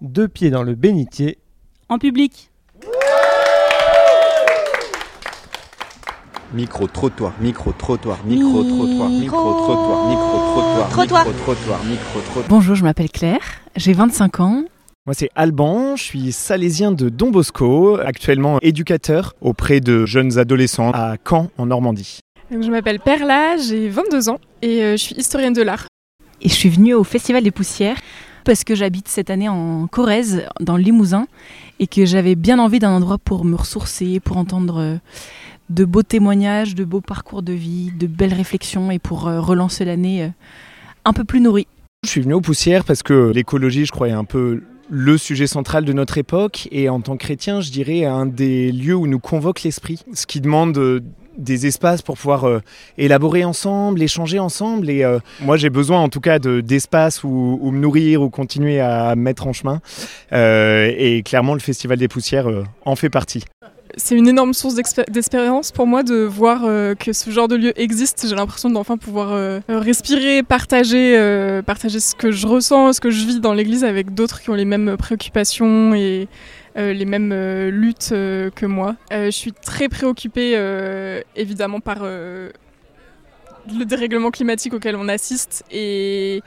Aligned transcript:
deux 0.00 0.28
pieds 0.28 0.50
dans 0.50 0.62
le 0.62 0.74
bénitier. 0.74 1.38
En 1.88 1.98
public. 1.98 2.50
Micro-trottoir, 6.52 7.32
micro-trottoir, 7.40 8.24
micro-trottoir, 8.24 9.08
micro-trottoir, 9.08 10.08
micro-trottoir, 10.08 10.88
Trottoir. 10.90 11.26
micro-trottoir, 11.26 11.84
micro-trottoir. 11.84 12.46
Bonjour, 12.48 12.74
je 12.74 12.82
m'appelle 12.82 13.10
Claire, 13.10 13.38
j'ai 13.76 13.92
25 13.92 14.40
ans. 14.40 14.64
Moi, 15.06 15.14
c'est 15.14 15.30
Alban, 15.36 15.94
je 15.96 16.02
suis 16.02 16.32
salésien 16.32 16.90
de 16.90 17.08
Don 17.08 17.30
Bosco, 17.30 17.98
actuellement 18.00 18.58
éducateur 18.62 19.34
auprès 19.40 19.80
de 19.80 20.06
jeunes 20.06 20.38
adolescents 20.38 20.90
à 20.92 21.16
Caen, 21.28 21.50
en 21.56 21.66
Normandie. 21.66 22.18
Donc, 22.50 22.64
je 22.64 22.70
m'appelle 22.70 22.98
Perla, 22.98 23.56
j'ai 23.56 23.88
22 23.88 24.28
ans 24.28 24.40
et 24.62 24.82
euh, 24.82 24.92
je 24.92 24.96
suis 25.02 25.14
historienne 25.14 25.52
de 25.52 25.62
l'art. 25.62 25.86
Et 26.42 26.48
je 26.48 26.54
suis 26.54 26.68
venue 26.68 26.94
au 26.94 27.04
Festival 27.04 27.44
des 27.44 27.50
Poussières 27.52 27.98
parce 28.44 28.64
que 28.64 28.74
j'habite 28.74 29.08
cette 29.08 29.30
année 29.30 29.48
en 29.48 29.86
Corrèze, 29.86 30.44
dans 30.60 30.76
le 30.76 30.82
Limousin, 30.82 31.26
et 31.78 31.86
que 31.86 32.04
j'avais 32.04 32.34
bien 32.34 32.58
envie 32.58 32.78
d'un 32.78 32.90
endroit 32.90 33.18
pour 33.18 33.44
me 33.44 33.56
ressourcer, 33.56 34.20
pour 34.20 34.36
entendre 34.36 34.80
euh, 34.80 34.96
de 35.70 35.84
beaux 35.84 36.02
témoignages, 36.02 36.74
de 36.74 36.84
beaux 36.84 37.00
parcours 37.00 37.42
de 37.42 37.52
vie, 37.52 37.90
de 37.98 38.06
belles 38.06 38.34
réflexions, 38.34 38.90
et 38.90 38.98
pour 38.98 39.28
euh, 39.28 39.40
relancer 39.40 39.84
l'année 39.84 40.24
euh, 40.24 40.28
un 41.04 41.12
peu 41.12 41.24
plus 41.24 41.40
nourrie. 41.40 41.66
Je 42.04 42.10
suis 42.10 42.20
venu 42.20 42.34
aux 42.34 42.40
poussières 42.40 42.84
parce 42.84 43.02
que 43.02 43.30
l'écologie, 43.30 43.86
je 43.86 43.92
crois, 43.92 44.08
est 44.08 44.12
un 44.12 44.24
peu 44.24 44.62
le 44.88 45.18
sujet 45.18 45.46
central 45.46 45.84
de 45.84 45.92
notre 45.92 46.18
époque 46.18 46.68
et 46.72 46.88
en 46.88 47.00
tant 47.00 47.16
que 47.16 47.24
chrétien, 47.24 47.60
je 47.60 47.70
dirais 47.70 48.04
un 48.04 48.26
des 48.26 48.72
lieux 48.72 48.96
où 48.96 49.06
nous 49.06 49.20
convoque 49.20 49.62
l'esprit, 49.62 50.02
ce 50.14 50.26
qui 50.26 50.40
demande 50.40 51.02
des 51.38 51.66
espaces 51.66 52.02
pour 52.02 52.16
pouvoir 52.16 52.44
euh, 52.46 52.60
élaborer 52.98 53.44
ensemble, 53.44 54.02
échanger 54.02 54.38
ensemble 54.38 54.90
et 54.90 55.04
euh, 55.04 55.18
moi 55.42 55.56
j'ai 55.56 55.70
besoin 55.70 56.00
en 56.00 56.08
tout 56.08 56.20
cas 56.20 56.38
de- 56.38 56.60
d'espaces 56.60 57.22
où, 57.24 57.60
me 57.72 57.78
nourrir 57.78 58.20
ou 58.22 58.30
continuer 58.30 58.80
à 58.80 59.14
me 59.16 59.22
mettre 59.22 59.46
en 59.46 59.52
chemin 59.52 59.80
Euh, 60.32 60.92
et 60.96 61.22
clairement 61.22 61.54
le 61.54 61.60
Festival 61.60 61.98
des 61.98 62.08
poussières 62.08 62.48
en 62.84 62.96
fait 62.96 63.10
partie. 63.10 63.44
C'est 63.96 64.14
une 64.16 64.28
énorme 64.28 64.54
source 64.54 64.74
d'expé- 64.76 65.10
d'espérance 65.10 65.72
pour 65.72 65.86
moi 65.86 66.02
de 66.04 66.22
voir 66.22 66.60
que 66.96 67.12
ce 67.12 67.30
genre 67.30 67.48
de 67.48 67.56
lieu 67.56 67.72
existe. 67.80 68.24
J'ai 68.28 68.36
l'impression 68.36 68.70
d'enfin 68.70 68.96
pouvoir 68.96 69.60
respirer, 69.68 70.44
partager, 70.44 71.60
partager 71.66 71.98
ce 71.98 72.14
que 72.14 72.30
je 72.30 72.46
ressens, 72.46 72.92
ce 72.94 73.00
que 73.00 73.10
je 73.10 73.26
vis 73.26 73.40
dans 73.40 73.52
l'église 73.52 73.82
avec 73.82 74.14
d'autres 74.14 74.40
qui 74.42 74.50
ont 74.50 74.54
les 74.54 74.64
mêmes 74.64 74.96
préoccupations 74.96 75.92
et 75.94 76.28
euh, 76.80 76.92
les 76.92 77.04
mêmes 77.04 77.32
euh, 77.32 77.70
luttes 77.70 78.10
euh, 78.12 78.50
que 78.50 78.66
moi. 78.66 78.96
Je 79.10 79.30
suis 79.30 79.52
très 79.52 79.88
préoccupée 79.88 80.56
évidemment 81.36 81.80
par 81.80 82.02
le 82.02 82.52
dérèglement 83.84 84.30
climatique 84.30 84.74
auquel 84.74 84.96
on 84.96 85.08
assiste 85.08 85.64
et 85.70 86.42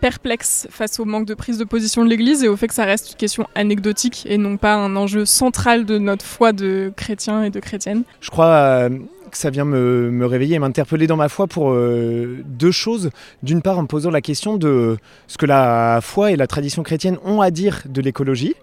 perplexe 0.00 0.68
face 0.70 1.00
au 1.00 1.04
manque 1.04 1.26
de 1.26 1.34
prise 1.34 1.58
de 1.58 1.64
position 1.64 2.04
de 2.04 2.10
l'Église 2.10 2.44
et 2.44 2.48
au 2.48 2.56
fait 2.56 2.68
que 2.68 2.74
ça 2.74 2.84
reste 2.84 3.10
une 3.10 3.16
question 3.16 3.48
anecdotique 3.54 4.24
et 4.28 4.38
non 4.38 4.56
pas 4.56 4.74
un 4.74 4.94
enjeu 4.94 5.24
central 5.24 5.84
de 5.84 5.98
notre 5.98 6.24
foi 6.24 6.52
de 6.52 6.92
chrétiens 6.94 7.42
et 7.42 7.50
de 7.50 7.58
chrétiennes. 7.58 8.04
Je 8.20 8.30
crois 8.30 8.88
que 9.28 9.38
ça 9.38 9.50
vient 9.50 9.64
me, 9.64 10.10
me 10.10 10.26
réveiller 10.26 10.56
et 10.56 10.58
m'interpeller 10.58 11.06
dans 11.06 11.16
ma 11.16 11.28
foi 11.28 11.46
pour 11.46 11.70
euh, 11.70 12.42
deux 12.44 12.70
choses. 12.70 13.10
D'une 13.42 13.62
part, 13.62 13.78
en 13.78 13.82
me 13.82 13.86
posant 13.86 14.10
la 14.10 14.20
question 14.20 14.56
de 14.56 14.96
ce 15.26 15.38
que 15.38 15.46
la 15.46 16.00
foi 16.02 16.32
et 16.32 16.36
la 16.36 16.46
tradition 16.46 16.82
chrétienne 16.82 17.18
ont 17.24 17.40
à 17.40 17.50
dire 17.50 17.82
de 17.86 18.00
l'écologie. 18.00 18.54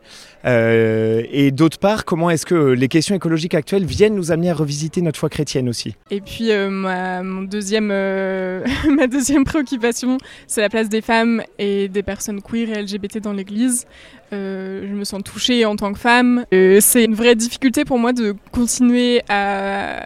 Euh, 0.46 1.24
et 1.32 1.52
d'autre 1.52 1.80
part, 1.80 2.06
comment 2.06 2.30
est-ce 2.30 2.46
que 2.46 2.56
les 2.56 2.88
questions 2.88 3.16
écologiques 3.16 3.56
actuelles 3.56 3.86
viennent 3.86 4.16
nous 4.16 4.32
amener 4.32 4.52
à 4.52 4.54
revisiter 4.54 5.02
notre 5.02 5.20
foi 5.20 5.30
chrétienne 5.30 5.68
aussi. 5.68 5.96
Et 6.12 6.22
puis 6.22 6.52
euh, 6.52 6.70
ma, 6.70 7.24
deuxième, 7.46 7.88
ma 8.96 9.08
deuxième 9.08 9.44
préoccupation, 9.44 10.18
c'est 10.46 10.62
la 10.62 10.70
place 10.70 10.88
des 10.90 11.02
femmes 11.02 11.42
et 11.58 11.88
des 11.88 12.04
personnes 12.04 12.42
queer 12.42 12.70
et 12.70 12.82
LGBT 12.82 13.20
dans 13.20 13.34
l'Église. 13.34 13.88
Euh, 14.34 14.86
je 14.88 14.94
me 14.94 15.04
sens 15.04 15.22
touchée 15.24 15.66
en 15.66 15.76
tant 15.76 15.94
que 15.94 16.00
femme. 16.00 16.46
Euh, 16.54 16.80
c'est 16.82 17.04
une 17.04 17.14
vraie 17.14 17.36
difficulté 17.36 17.86
pour 17.86 18.00
moi 18.00 18.12
de 18.12 18.36
continuer 18.52 19.22
à, 19.30 20.06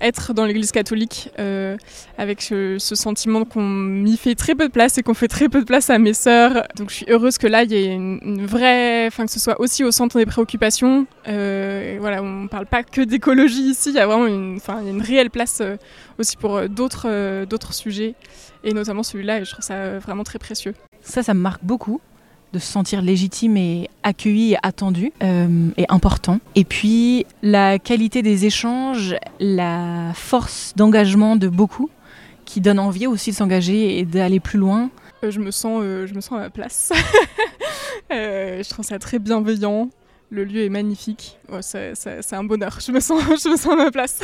être 0.00 0.34
dans 0.34 0.44
l'Église 0.44 0.72
catholique 0.72 1.30
euh, 1.38 1.76
avec 2.18 2.42
ce, 2.42 2.78
sentiment 2.78 3.44
qu'on 3.44 3.62
m'y 3.62 4.16
fait 4.16 4.34
très 4.34 4.54
peu 4.54 4.66
de 4.66 4.72
place 4.72 4.98
et 4.98 5.02
qu'on 5.02 5.14
fait 5.14 5.28
très 5.28 5.48
peu 5.48 5.60
de 5.60 5.64
place 5.64 5.90
à 5.90 5.98
mes 5.98 6.14
sœurs. 6.14 6.66
Donc 6.76 6.90
je 6.90 6.96
suis 6.96 7.06
heureuse 7.08 7.38
que 7.38 7.46
là, 7.46 7.62
il 7.62 7.72
y 7.72 7.76
ait 7.76 7.94
une, 7.94 8.44
vraie, 8.44 9.06
enfin 9.06 9.24
que 9.26 9.32
ce 9.32 9.40
soit 9.40 9.60
aussi 9.60 9.84
au 9.84 9.90
centre 9.90 10.18
des 10.18 10.26
préoccupations. 10.26 11.06
Voilà, 11.26 12.22
on 12.22 12.48
parle 12.48 12.66
pas 12.66 12.82
que 12.82 13.00
d'écologie 13.00 13.70
ici. 13.70 13.90
Il 13.90 13.96
y 13.96 14.00
a 14.00 14.06
vraiment 14.06 14.26
une, 14.26 14.56
enfin, 14.56 14.84
une 14.84 15.00
réelle 15.00 15.30
place 15.30 15.62
aussi 16.18 16.36
pour 16.36 16.68
d'autres, 16.68 17.44
d'autres 17.44 17.72
sujets 17.72 18.14
et 18.64 18.72
notamment 18.72 19.02
celui-là. 19.02 19.40
Et 19.40 19.44
je 19.44 19.52
trouve 19.52 19.64
ça 19.64 19.98
vraiment 19.98 20.24
très 20.24 20.38
précieux. 20.38 20.74
Ça, 21.02 21.22
ça 21.22 21.34
me 21.34 21.40
marque 21.40 21.62
beaucoup 21.62 22.00
de 22.54 22.58
se 22.60 22.66
sentir 22.70 23.02
légitime 23.02 23.56
et 23.56 23.90
accueilli 24.04 24.52
et 24.52 24.56
attendu 24.62 25.12
euh, 25.22 25.68
et 25.76 25.84
important. 25.88 26.38
Et 26.54 26.64
puis 26.64 27.26
la 27.42 27.78
qualité 27.80 28.22
des 28.22 28.46
échanges, 28.46 29.16
la 29.40 30.12
force 30.14 30.72
d'engagement 30.76 31.34
de 31.36 31.48
beaucoup 31.48 31.90
qui 32.44 32.60
donne 32.60 32.78
envie 32.78 33.06
aussi 33.08 33.30
de 33.32 33.36
s'engager 33.36 33.98
et 33.98 34.04
d'aller 34.04 34.38
plus 34.38 34.58
loin. 34.58 34.90
Euh, 35.24 35.30
je 35.32 35.40
me 35.40 35.50
sens, 35.50 35.80
euh, 35.82 36.06
je 36.06 36.14
me 36.14 36.20
sens 36.20 36.32
à 36.38 36.42
ma 36.42 36.50
place. 36.50 36.92
Euh, 38.12 38.62
je 38.62 38.68
trouve 38.68 38.84
ça 38.84 38.98
très 38.98 39.18
bienveillant. 39.18 39.88
Le 40.28 40.44
lieu 40.44 40.62
est 40.64 40.68
magnifique. 40.68 41.38
Ouais, 41.50 41.62
c'est, 41.62 41.94
c'est- 41.94 42.20
c'est 42.20 42.36
un 42.36 42.44
bonheur. 42.44 42.78
Je 42.84 42.92
me 42.92 43.00
sens, 43.00 43.22
je 43.42 43.48
me 43.48 43.56
sens 43.56 43.72
à 43.72 43.76
ma 43.76 43.90
place. 43.90 44.20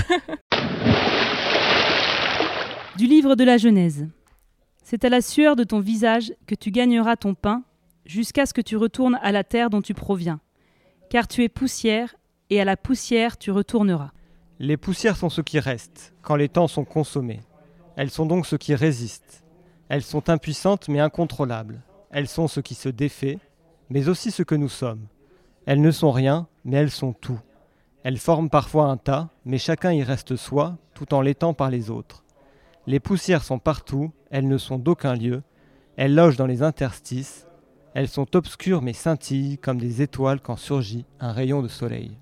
Du 2.99 3.07
livre 3.07 3.35
de 3.37 3.45
la 3.45 3.57
Genèse. 3.57 4.07
C'est 4.85 5.05
à 5.05 5.09
la 5.09 5.23
sueur 5.23 5.57
de 5.57 5.65
ton 5.65 5.81
visage 5.81 6.33
que 6.47 6.55
tu 6.55 6.71
gagneras 6.71 7.17
ton 7.17 7.35
pain, 7.35 7.63
jusqu'à 8.05 8.47
ce 8.47 8.55
que 8.55 8.61
tu 8.61 8.77
retournes 8.77 9.19
à 9.23 9.33
la 9.33 9.45
terre 9.45 9.71
dont 9.71 9.83
tu 9.83 9.95
proviens. 9.95 10.41
Car 11.09 11.29
tu 11.29 11.43
es 11.43 11.49
poussière, 11.49 12.15
et 12.51 12.61
à 12.61 12.65
la 12.65 12.77
poussière 12.77 13.39
tu 13.39 13.51
retourneras. 13.51 14.11
Les 14.59 14.77
poussières 14.77 15.17
sont 15.17 15.31
ce 15.31 15.41
qui 15.41 15.59
reste, 15.59 16.15
quand 16.23 16.37
les 16.37 16.49
temps 16.49 16.69
sont 16.69 16.85
consommés. 16.85 17.41
Elles 17.97 18.11
sont 18.11 18.27
donc 18.27 18.47
ce 18.47 18.57
qui 18.57 18.75
résistent. 18.75 19.45
Elles 19.89 20.03
sont 20.03 20.29
impuissantes 20.29 20.89
mais 20.89 21.01
incontrôlables. 21.01 21.83
Elles 22.11 22.29
sont 22.29 22.49
ce 22.49 22.61
qui 22.61 22.75
se 22.75 22.89
défait, 22.89 23.39
mais 23.89 24.09
aussi 24.09 24.31
ce 24.31 24.43
que 24.43 24.55
nous 24.55 24.69
sommes. 24.69 25.07
Elles 25.67 25.81
ne 25.81 25.91
sont 25.91 26.11
rien, 26.11 26.47
mais 26.65 26.77
elles 26.77 26.91
sont 26.91 27.13
tout. 27.13 27.41
Elles 28.03 28.19
forment 28.19 28.51
parfois 28.51 28.87
un 28.87 28.97
tas, 28.97 29.29
mais 29.45 29.59
chacun 29.59 29.93
y 29.93 30.03
reste 30.03 30.37
soi, 30.37 30.77
tout 30.95 31.13
en 31.15 31.21
l'étant 31.21 31.55
par 31.55 31.71
les 31.71 31.91
autres. 31.91 32.25
Les 32.87 33.01
poussières 33.01 33.45
sont 33.45 33.59
partout, 33.59 34.11
elles 34.31 34.49
ne 34.49 34.59
sont 34.59 34.79
d'aucun 34.79 35.15
lieu, 35.15 35.43
elles 35.97 36.15
logent 36.15 36.37
dans 36.37 36.47
les 36.47 36.63
interstices, 36.63 37.47
elles 37.95 38.09
sont 38.09 38.37
obscures 38.37 38.83
mais 38.83 38.93
scintillent 38.93 39.59
comme 39.59 39.79
des 39.79 40.03
étoiles 40.03 40.41
quand 40.41 40.57
surgit 40.57 41.05
un 41.21 41.33
rayon 41.33 41.63
de 41.63 41.69
soleil. 41.69 42.13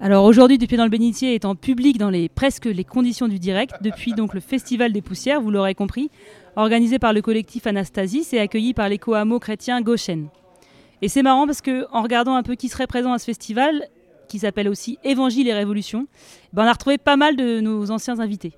Alors 0.00 0.24
aujourd'hui, 0.24 0.58
Du 0.58 0.66
pied 0.66 0.76
dans 0.76 0.82
le 0.82 0.90
bénitier 0.90 1.36
est 1.36 1.44
en 1.44 1.54
public 1.54 1.96
dans 1.96 2.10
les 2.10 2.28
presque 2.28 2.64
les 2.64 2.82
conditions 2.82 3.28
du 3.28 3.38
direct, 3.38 3.74
depuis 3.82 4.14
donc 4.14 4.34
le 4.34 4.40
Festival 4.40 4.92
des 4.92 5.00
poussières, 5.00 5.40
vous 5.40 5.52
l'aurez 5.52 5.76
compris, 5.76 6.10
organisé 6.56 6.98
par 6.98 7.12
le 7.12 7.22
collectif 7.22 7.68
Anastasis 7.68 8.32
et 8.32 8.40
accueilli 8.40 8.74
par 8.74 8.88
l'éco-hameau 8.88 9.38
chrétien 9.38 9.80
Goshen. 9.80 10.26
Et 11.02 11.08
c'est 11.08 11.22
marrant 11.22 11.46
parce 11.46 11.60
que 11.60 11.86
en 11.92 12.02
regardant 12.02 12.34
un 12.34 12.42
peu 12.42 12.56
qui 12.56 12.68
serait 12.68 12.88
présent 12.88 13.12
à 13.12 13.20
ce 13.20 13.26
festival, 13.26 13.88
qui 14.26 14.40
s'appelle 14.40 14.68
aussi 14.68 14.98
Évangile 15.04 15.46
et 15.46 15.54
Révolution, 15.54 16.08
ben 16.52 16.64
on 16.64 16.66
a 16.66 16.72
retrouvé 16.72 16.98
pas 16.98 17.16
mal 17.16 17.36
de 17.36 17.60
nos 17.60 17.92
anciens 17.92 18.18
invités. 18.18 18.54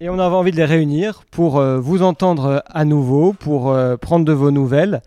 Et 0.00 0.08
on 0.08 0.18
avait 0.18 0.34
envie 0.34 0.50
de 0.50 0.56
les 0.56 0.64
réunir 0.64 1.22
pour 1.30 1.58
euh, 1.58 1.78
vous 1.78 2.02
entendre 2.02 2.64
à 2.66 2.84
nouveau, 2.84 3.32
pour 3.32 3.70
euh, 3.70 3.96
prendre 3.96 4.24
de 4.24 4.32
vos 4.32 4.50
nouvelles 4.50 5.02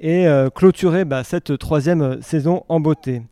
et 0.00 0.26
euh, 0.26 0.50
clôturer 0.50 1.04
bah, 1.04 1.24
cette 1.24 1.58
troisième 1.58 2.02
euh, 2.02 2.20
saison 2.20 2.64
en 2.68 2.80
beauté. 2.80 3.22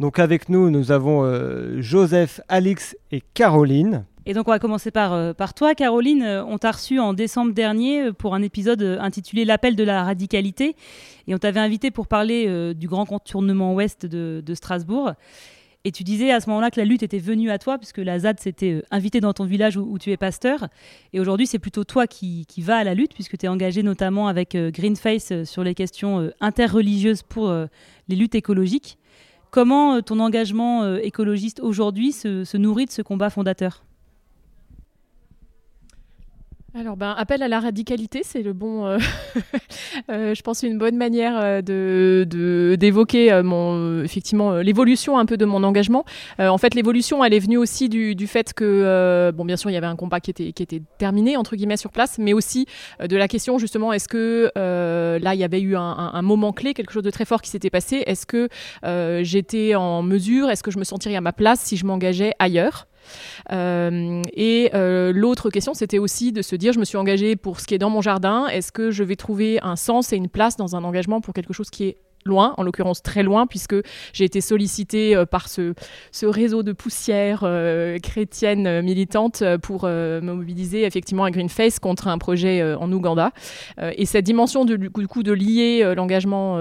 Donc 0.00 0.18
avec 0.18 0.48
nous, 0.48 0.70
nous 0.70 0.92
avons 0.92 1.24
euh, 1.24 1.80
Joseph, 1.80 2.40
Alix 2.48 2.96
et 3.10 3.22
Caroline. 3.34 4.04
Et 4.26 4.34
donc 4.34 4.46
on 4.46 4.50
va 4.50 4.58
commencer 4.58 4.90
par, 4.90 5.34
par 5.34 5.54
toi, 5.54 5.74
Caroline. 5.74 6.22
On 6.22 6.58
t'a 6.58 6.72
reçu 6.72 7.00
en 7.00 7.14
décembre 7.14 7.52
dernier 7.54 8.12
pour 8.12 8.34
un 8.34 8.42
épisode 8.42 8.82
intitulé 9.00 9.46
L'appel 9.46 9.74
de 9.74 9.82
la 9.82 10.04
radicalité. 10.04 10.76
Et 11.26 11.34
on 11.34 11.38
t'avait 11.38 11.60
invité 11.60 11.90
pour 11.90 12.06
parler 12.06 12.74
du 12.74 12.88
grand 12.88 13.06
contournement 13.06 13.72
ouest 13.72 14.04
de, 14.04 14.42
de 14.44 14.54
Strasbourg. 14.54 15.12
Et 15.84 15.92
tu 15.92 16.02
disais 16.02 16.32
à 16.32 16.40
ce 16.40 16.48
moment-là 16.50 16.70
que 16.70 16.80
la 16.80 16.84
lutte 16.84 17.02
était 17.02 17.18
venue 17.18 17.50
à 17.50 17.58
toi, 17.58 17.78
puisque 17.78 17.98
la 17.98 18.18
ZAD 18.18 18.40
s'était 18.40 18.72
euh, 18.72 18.82
invitée 18.90 19.20
dans 19.20 19.32
ton 19.32 19.44
village 19.44 19.76
où, 19.76 19.96
tu 19.98 20.10
es 20.10 20.16
pasteur. 20.16 20.68
Et 21.12 21.20
aujourd'hui, 21.20 21.46
c'est 21.46 21.60
plutôt 21.60 21.84
toi 21.84 22.06
qui, 22.06 22.46
vas 22.58 22.78
à 22.78 22.84
la 22.84 22.94
lutte, 22.94 23.14
puisque 23.14 23.38
tu 23.38 23.46
es 23.46 23.48
engagé 23.48 23.82
notamment 23.82 24.26
avec 24.26 24.54
euh, 24.54 24.70
Greenface 24.70 25.30
euh, 25.30 25.44
sur 25.44 25.62
les 25.62 25.74
questions 25.74 26.30
interreligieuses 26.40 27.22
pour 27.22 27.52
les 28.08 28.16
luttes 28.16 28.34
écologiques. 28.34 28.98
Comment 29.50 30.02
ton 30.02 30.20
engagement 30.20 30.96
écologiste 30.96 31.60
aujourd'hui 31.60 32.12
se 32.12 32.56
nourrit 32.56 32.86
de 32.86 32.90
ce 32.90 33.02
combat 33.02 33.30
fondateur? 33.30 33.82
Alors, 36.74 36.98
ben, 36.98 37.14
appel 37.16 37.42
à 37.42 37.48
la 37.48 37.60
radicalité, 37.60 38.20
c'est 38.22 38.42
le 38.42 38.52
bon, 38.52 38.84
euh, 38.84 38.98
euh, 40.10 40.34
je 40.34 40.42
pense, 40.42 40.62
une 40.62 40.76
bonne 40.76 40.98
manière 40.98 41.38
euh, 41.40 41.62
de 41.62 42.76
d'évoquer 42.78 43.40
mon 43.42 44.04
effectivement 44.04 44.58
l'évolution 44.58 45.18
un 45.18 45.24
peu 45.24 45.38
de 45.38 45.46
mon 45.46 45.64
engagement. 45.64 46.04
en 46.38 46.58
fait, 46.58 46.74
l'évolution, 46.74 47.24
elle 47.24 47.32
est 47.32 47.38
venue 47.38 47.56
aussi 47.56 47.88
du, 47.88 48.14
du 48.14 48.26
fait 48.26 48.52
que, 48.52 49.32
bon, 49.34 49.46
bien 49.46 49.56
sûr, 49.56 49.70
il 49.70 49.74
y 49.74 49.76
avait 49.78 49.86
un 49.86 49.96
combat 49.96 50.20
qui 50.20 50.30
était 50.30 50.52
qui 50.52 50.62
était 50.62 50.82
terminé 50.98 51.38
entre 51.38 51.56
guillemets 51.56 51.78
sur 51.78 51.90
place, 51.90 52.18
mais 52.18 52.34
aussi 52.34 52.66
de 53.00 53.16
la 53.16 53.28
question 53.28 53.58
justement, 53.58 53.94
est-ce 53.94 54.08
que 54.08 54.52
là, 54.54 55.34
il 55.34 55.40
y 55.40 55.44
avait 55.44 55.62
eu 55.62 55.74
un, 55.74 56.22
moment 56.22 56.52
clé, 56.52 56.74
quelque 56.74 56.92
chose 56.92 57.02
de 57.02 57.10
très 57.10 57.24
fort 57.24 57.40
qui 57.40 57.48
s'était 57.48 57.70
passé? 57.70 58.02
Est-ce 58.06 58.26
que 58.26 58.48
j'étais 59.22 59.74
en 59.74 60.02
mesure, 60.02 60.50
est-ce 60.50 60.62
que 60.62 60.70
je 60.70 60.78
me 60.78 60.84
sentirais 60.84 61.16
à 61.16 61.22
ma 61.22 61.32
place 61.32 61.60
si 61.60 61.78
je 61.78 61.86
m'engageais 61.86 62.34
ailleurs? 62.38 62.87
Et 63.50 64.70
euh, 64.74 65.12
l'autre 65.12 65.50
question, 65.50 65.74
c'était 65.74 65.98
aussi 65.98 66.32
de 66.32 66.42
se 66.42 66.56
dire, 66.56 66.72
je 66.72 66.78
me 66.78 66.84
suis 66.84 66.96
engagée 66.96 67.36
pour 67.36 67.60
ce 67.60 67.66
qui 67.66 67.74
est 67.74 67.78
dans 67.78 67.90
mon 67.90 68.00
jardin, 68.00 68.46
est-ce 68.46 68.72
que 68.72 68.90
je 68.90 69.04
vais 69.04 69.16
trouver 69.16 69.58
un 69.62 69.76
sens 69.76 70.12
et 70.12 70.16
une 70.16 70.28
place 70.28 70.56
dans 70.56 70.76
un 70.76 70.84
engagement 70.84 71.20
pour 71.20 71.34
quelque 71.34 71.52
chose 71.52 71.70
qui 71.70 71.84
est 71.84 71.96
loin, 72.28 72.54
en 72.56 72.62
l'occurrence 72.62 73.02
très 73.02 73.24
loin, 73.24 73.48
puisque 73.48 73.74
j'ai 74.12 74.24
été 74.24 74.40
sollicitée 74.40 75.16
euh, 75.16 75.26
par 75.26 75.48
ce, 75.48 75.74
ce, 76.12 76.26
réseau 76.26 76.62
de 76.62 76.72
poussière 76.72 77.40
euh, 77.42 77.98
chrétienne 77.98 78.66
euh, 78.66 78.82
militante 78.82 79.42
pour 79.62 79.84
me 79.86 80.20
mobiliser 80.20 80.84
effectivement 80.84 81.24
à 81.24 81.30
Greenface 81.30 81.78
contre 81.78 82.08
un 82.08 82.18
projet 82.18 82.62
en 82.74 82.92
Ouganda. 82.92 83.32
et 83.78 84.04
cette 84.04 84.24
dimension 84.24 84.64
de, 84.64 84.76
du 84.76 84.90
coup 84.90 85.22
de 85.22 85.32
lier 85.32 85.94
l'engagement 85.96 86.60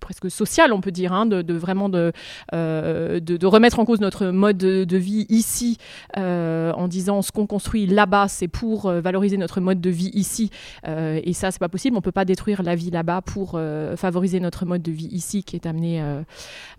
presque 0.00 0.30
social, 0.30 0.72
on 0.72 0.80
peut 0.80 0.92
dire, 0.92 1.12
hein, 1.12 1.26
de, 1.26 1.52
vraiment 1.54 1.88
de, 1.88 2.12
de, 2.52 3.18
de, 3.18 3.46
remettre 3.46 3.80
en 3.80 3.84
cause 3.84 4.00
notre 4.00 4.26
mode 4.26 4.58
de, 4.58 4.96
vie 4.96 5.26
ici, 5.28 5.78
en 6.16 6.88
disant 6.88 7.22
ce 7.22 7.32
qu'on 7.32 7.46
construit 7.46 7.86
là-bas, 7.86 8.28
c'est 8.28 8.48
pour 8.48 8.90
valoriser 8.90 9.36
notre 9.36 9.60
mode 9.60 9.80
de 9.80 9.90
vie 9.90 10.10
ici. 10.14 10.50
et 10.86 11.32
ça, 11.32 11.50
c'est 11.50 11.60
pas 11.60 11.68
possible. 11.68 11.96
On 11.96 12.02
peut 12.02 12.12
pas 12.12 12.24
détruire 12.24 12.62
la 12.62 12.74
vie 12.74 12.90
là-bas 12.90 13.22
pour 13.22 13.60
favoriser 13.96 14.40
notre 14.40 14.64
mode 14.68 14.82
de 14.82 14.92
vie 14.92 15.08
ici 15.10 15.42
qui 15.42 15.56
est 15.56 15.66
amené 15.66 16.00
euh, 16.00 16.22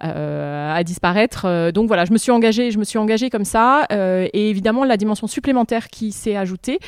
euh, 0.03 0.73
à 0.73 0.83
disparaître. 0.83 1.45
Euh, 1.45 1.71
donc 1.71 1.87
voilà, 1.87 2.05
je 2.05 2.13
me 2.13 2.17
suis 2.17 2.31
engagée, 2.31 2.71
je 2.71 2.79
me 2.79 2.83
suis 2.83 2.97
engagée 2.97 3.29
comme 3.29 3.45
ça. 3.45 3.85
et 3.89 4.49
évidemment, 4.49 4.83
la 4.85 4.97
dimension 4.97 5.27
supplémentaire 5.27 5.87
qui 5.89 6.11
s'est 6.11 6.35
ajoutée, 6.35 6.79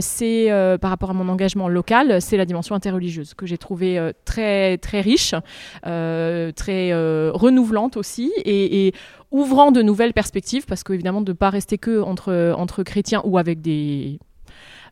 c'est 0.00 0.48
par 0.80 0.90
rapport 0.90 1.10
à 1.10 1.14
mon 1.14 1.28
engagement 1.28 1.68
local, 1.68 2.20
c'est 2.20 2.36
la 2.36 2.44
dimension 2.44 2.74
interreligieuse 2.74 3.34
que 3.34 3.46
j'ai 3.46 3.58
trouvée 3.58 4.12
très 4.24 4.78
très 4.78 5.00
riche, 5.00 5.34
très 5.82 6.92
renouvelante 7.32 7.96
aussi 7.96 8.32
et, 8.44 8.86
et 8.86 8.94
ouvrant 9.30 9.70
de 9.70 9.82
nouvelles 9.82 10.12
perspectives, 10.12 10.66
parce 10.66 10.82
qu'évidemment, 10.82 11.20
de 11.20 11.32
ne 11.32 11.36
pas 11.36 11.50
rester 11.50 11.78
que 11.78 12.00
entre, 12.00 12.54
entre 12.56 12.82
chrétiens 12.82 13.22
ou 13.24 13.38
avec 13.38 13.60
des 13.60 14.18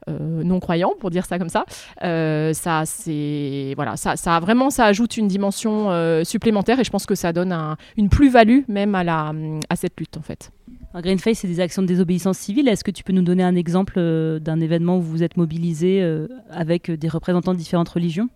euh, 0.09 0.43
non 0.43 0.61
croyants, 0.61 0.93
pour 0.99 1.11
dire 1.11 1.27
ça 1.27 1.39
comme 1.39 1.49
ça. 1.49 1.65
Euh, 2.05 2.53
ça, 2.53 2.83
c'est 2.87 3.73
voilà, 3.77 3.97
ça, 3.97 4.17
ça 4.17 4.41
vraiment, 4.41 4.71
ça 4.71 4.85
ajoute 4.85 5.17
une 5.17 5.29
dimension 5.29 5.91
euh, 5.91 6.25
supplémentaire 6.25 6.81
et 6.81 6.85
je 6.85 6.91
pense 6.91 7.07
que 7.07 7.15
ça 7.15 7.33
donne 7.33 7.55
une 7.97 8.09
plus-value 8.09 8.61
même 8.69 8.95
à 8.95 9.05
la 9.05 9.33
à 9.69 9.77
cette 9.77 9.99
lutte 9.99 10.17
en 10.17 10.23
fait. 10.23 10.51
Greenface, 10.95 11.39
c'est 11.39 11.49
des 11.49 11.61
actions 11.61 11.83
de 11.83 11.87
désobéissance 11.87 12.39
civile. 12.39 12.67
Est-ce 12.67 12.83
que 12.83 12.91
tu 12.91 13.05
peux 13.05 13.13
nous 13.13 13.23
donner 13.23 13.43
un 13.43 13.55
exemple 13.55 14.01
d'un 14.41 14.61
événement 14.61 14.99
où 14.99 15.03
vous 15.03 15.23
êtes 15.23 15.37
mobilisé 15.37 16.03
avec 16.51 16.91
des 16.91 17.09
représentants 17.09 17.53
de 17.53 17.59
différentes 17.59 17.91
religions? 17.91 18.29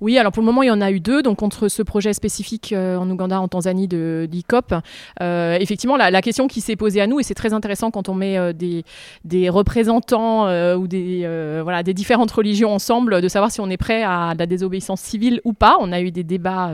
Oui, 0.00 0.16
alors 0.18 0.32
pour 0.32 0.42
le 0.42 0.46
moment, 0.46 0.62
il 0.62 0.68
y 0.68 0.70
en 0.70 0.80
a 0.80 0.90
eu 0.90 1.00
deux. 1.00 1.22
Donc, 1.22 1.38
contre 1.38 1.68
ce 1.68 1.82
projet 1.82 2.12
spécifique 2.12 2.72
euh, 2.72 2.96
en 2.96 3.08
Ouganda, 3.10 3.40
en 3.40 3.48
Tanzanie 3.48 3.88
de 3.88 4.28
l'ICOP, 4.30 4.74
euh, 5.20 5.56
effectivement, 5.60 5.96
la, 5.96 6.22
question 6.22 6.46
qui 6.48 6.60
s'est 6.60 6.76
posée 6.76 7.00
à 7.00 7.06
nous, 7.06 7.20
et 7.20 7.22
c'est 7.22 7.34
très 7.34 7.52
intéressant 7.52 7.90
quand 7.90 8.08
on 8.08 8.14
met 8.14 8.38
euh, 8.38 8.52
des, 8.52 8.84
des, 9.24 9.48
représentants 9.48 10.48
ou 10.76 10.86
des, 10.86 11.26
voilà, 11.62 11.82
des 11.82 11.94
différentes 11.94 12.30
religions 12.30 12.72
ensemble, 12.72 13.20
de 13.20 13.28
savoir 13.28 13.50
si 13.50 13.60
on 13.60 13.70
est 13.70 13.76
prêt 13.76 14.02
à 14.02 14.34
la 14.38 14.46
désobéissance 14.46 15.00
civile 15.00 15.40
ou 15.44 15.52
pas. 15.52 15.76
On 15.80 15.92
a 15.92 16.00
eu 16.00 16.10
des 16.10 16.24
débats 16.24 16.70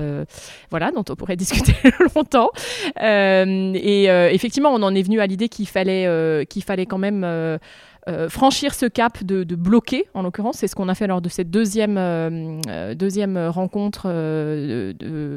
voilà, 0.70 0.90
dont 0.90 1.04
on 1.08 1.14
pourrait 1.14 1.36
discuter 1.44 1.74
longtemps. 2.14 2.50
et 3.00 4.04
effectivement, 4.32 4.70
on 4.70 4.82
en 4.82 4.94
est 4.94 5.02
venu 5.02 5.20
à 5.20 5.26
l'idée 5.26 5.48
qu'il 5.48 5.68
fallait, 5.68 6.46
qu'il 6.46 6.62
fallait 6.62 6.86
quand 6.86 6.98
même 6.98 7.24
euh, 8.08 8.28
franchir 8.28 8.74
ce 8.74 8.86
cap 8.86 9.24
de, 9.24 9.44
bloquer, 9.54 10.06
en 10.14 10.22
l'occurrence, 10.22 10.58
c'est 10.58 10.68
ce 10.68 10.74
qu'on 10.74 10.88
a 10.88 10.94
fait 10.94 11.06
lors 11.06 11.22
de 11.22 11.28
cette 11.28 11.50
deuxième, 11.50 11.96
euh, 11.96 12.60
euh, 12.68 12.94
deuxième 12.94 13.38
rencontre 13.38 14.08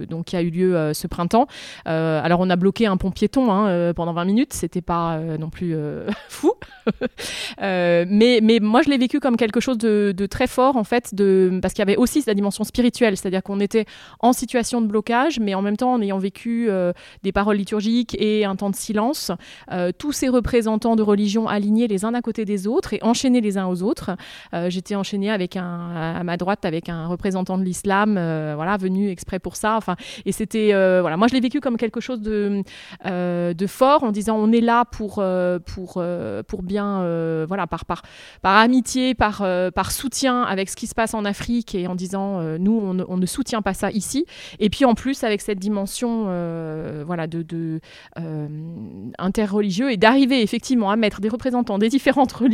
donc, 0.09 0.25
qui 0.25 0.35
a 0.35 0.41
eu 0.41 0.49
lieu 0.49 0.93
ce 0.93 1.07
printemps. 1.07 1.47
alors, 1.85 2.39
on 2.39 2.49
a 2.49 2.55
bloqué 2.55 2.85
un 2.85 2.97
pont 2.97 3.11
piéton 3.11 3.51
hein, 3.51 3.93
pendant 3.93 4.13
20 4.13 4.25
minutes, 4.25 4.53
c'était 4.53 4.81
pas 4.81 5.19
non 5.39 5.49
plus 5.49 5.75
fou. 6.29 6.53
mais, 7.61 8.39
mais 8.41 8.59
moi, 8.61 8.81
je 8.81 8.89
l'ai 8.89 8.97
vécu 8.97 9.19
comme 9.19 9.37
quelque 9.37 9.59
chose 9.59 9.77
de, 9.77 10.25
très 10.29 10.47
fort, 10.47 10.75
en 10.75 10.83
fait, 10.83 11.15
de, 11.15 11.59
parce 11.61 11.73
qu'il 11.73 11.81
y 11.81 11.87
avait 11.87 11.97
aussi 11.97 12.23
la 12.27 12.33
dimension 12.33 12.63
spirituelle, 12.63 13.15
c'est-à-dire 13.17 13.43
qu'on 13.43 13.59
était 13.59 13.85
en 14.19 14.33
situation 14.33 14.81
de 14.81 14.87
blocage, 14.87 15.39
mais 15.39 15.53
en 15.55 15.61
même 15.61 15.77
temps, 15.77 15.93
en 15.93 16.01
ayant 16.01 16.17
vécu 16.17 16.69
des 17.23 17.31
paroles 17.31 17.57
liturgiques 17.57 18.15
et 18.19 18.45
un 18.45 18.55
temps 18.55 18.69
de 18.69 18.75
silence, 18.75 19.31
tous 19.97 20.11
ces 20.11 20.27
représentants 20.27 20.95
de 20.95 21.03
religion 21.03 21.47
alignés 21.47 21.87
les 21.87 22.03
uns 22.03 22.13
à 22.13 22.21
côté 22.21 22.45
des 22.45 22.56
autres 22.65 22.93
et 22.93 22.99
enchaînés 23.03 23.41
les 23.41 23.57
uns 23.57 23.67
aux 23.67 23.83
autres. 23.83 24.11
Euh, 24.53 24.69
j'étais 24.69 24.95
enchaînée 24.95 25.29
avec 25.29 25.55
un, 25.55 26.15
à 26.17 26.23
ma 26.23 26.37
droite 26.37 26.65
avec 26.65 26.89
un 26.89 27.07
représentant 27.07 27.57
de 27.57 27.63
l'islam, 27.63 28.15
euh, 28.17 28.53
voilà, 28.55 28.77
venu 28.77 29.09
exprès 29.09 29.39
pour 29.39 29.55
ça. 29.55 29.75
Enfin, 29.75 29.95
et 30.25 30.31
c'était, 30.31 30.73
euh, 30.73 31.01
voilà, 31.01 31.17
moi 31.17 31.27
je 31.27 31.33
l'ai 31.33 31.39
vécu 31.39 31.59
comme 31.59 31.77
quelque 31.77 31.99
chose 31.99 32.21
de, 32.21 32.63
de 33.05 33.67
fort 33.67 34.03
en 34.03 34.11
disant 34.11 34.37
on 34.37 34.51
est 34.51 34.61
là 34.61 34.85
pour, 34.85 35.23
pour, 35.65 36.03
pour 36.47 36.63
bien, 36.63 37.45
voilà, 37.47 37.67
par, 37.67 37.85
par, 37.85 38.01
par 38.41 38.57
amitié, 38.57 39.13
par, 39.13 39.45
par 39.75 39.91
soutien 39.91 40.43
avec 40.43 40.69
ce 40.69 40.75
qui 40.75 40.87
se 40.87 40.95
passe 40.95 41.13
en 41.13 41.25
Afrique 41.25 41.75
et 41.75 41.87
en 41.87 41.95
disant 41.95 42.41
nous 42.57 42.79
on, 43.07 43.17
ne 43.17 43.25
soutient 43.25 43.61
pas 43.61 43.73
ça 43.73 43.91
ici. 43.91 44.25
Et 44.59 44.69
puis 44.69 44.85
en 44.85 44.93
plus 44.93 45.23
avec 45.23 45.41
cette 45.41 45.59
dimension, 45.59 46.23
voilà, 47.05 47.27
de 47.27 47.79
interreligieux 49.17 49.91
et 49.91 49.97
d'arriver 49.97 50.41
effectivement 50.41 50.89
à 50.89 50.95
mettre 50.95 51.21
des 51.21 51.29
représentants 51.29 51.77
des 51.77 51.89
différentes 51.89 52.31
religions 52.31 52.46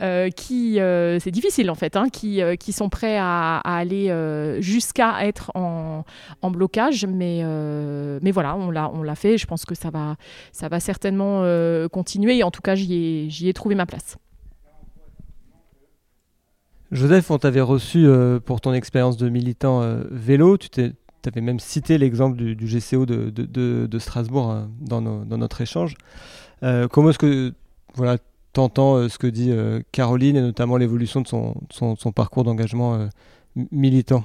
euh, 0.00 0.30
qui, 0.30 0.80
euh, 0.80 1.18
c'est 1.18 1.30
difficile 1.30 1.70
en 1.70 1.74
fait, 1.74 1.96
hein, 1.96 2.08
qui, 2.10 2.42
euh, 2.42 2.56
qui 2.56 2.72
sont 2.72 2.88
prêts 2.88 3.18
à, 3.18 3.58
aller 3.58 4.10
jusqu'à 4.60 5.26
être 5.26 5.50
en, 5.54 6.04
en, 6.42 6.50
blocage, 6.50 7.06
mais, 7.06 7.42
mais 8.22 8.30
voilà, 8.30 8.56
on 8.56 8.70
l'a, 8.70 8.90
on 8.92 9.02
l'a 9.02 9.14
fait. 9.14 9.38
Je 9.38 9.46
pense 9.46 9.64
que 9.64 9.74
ça 9.74 9.90
va, 9.90 10.16
ça 10.52 10.68
va 10.68 10.80
certainement 10.80 11.42
continuer. 11.88 12.42
En 12.42 12.50
tout 12.50 12.62
cas, 12.62 12.74
j'y 12.74 12.94
ai, 12.94 13.30
j'y 13.30 13.48
ai 13.48 13.52
trouvé 13.52 13.74
ma 13.74 13.86
place. 13.86 14.16
Joseph, 16.90 17.30
on 17.30 17.38
t'avait 17.38 17.60
reçu 17.60 18.06
pour 18.44 18.60
ton 18.60 18.72
expérience 18.72 19.16
de 19.16 19.28
militant 19.28 19.82
vélo. 20.10 20.58
Tu 20.58 20.70
t'es, 20.70 20.92
avais 21.26 21.40
même 21.40 21.60
cité 21.60 21.98
l'exemple 21.98 22.36
du, 22.36 22.66
GCO 22.66 23.06
de, 23.06 23.30
de, 23.30 23.86
de, 23.86 23.98
Strasbourg 23.98 24.66
dans, 24.80 25.00
dans, 25.00 25.38
notre 25.38 25.60
échange. 25.60 25.94
comment 26.60 27.10
est-ce 27.10 27.18
que 27.18 27.52
voilà, 27.94 28.18
t'entends 28.52 28.96
euh, 28.96 29.08
ce 29.08 29.18
que 29.18 29.26
dit 29.26 29.50
euh, 29.50 29.80
Caroline 29.92 30.36
et 30.36 30.40
notamment 30.40 30.76
l'évolution 30.76 31.20
de 31.20 31.28
son, 31.28 32.12
parcours 32.14 32.44
d'engagement 32.44 32.94
euh, 32.94 33.06
militant 33.70 34.24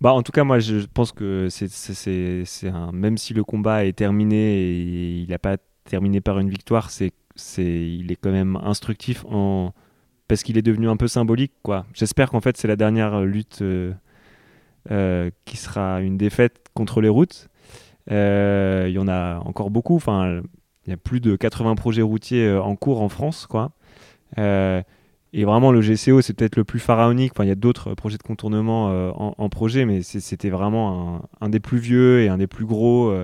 bah, 0.00 0.12
en 0.12 0.24
tout 0.24 0.32
cas, 0.32 0.42
moi, 0.42 0.58
je 0.58 0.84
pense 0.92 1.12
que 1.12 1.46
c'est. 1.48 2.72
Même 2.92 3.16
si 3.16 3.34
le 3.34 3.44
combat 3.44 3.84
est 3.84 3.92
terminé 3.92 4.56
et 4.58 5.20
il 5.20 5.28
n'a 5.28 5.38
pas 5.38 5.58
terminé 5.84 6.20
par 6.20 6.40
une 6.40 6.50
victoire, 6.50 6.90
c'est 6.90 7.12
il 7.56 8.10
est 8.10 8.16
quand 8.16 8.32
même 8.32 8.56
instructif 8.56 9.24
en 9.26 9.72
parce 10.26 10.42
qu'il 10.42 10.58
est 10.58 10.62
devenu 10.62 10.88
un 10.88 10.96
peu 10.96 11.06
symbolique, 11.06 11.52
quoi. 11.62 11.86
J'espère 11.94 12.32
qu'en 12.32 12.40
fait, 12.40 12.56
c'est 12.56 12.66
la 12.66 12.74
dernière 12.74 13.20
lutte 13.20 13.62
qui 14.88 15.56
sera 15.56 16.00
une 16.00 16.16
défaite 16.16 16.64
contre 16.74 17.00
les 17.00 17.08
routes. 17.08 17.48
Il 18.10 18.90
y 18.90 18.98
en 18.98 19.06
a 19.06 19.38
encore 19.44 19.70
beaucoup. 19.70 20.00
Il 20.86 20.90
y 20.90 20.92
a 20.92 20.96
plus 20.96 21.20
de 21.20 21.36
80 21.36 21.76
projets 21.76 22.02
routiers 22.02 22.46
euh, 22.46 22.62
en 22.62 22.76
cours 22.76 23.02
en 23.02 23.08
France, 23.08 23.46
quoi. 23.46 23.72
Euh, 24.38 24.82
et 25.34 25.44
vraiment, 25.44 25.72
le 25.72 25.80
GCO, 25.80 26.20
c'est 26.20 26.34
peut-être 26.34 26.56
le 26.56 26.64
plus 26.64 26.78
pharaonique. 26.78 27.32
Il 27.40 27.46
y 27.46 27.50
a 27.50 27.54
d'autres 27.54 27.94
projets 27.94 28.18
de 28.18 28.22
contournement 28.22 28.90
euh, 28.90 29.10
en, 29.14 29.48
projet, 29.48 29.86
mais 29.86 30.02
c'était 30.02 30.50
vraiment 30.50 31.22
un, 31.40 31.48
des 31.48 31.58
plus 31.58 31.78
vieux 31.78 32.20
et 32.20 32.28
un 32.28 32.36
des 32.36 32.46
plus 32.46 32.66
gros 32.66 33.14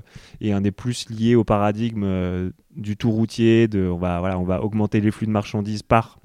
et 0.41 0.53
un 0.53 0.63
des 0.63 0.71
plus 0.71 1.11
liés 1.11 1.35
au 1.35 1.45
paradigme 1.45 2.51
du 2.75 2.97
tout 2.97 3.11
routier. 3.11 3.69
De, 3.69 3.91
on, 3.91 3.99
va, 3.99 4.63
augmenter 4.63 5.03
les 5.03 5.11
flux 5.11 5.27
de 5.27 5.33
marchandises 5.33 5.83
par, 5.83 6.19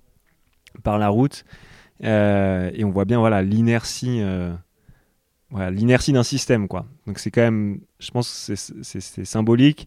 la 0.85 1.09
route. 1.09 1.43
et 2.01 2.83
on 2.85 2.89
voit 2.89 3.03
bien 3.03 3.19
voilà, 3.19 3.41
l'inertie 3.41 4.21
d'un 6.13 6.23
système. 6.23 6.69
Quoi. 6.69 6.85
Donc 7.07 7.19
c'est 7.19 7.29
quand 7.29 7.41
même, 7.41 7.81
je 7.99 8.09
pense 8.11 8.53
c'est 8.83 9.25
symbolique 9.25 9.85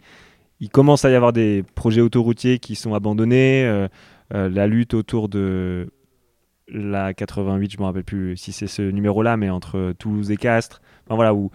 il 0.60 0.70
commence 0.70 1.04
à 1.04 1.10
y 1.10 1.14
avoir 1.14 1.32
des 1.32 1.64
projets 1.74 2.00
autoroutiers 2.00 2.58
qui 2.58 2.74
sont 2.74 2.94
abandonnés. 2.94 3.64
Euh, 3.64 3.88
euh, 4.34 4.48
la 4.48 4.66
lutte 4.66 4.94
autour 4.94 5.28
de 5.28 5.88
la 6.68 7.14
88, 7.14 7.72
je 7.72 7.76
ne 7.76 7.82
me 7.82 7.86
rappelle 7.86 8.04
plus 8.04 8.36
si 8.36 8.52
c'est 8.52 8.66
ce 8.66 8.82
numéro-là, 8.82 9.36
mais 9.36 9.50
entre 9.50 9.92
Toulouse 9.98 10.30
et 10.30 10.36
Castres, 10.36 10.80
enfin, 11.06 11.14
voilà, 11.14 11.34
où, 11.34 11.50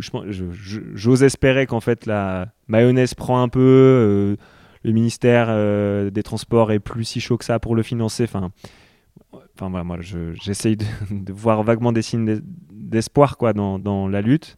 j'ose 0.00 1.22
espérer 1.22 1.66
qu'en 1.66 1.78
fait 1.78 2.06
la 2.06 2.48
mayonnaise 2.66 3.14
prend 3.14 3.40
un 3.40 3.48
peu, 3.48 3.60
euh, 3.60 4.36
le 4.82 4.92
ministère 4.92 5.48
des 6.10 6.22
Transports 6.24 6.72
est 6.72 6.80
plus 6.80 7.04
si 7.04 7.20
chaud 7.20 7.36
que 7.36 7.44
ça 7.44 7.60
pour 7.60 7.76
le 7.76 7.84
financer. 7.84 8.24
Enfin, 8.24 8.50
enfin 9.54 9.70
voilà, 9.70 9.84
moi 9.84 9.98
j'essaye 10.00 10.76
de, 11.10 11.32
voir 11.32 11.62
vaguement 11.62 11.92
des 11.92 12.02
signes 12.02 12.40
d'espoir 12.72 13.36
quoi 13.36 13.52
dans, 13.52 14.08
la 14.08 14.20
lutte. 14.20 14.56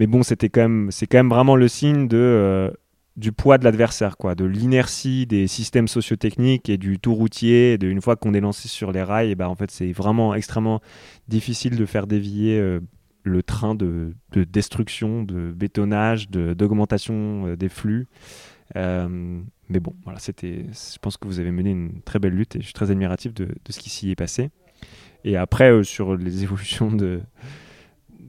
Mais 0.00 0.06
bon, 0.06 0.22
c'était 0.22 0.48
quand 0.48 0.62
même, 0.62 0.90
c'est 0.90 1.06
quand 1.06 1.18
même 1.18 1.28
vraiment 1.28 1.56
le 1.56 1.68
signe 1.68 2.08
de 2.08 2.16
euh, 2.16 2.70
du 3.18 3.32
poids 3.32 3.58
de 3.58 3.64
l'adversaire, 3.64 4.16
quoi, 4.16 4.34
de 4.34 4.46
l'inertie 4.46 5.26
des 5.26 5.46
systèmes 5.46 5.88
sociotechniques 5.88 6.70
et 6.70 6.78
du 6.78 6.98
tout 6.98 7.14
routier. 7.14 7.76
Une 7.82 8.00
fois 8.00 8.16
qu'on 8.16 8.32
est 8.32 8.40
lancé 8.40 8.66
sur 8.66 8.92
les 8.92 9.02
rails, 9.02 9.34
ben, 9.34 9.46
en 9.46 9.54
fait, 9.54 9.70
c'est 9.70 9.92
vraiment 9.92 10.34
extrêmement 10.34 10.80
difficile 11.28 11.76
de 11.76 11.84
faire 11.84 12.06
dévier 12.06 12.58
euh, 12.58 12.80
le 13.24 13.42
train 13.42 13.74
de, 13.74 14.14
de, 14.32 14.44
destruction, 14.44 15.22
de 15.22 15.52
bétonnage, 15.52 16.30
d'augmentation 16.30 17.48
euh, 17.48 17.56
des 17.56 17.68
flux. 17.68 18.08
Mais 18.74 19.80
bon, 19.80 19.94
voilà, 20.04 20.18
c'était. 20.18 20.64
Je 20.72 20.98
pense 20.98 21.18
que 21.18 21.28
vous 21.28 21.40
avez 21.40 21.50
mené 21.50 21.72
une 21.72 22.00
très 22.06 22.18
belle 22.18 22.32
lutte 22.32 22.56
et 22.56 22.60
je 22.60 22.64
suis 22.64 22.72
très 22.72 22.90
admiratif 22.90 23.34
de 23.34 23.48
ce 23.68 23.78
qui 23.78 23.90
s'y 23.90 24.10
est 24.10 24.16
passé. 24.16 24.48
Et 25.24 25.36
après, 25.36 25.84
sur 25.84 26.16
les 26.16 26.42
évolutions 26.42 26.90
de, 26.90 27.20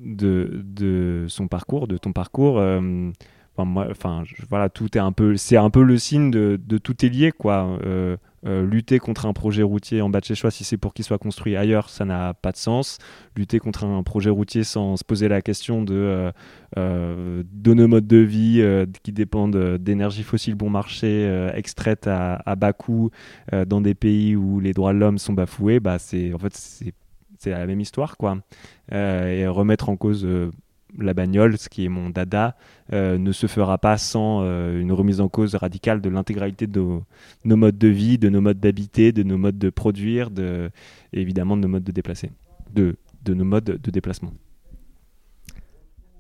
de, 0.01 1.25
son 1.27 1.48
parcours, 1.48 1.88
de 1.88 1.98
ton 1.98 2.12
parcours 2.13 2.60
Enfin, 3.58 3.65
moi, 3.65 3.88
enfin, 3.91 4.24
voilà, 4.50 4.70
tout 4.70 4.98
est 4.98 5.01
un 5.01 5.12
peu, 5.12 5.36
c'est 5.36 5.58
un 5.58 5.70
peu 5.70 5.84
le 5.84 5.98
signe 5.98 6.31
de, 6.31 6.77
tout 6.77 7.05
est 7.05 7.10
lié, 7.10 7.31
quoi. 7.31 7.77
Euh, 7.86 8.15
euh, 8.46 8.65
lutter 8.65 8.98
contre 8.98 9.27
un 9.27 9.34
projet 9.34 9.62
routier 9.62 10.01
en 10.01 10.10
bas 10.10 10.20
de 10.22 10.25
chez 10.25 10.36
soi, 10.36 10.50
si 10.50 10.63
c'est 10.63 10.77
pour 10.77 10.93
qu'il 10.93 11.03
soit 11.03 11.17
construit 11.17 11.58
ailleurs, 11.58 11.89
ça 11.89 12.05
n'a 12.05 12.34
pas 12.34 12.53
de 12.53 12.58
sens. 12.58 12.98
Lutter 13.36 13.60
contre 13.60 13.84
un 13.84 14.03
projet 14.03 14.29
routier 14.29 14.63
sans 14.63 14.96
se 14.96 15.03
poser 15.03 15.27
la 15.27 15.41
question 15.41 15.84
de, 15.84 16.31
euh, 16.77 17.43
de 17.51 17.74
nos 17.74 17.88
modes 17.89 18.08
de 18.08 18.17
vie 18.17 18.65
qui 19.03 19.12
dépendent 19.12 19.77
d'énergie 19.77 20.24
fossile 20.24 20.55
bon 20.55 20.70
marché, 20.70 21.29
extraite 21.53 22.08
à, 22.08 22.36
à, 22.46 22.55
bas 22.55 22.74
coût 22.74 23.12
dans 23.67 23.81
des 23.81 23.96
pays 23.96 24.36
où 24.36 24.62
les 24.62 24.74
droits 24.74 24.93
de 24.93 24.98
l'homme 24.98 25.17
sont 25.17 25.34
bafoués, 25.34 25.79
bah 25.79 26.00
c'est 26.00 26.34
en 26.34 26.39
fait 26.39 26.55
c'est 26.55 26.93
la 27.50 27.65
même 27.65 27.81
histoire, 27.81 28.17
quoi. 28.17 28.38
et 28.91 29.48
remettre 29.48 29.89
en 29.89 29.98
cause 29.98 30.27
la 30.98 31.13
bagnole, 31.13 31.57
ce 31.57 31.69
qui 31.69 31.86
est 31.86 31.89
mon 31.89 32.10
dada, 32.10 32.55
euh, 32.93 33.17
ne 33.17 33.31
se 33.31 33.48
fera 33.48 33.77
pas 33.77 33.98
sans 33.98 34.41
euh, 34.43 34.79
une 34.79 34.91
remise 34.91 35.21
en 35.21 35.29
cause 35.29 35.55
radicale 35.55 36.01
de 36.01 36.10
l'intégralité 36.10 36.67
de 36.67 37.00
nos, 37.45 37.55
modes 37.55 37.77
de 37.77 37.88
vie, 37.88 38.17
de 38.17 38.29
nos 38.29 38.41
modes 38.41 38.60
d'habiter, 38.60 39.12
de 39.12 39.24
nos 39.24 39.38
modes 39.38 39.57
de 39.57 39.69
produire, 39.69 40.29
évidemment 41.13 41.57
de 41.57 41.62
nos 41.62 41.67
modes 41.67 41.83
de 41.83 41.91
déplacer, 41.91 42.31
de, 42.74 42.95
nos 43.27 43.45
modes 43.45 43.79
de 43.81 43.91
déplacement. 43.91 44.33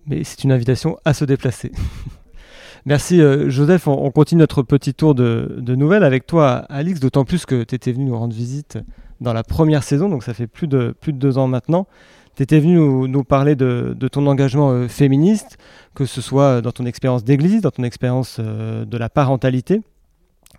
Mais 0.05 0.23
c'est 0.23 0.43
une 0.43 0.51
invitation 0.51 0.97
à 1.05 1.13
se 1.13 1.25
déplacer. 1.25 1.71
Merci 2.85 3.21
euh, 3.21 3.49
Joseph, 3.49 3.87
on, 3.87 4.09
continue 4.09 4.39
notre 4.39 4.63
petit 4.63 4.95
tour 4.95 5.13
de, 5.13 5.57
de 5.59 5.75
nouvelles 5.75 6.03
avec 6.03 6.25
toi 6.25 6.65
Alix, 6.69 6.99
d'autant 6.99 7.25
plus 7.25 7.45
que 7.45 7.63
tu 7.63 7.75
étais 7.75 7.91
venu 7.91 8.05
nous 8.05 8.17
rendre 8.17 8.33
visite 8.33 8.79
dans 9.21 9.33
la 9.33 9.43
première 9.43 9.83
saison, 9.83 10.09
donc 10.09 10.23
ça 10.23 10.33
fait 10.33 10.47
plus 10.47 10.67
de, 10.67 10.93
plus 10.99 11.13
de 11.13 11.17
deux 11.19 11.37
ans 11.37 11.47
maintenant. 11.47 11.87
Tu 12.35 12.43
étais 12.43 12.59
venu 12.59 12.77
nous, 13.07 13.23
parler 13.23 13.55
de, 13.55 13.95
ton 14.11 14.25
engagement 14.25 14.71
euh, 14.71 14.87
féministe, 14.87 15.57
que 15.93 16.05
ce 16.05 16.21
soit 16.21 16.61
dans 16.61 16.71
ton 16.71 16.85
expérience 16.85 17.23
d'église, 17.23 17.61
dans 17.61 17.71
ton 17.71 17.83
expérience 17.83 18.37
euh, 18.39 18.83
de 18.85 18.97
la 18.97 19.09
parentalité. 19.09 19.81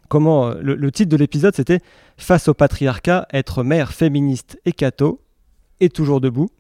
Comment 0.08 0.48
euh, 0.48 0.54
le, 0.62 0.92
titre 0.92 1.10
de 1.10 1.16
l'épisode 1.16 1.54
c'était 1.54 1.80
Face 2.18 2.46
au 2.48 2.54
patriarcat, 2.54 3.26
être 3.32 3.64
mère 3.64 3.92
féministe 3.92 4.60
et 4.64 4.72
catho 4.72 5.20
et 5.80 5.88
toujours 5.88 6.20
debout. 6.20 6.50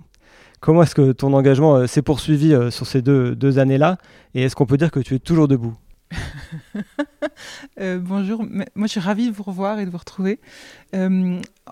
Comment 0.60 0.82
est-ce 0.82 0.94
que 0.94 1.12
ton 1.12 1.32
engagement 1.34 1.86
s'est 1.86 2.02
poursuivi 2.02 2.54
sur 2.70 2.86
ces 2.86 3.02
deux, 3.02 3.34
deux 3.34 3.58
années-là? 3.58 3.98
Et 4.34 4.42
est-ce 4.42 4.54
qu'on 4.54 4.66
peut 4.66 4.76
dire 4.76 4.92
que 4.92 5.00
tu 5.00 5.16
es 5.16 5.18
toujours 5.18 5.48
debout? 5.48 5.74
Bonjour, 7.80 8.44
moi 8.44 8.86
je 8.86 8.92
suis 8.92 9.00
ravie 9.00 9.28
de 9.28 9.34
vous 9.34 9.42
revoir 9.42 9.80
et 9.80 9.86
de 9.86 9.90
vous 9.90 9.98
retrouver. 9.98 10.38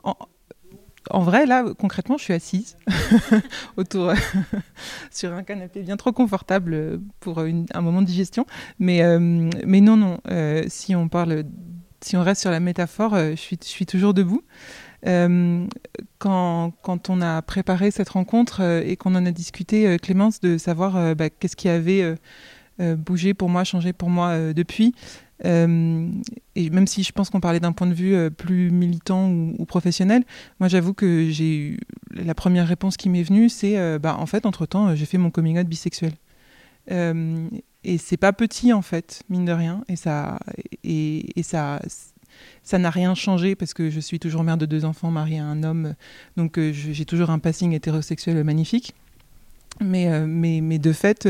En, 0.02 1.20
vrai, 1.22 1.46
là, 1.46 1.64
concrètement, 1.78 2.18
je 2.18 2.24
suis 2.24 2.34
assise 2.34 2.76
autour 3.76 4.12
sur 5.10 5.32
un 5.32 5.42
canapé 5.42 5.82
bien 5.82 5.96
trop 5.96 6.12
confortable 6.12 7.00
pour 7.20 7.40
un 7.40 7.80
moment 7.80 8.02
de 8.02 8.06
digestion. 8.06 8.46
Mais, 8.78 9.02
euh, 9.02 9.18
mais 9.66 9.80
non, 9.80 9.96
non. 9.96 10.18
Euh, 10.30 10.62
si 10.68 10.94
on 10.94 11.08
parle, 11.08 11.44
si 12.00 12.16
on 12.16 12.22
reste 12.22 12.42
sur 12.42 12.50
la 12.50 12.60
métaphore, 12.60 13.14
euh, 13.14 13.30
je, 13.30 13.56
suis, 13.60 13.86
toujours 13.86 14.14
debout. 14.14 14.42
Quand, 16.18 16.72
quand, 16.82 17.08
on 17.08 17.22
a 17.22 17.40
préparé 17.40 17.90
cette 17.90 18.10
rencontre 18.10 18.60
et 18.84 18.96
qu'on 18.96 19.14
en 19.14 19.24
a 19.24 19.30
discuté, 19.30 19.96
Clémence, 19.98 20.40
de 20.40 20.58
savoir 20.58 21.16
bah, 21.16 21.30
qu'est-ce 21.30 21.56
qui 21.56 21.70
avait 21.70 22.14
bougé 22.78 23.32
pour 23.32 23.48
moi, 23.48 23.64
changé 23.64 23.94
pour 23.94 24.10
moi 24.10 24.52
depuis. 24.52 24.94
Euh, 25.44 26.10
et 26.54 26.70
même 26.70 26.86
si 26.86 27.02
je 27.02 27.12
pense 27.12 27.30
qu'on 27.30 27.40
parlait 27.40 27.60
d'un 27.60 27.72
point 27.72 27.86
de 27.86 27.94
vue 27.94 28.14
euh, 28.14 28.30
plus 28.30 28.70
militant 28.70 29.30
ou, 29.30 29.64
professionnel, 29.64 30.24
moi 30.58 30.68
j'avoue 30.68 30.92
que 30.92 31.30
j'ai 31.30 31.56
eu 31.56 31.78
la 32.14 32.34
première 32.34 32.66
réponse 32.66 32.96
qui 32.96 33.08
m'est 33.08 33.22
venue, 33.22 33.48
c'est 33.48 33.78
euh, 33.78 33.98
bah, 33.98 34.16
en 34.18 34.26
fait 34.26 34.44
entre 34.46 34.66
temps 34.66 34.94
j'ai 34.94 35.06
fait 35.06 35.18
mon 35.18 35.30
coming 35.30 35.58
out 35.58 35.66
bisexuel. 35.66 36.12
et 36.88 37.98
c'est 37.98 38.16
pas 38.16 38.32
petit 38.32 38.72
en 38.72 38.82
fait, 38.82 39.22
mine 39.28 39.44
de 39.44 39.52
rien, 39.52 39.84
et 39.88 39.96
ça 39.96 40.38
et 40.84 41.42
ça 41.42 41.80
ça 42.62 42.78
n'a 42.78 42.90
rien 42.90 43.14
changé 43.14 43.54
parce 43.54 43.74
que 43.74 43.90
je 43.90 44.00
suis 44.00 44.18
toujours 44.18 44.44
mère 44.44 44.56
de 44.56 44.66
deux 44.66 44.84
enfants, 44.84 45.10
mariée 45.10 45.38
à 45.38 45.44
un 45.44 45.62
homme, 45.62 45.94
donc 46.36 46.58
j'ai 46.72 47.04
toujours 47.04 47.30
un 47.30 47.38
passing 47.38 47.72
hétérosexuel 47.72 48.42
magnifique. 48.44 48.94
Mais, 49.80 50.26
mais, 50.26 50.60
mais 50.60 50.78
de 50.78 50.92
fait, 50.92 51.28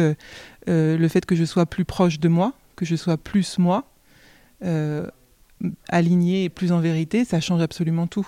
le 0.67 1.09
fait 1.09 1.25
que 1.25 1.37
je 1.37 1.45
sois 1.45 1.67
plus 1.67 1.85
proche 1.85 2.19
de 2.19 2.29
moi, 2.29 2.52
que 2.75 2.85
je 2.85 2.97
sois 2.97 3.17
plus 3.17 3.59
moi, 3.59 3.90
euh, 4.64 5.07
aligné 5.88 6.45
et 6.45 6.49
plus 6.49 6.73
en 6.73 6.81
vérité, 6.81 7.25
ça 7.25 7.40
change 7.40 7.61
absolument 7.61 8.07
tout. 8.07 8.26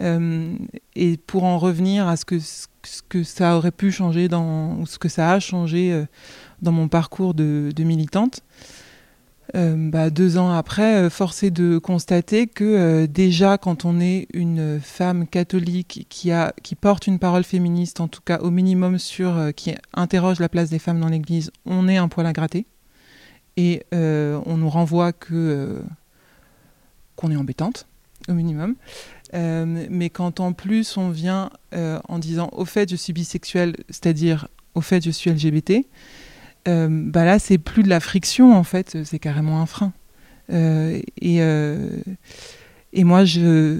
Euh, 0.00 0.54
et 0.94 1.18
pour 1.18 1.44
en 1.44 1.58
revenir 1.58 2.08
à 2.08 2.16
ce 2.16 2.24
que, 2.24 2.36
que 3.08 3.22
ça 3.22 3.56
aurait 3.56 3.70
pu 3.70 3.92
changer 3.92 4.28
dans, 4.28 4.76
ou 4.78 4.86
ce 4.86 4.98
que 4.98 5.08
ça 5.10 5.32
a 5.32 5.40
changé 5.40 5.92
euh, 5.92 6.06
dans 6.62 6.72
mon 6.72 6.88
parcours 6.88 7.34
de, 7.34 7.72
militante, 7.78 8.40
bah, 9.52 10.10
deux 10.10 10.38
ans 10.38 10.52
après, 10.52 11.10
force 11.10 11.42
est 11.42 11.50
de 11.50 11.78
constater 11.78 12.46
que 12.46 13.06
déjà 13.06 13.58
quand 13.58 13.84
on 13.84 13.98
est 13.98 14.28
une 14.32 14.78
femme 14.80 15.26
catholique 15.26 16.06
qui 16.08 16.74
porte 16.80 17.08
une 17.08 17.18
parole 17.18 17.42
féministe, 17.42 18.00
en 18.00 18.06
tout 18.06 18.20
cas 18.24 18.38
au 18.38 18.50
minimum 18.50 18.98
sur, 19.00 19.50
qui 19.56 19.74
interroge 19.92 20.38
la 20.38 20.48
place 20.48 20.70
des 20.70 20.78
femmes 20.78 21.00
dans 21.00 21.08
l'Église, 21.08 21.50
on 21.66 21.88
est 21.88 21.96
un 21.96 22.06
poil 22.06 22.26
à 22.26 22.32
gratter 22.32 22.64
et 23.56 23.82
euh, 23.94 24.40
on 24.46 24.56
nous 24.56 24.68
renvoie 24.68 25.12
que 25.12 25.34
euh, 25.34 25.82
qu'on 27.16 27.30
est 27.30 27.36
embêtante 27.36 27.86
au 28.28 28.34
minimum. 28.34 28.74
Euh, 29.34 29.86
mais 29.88 30.10
quand 30.10 30.40
en 30.40 30.52
plus 30.52 30.96
on 30.96 31.10
vient 31.10 31.50
en 31.72 32.18
disant 32.18 32.50
au 32.52 32.64
fait 32.64 32.90
je 32.90 32.96
suis 32.96 33.12
bisexuelle, 33.12 33.76
c'est-à-dire 33.88 34.48
au 34.74 34.80
fait 34.80 35.04
je 35.04 35.10
suis 35.10 35.30
LGBT, 35.30 35.86
bah 36.66 37.24
là 37.24 37.38
c'est 37.38 37.58
plus 37.58 37.82
de 37.82 37.88
la 37.88 38.00
friction 38.00 38.54
en 38.54 38.64
fait, 38.64 39.04
c'est 39.04 39.18
carrément 39.18 39.60
un 39.60 39.66
frein. 39.66 39.92
et, 40.50 41.36
et 42.92 43.04
moi 43.04 43.24
je 43.24 43.78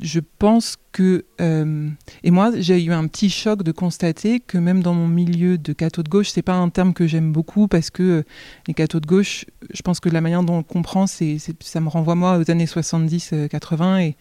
je 0.00 0.20
pense 0.38 0.76
que... 0.92 1.24
Euh, 1.40 1.88
et 2.22 2.30
moi, 2.30 2.50
j'ai 2.56 2.82
eu 2.82 2.92
un 2.92 3.06
petit 3.06 3.30
choc 3.30 3.62
de 3.62 3.72
constater 3.72 4.40
que 4.40 4.58
même 4.58 4.82
dans 4.82 4.94
mon 4.94 5.08
milieu 5.08 5.58
de 5.58 5.72
catho 5.72 6.02
de 6.02 6.08
gauche, 6.08 6.30
c'est 6.30 6.42
pas 6.42 6.54
un 6.54 6.68
terme 6.68 6.94
que 6.94 7.06
j'aime 7.06 7.32
beaucoup 7.32 7.68
parce 7.68 7.90
que 7.90 8.02
euh, 8.02 8.22
les 8.66 8.74
cathos 8.74 9.00
de 9.00 9.06
gauche, 9.06 9.46
je 9.72 9.82
pense 9.82 10.00
que 10.00 10.08
la 10.08 10.20
manière 10.20 10.42
dont 10.42 10.54
on 10.54 10.58
le 10.58 10.64
comprend, 10.64 11.06
c'est, 11.06 11.38
ça 11.60 11.80
me 11.80 11.88
renvoie 11.88 12.14
moi 12.14 12.38
aux 12.38 12.50
années 12.50 12.66
70-80 12.66 13.82
euh, 13.82 14.12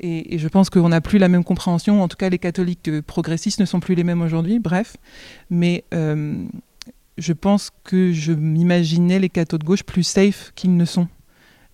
et, 0.00 0.34
et, 0.34 0.38
je 0.38 0.46
pense 0.46 0.70
qu'on 0.70 0.90
n'a 0.90 1.00
plus 1.00 1.18
la 1.18 1.28
même 1.28 1.42
compréhension. 1.42 2.02
En 2.02 2.06
tout 2.06 2.16
cas, 2.16 2.28
les 2.28 2.38
catholiques 2.38 3.00
progressistes 3.00 3.58
ne 3.58 3.64
sont 3.64 3.80
plus 3.80 3.96
les 3.96 4.04
mêmes 4.04 4.22
aujourd'hui. 4.22 4.60
Bref, 4.60 4.96
mais 5.50 5.84
je 5.90 7.32
pense 7.32 7.70
que 7.82 8.12
je 8.12 8.32
m'imaginais 8.32 9.18
les 9.18 9.28
cathos 9.28 9.58
de 9.58 9.64
gauche 9.64 9.82
plus 9.82 10.04
safe 10.04 10.52
qu'ils 10.54 10.76
ne 10.76 10.84
sont. 10.84 11.08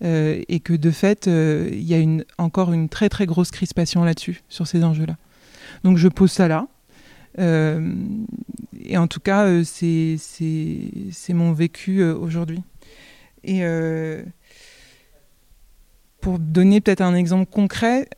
Euh, 0.03 0.41
et 0.49 0.59
que 0.59 0.73
de 0.73 0.91
fait, 0.91 1.27
euh, 1.27 1.69
il 1.71 1.83
y 1.83 1.95
a 1.95 2.23
encore 2.37 2.73
une 2.73 2.89
très 2.89 3.07
très 3.07 3.25
grosse 3.25 3.51
crispation 3.51 4.03
là-dessus, 4.03 4.43
sur 4.49 4.67
ces 4.67 4.83
enjeux-là. 4.83 5.15
Donc 5.83 5.97
je 5.97 6.07
pose 6.07 6.31
ça 6.31 6.47
là. 6.47 6.67
Euh, 7.39 7.93
et 8.83 8.97
en 8.97 9.07
tout 9.07 9.19
cas, 9.21 9.63
c'est 9.63 10.17
mon 11.29 11.53
vécu 11.53 12.03
aujourd'hui. 12.03 12.61
Et 13.43 13.61
pour 16.19 16.39
donner 16.39 16.81
peut-être 16.81 17.01
un 17.01 17.15
exemple 17.15 17.49
concret, 17.49 18.09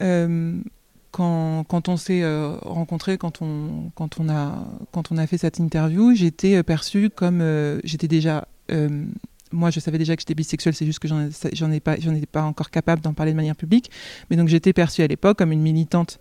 quand, 1.11 1.89
on 1.89 1.97
s'est 1.97 2.23
rencontrés, 2.61 3.17
quand 3.17 3.41
on 3.41 4.29
a 4.29 5.27
fait 5.27 5.37
cette 5.37 5.59
interview, 5.59 6.15
j'étais 6.15 6.63
perçue 6.63 7.09
comme. 7.09 7.43
j'étais 7.83 8.07
déjà 8.07 8.47
moi, 9.51 9.69
je 9.69 9.79
savais 9.79 9.97
déjà 9.97 10.15
que 10.15 10.21
j'étais 10.21 10.35
bisexuelle, 10.35 10.73
c'est 10.73 10.85
juste 10.85 10.99
que 10.99 11.07
j'en 11.07 11.29
pas, 11.79 11.95
j'en 11.99 12.13
étais 12.13 12.25
pas 12.25 12.43
encore 12.43 12.69
capable 12.69 13.01
d'en 13.01 13.13
parler 13.13 13.31
de 13.31 13.35
manière 13.35 13.55
publique. 13.55 13.91
Mais 14.29 14.35
donc, 14.35 14.47
j'étais 14.47 14.73
perçue 14.73 15.01
à 15.01 15.07
l'époque 15.07 15.37
comme 15.37 15.51
une 15.51 15.61
militante 15.61 16.19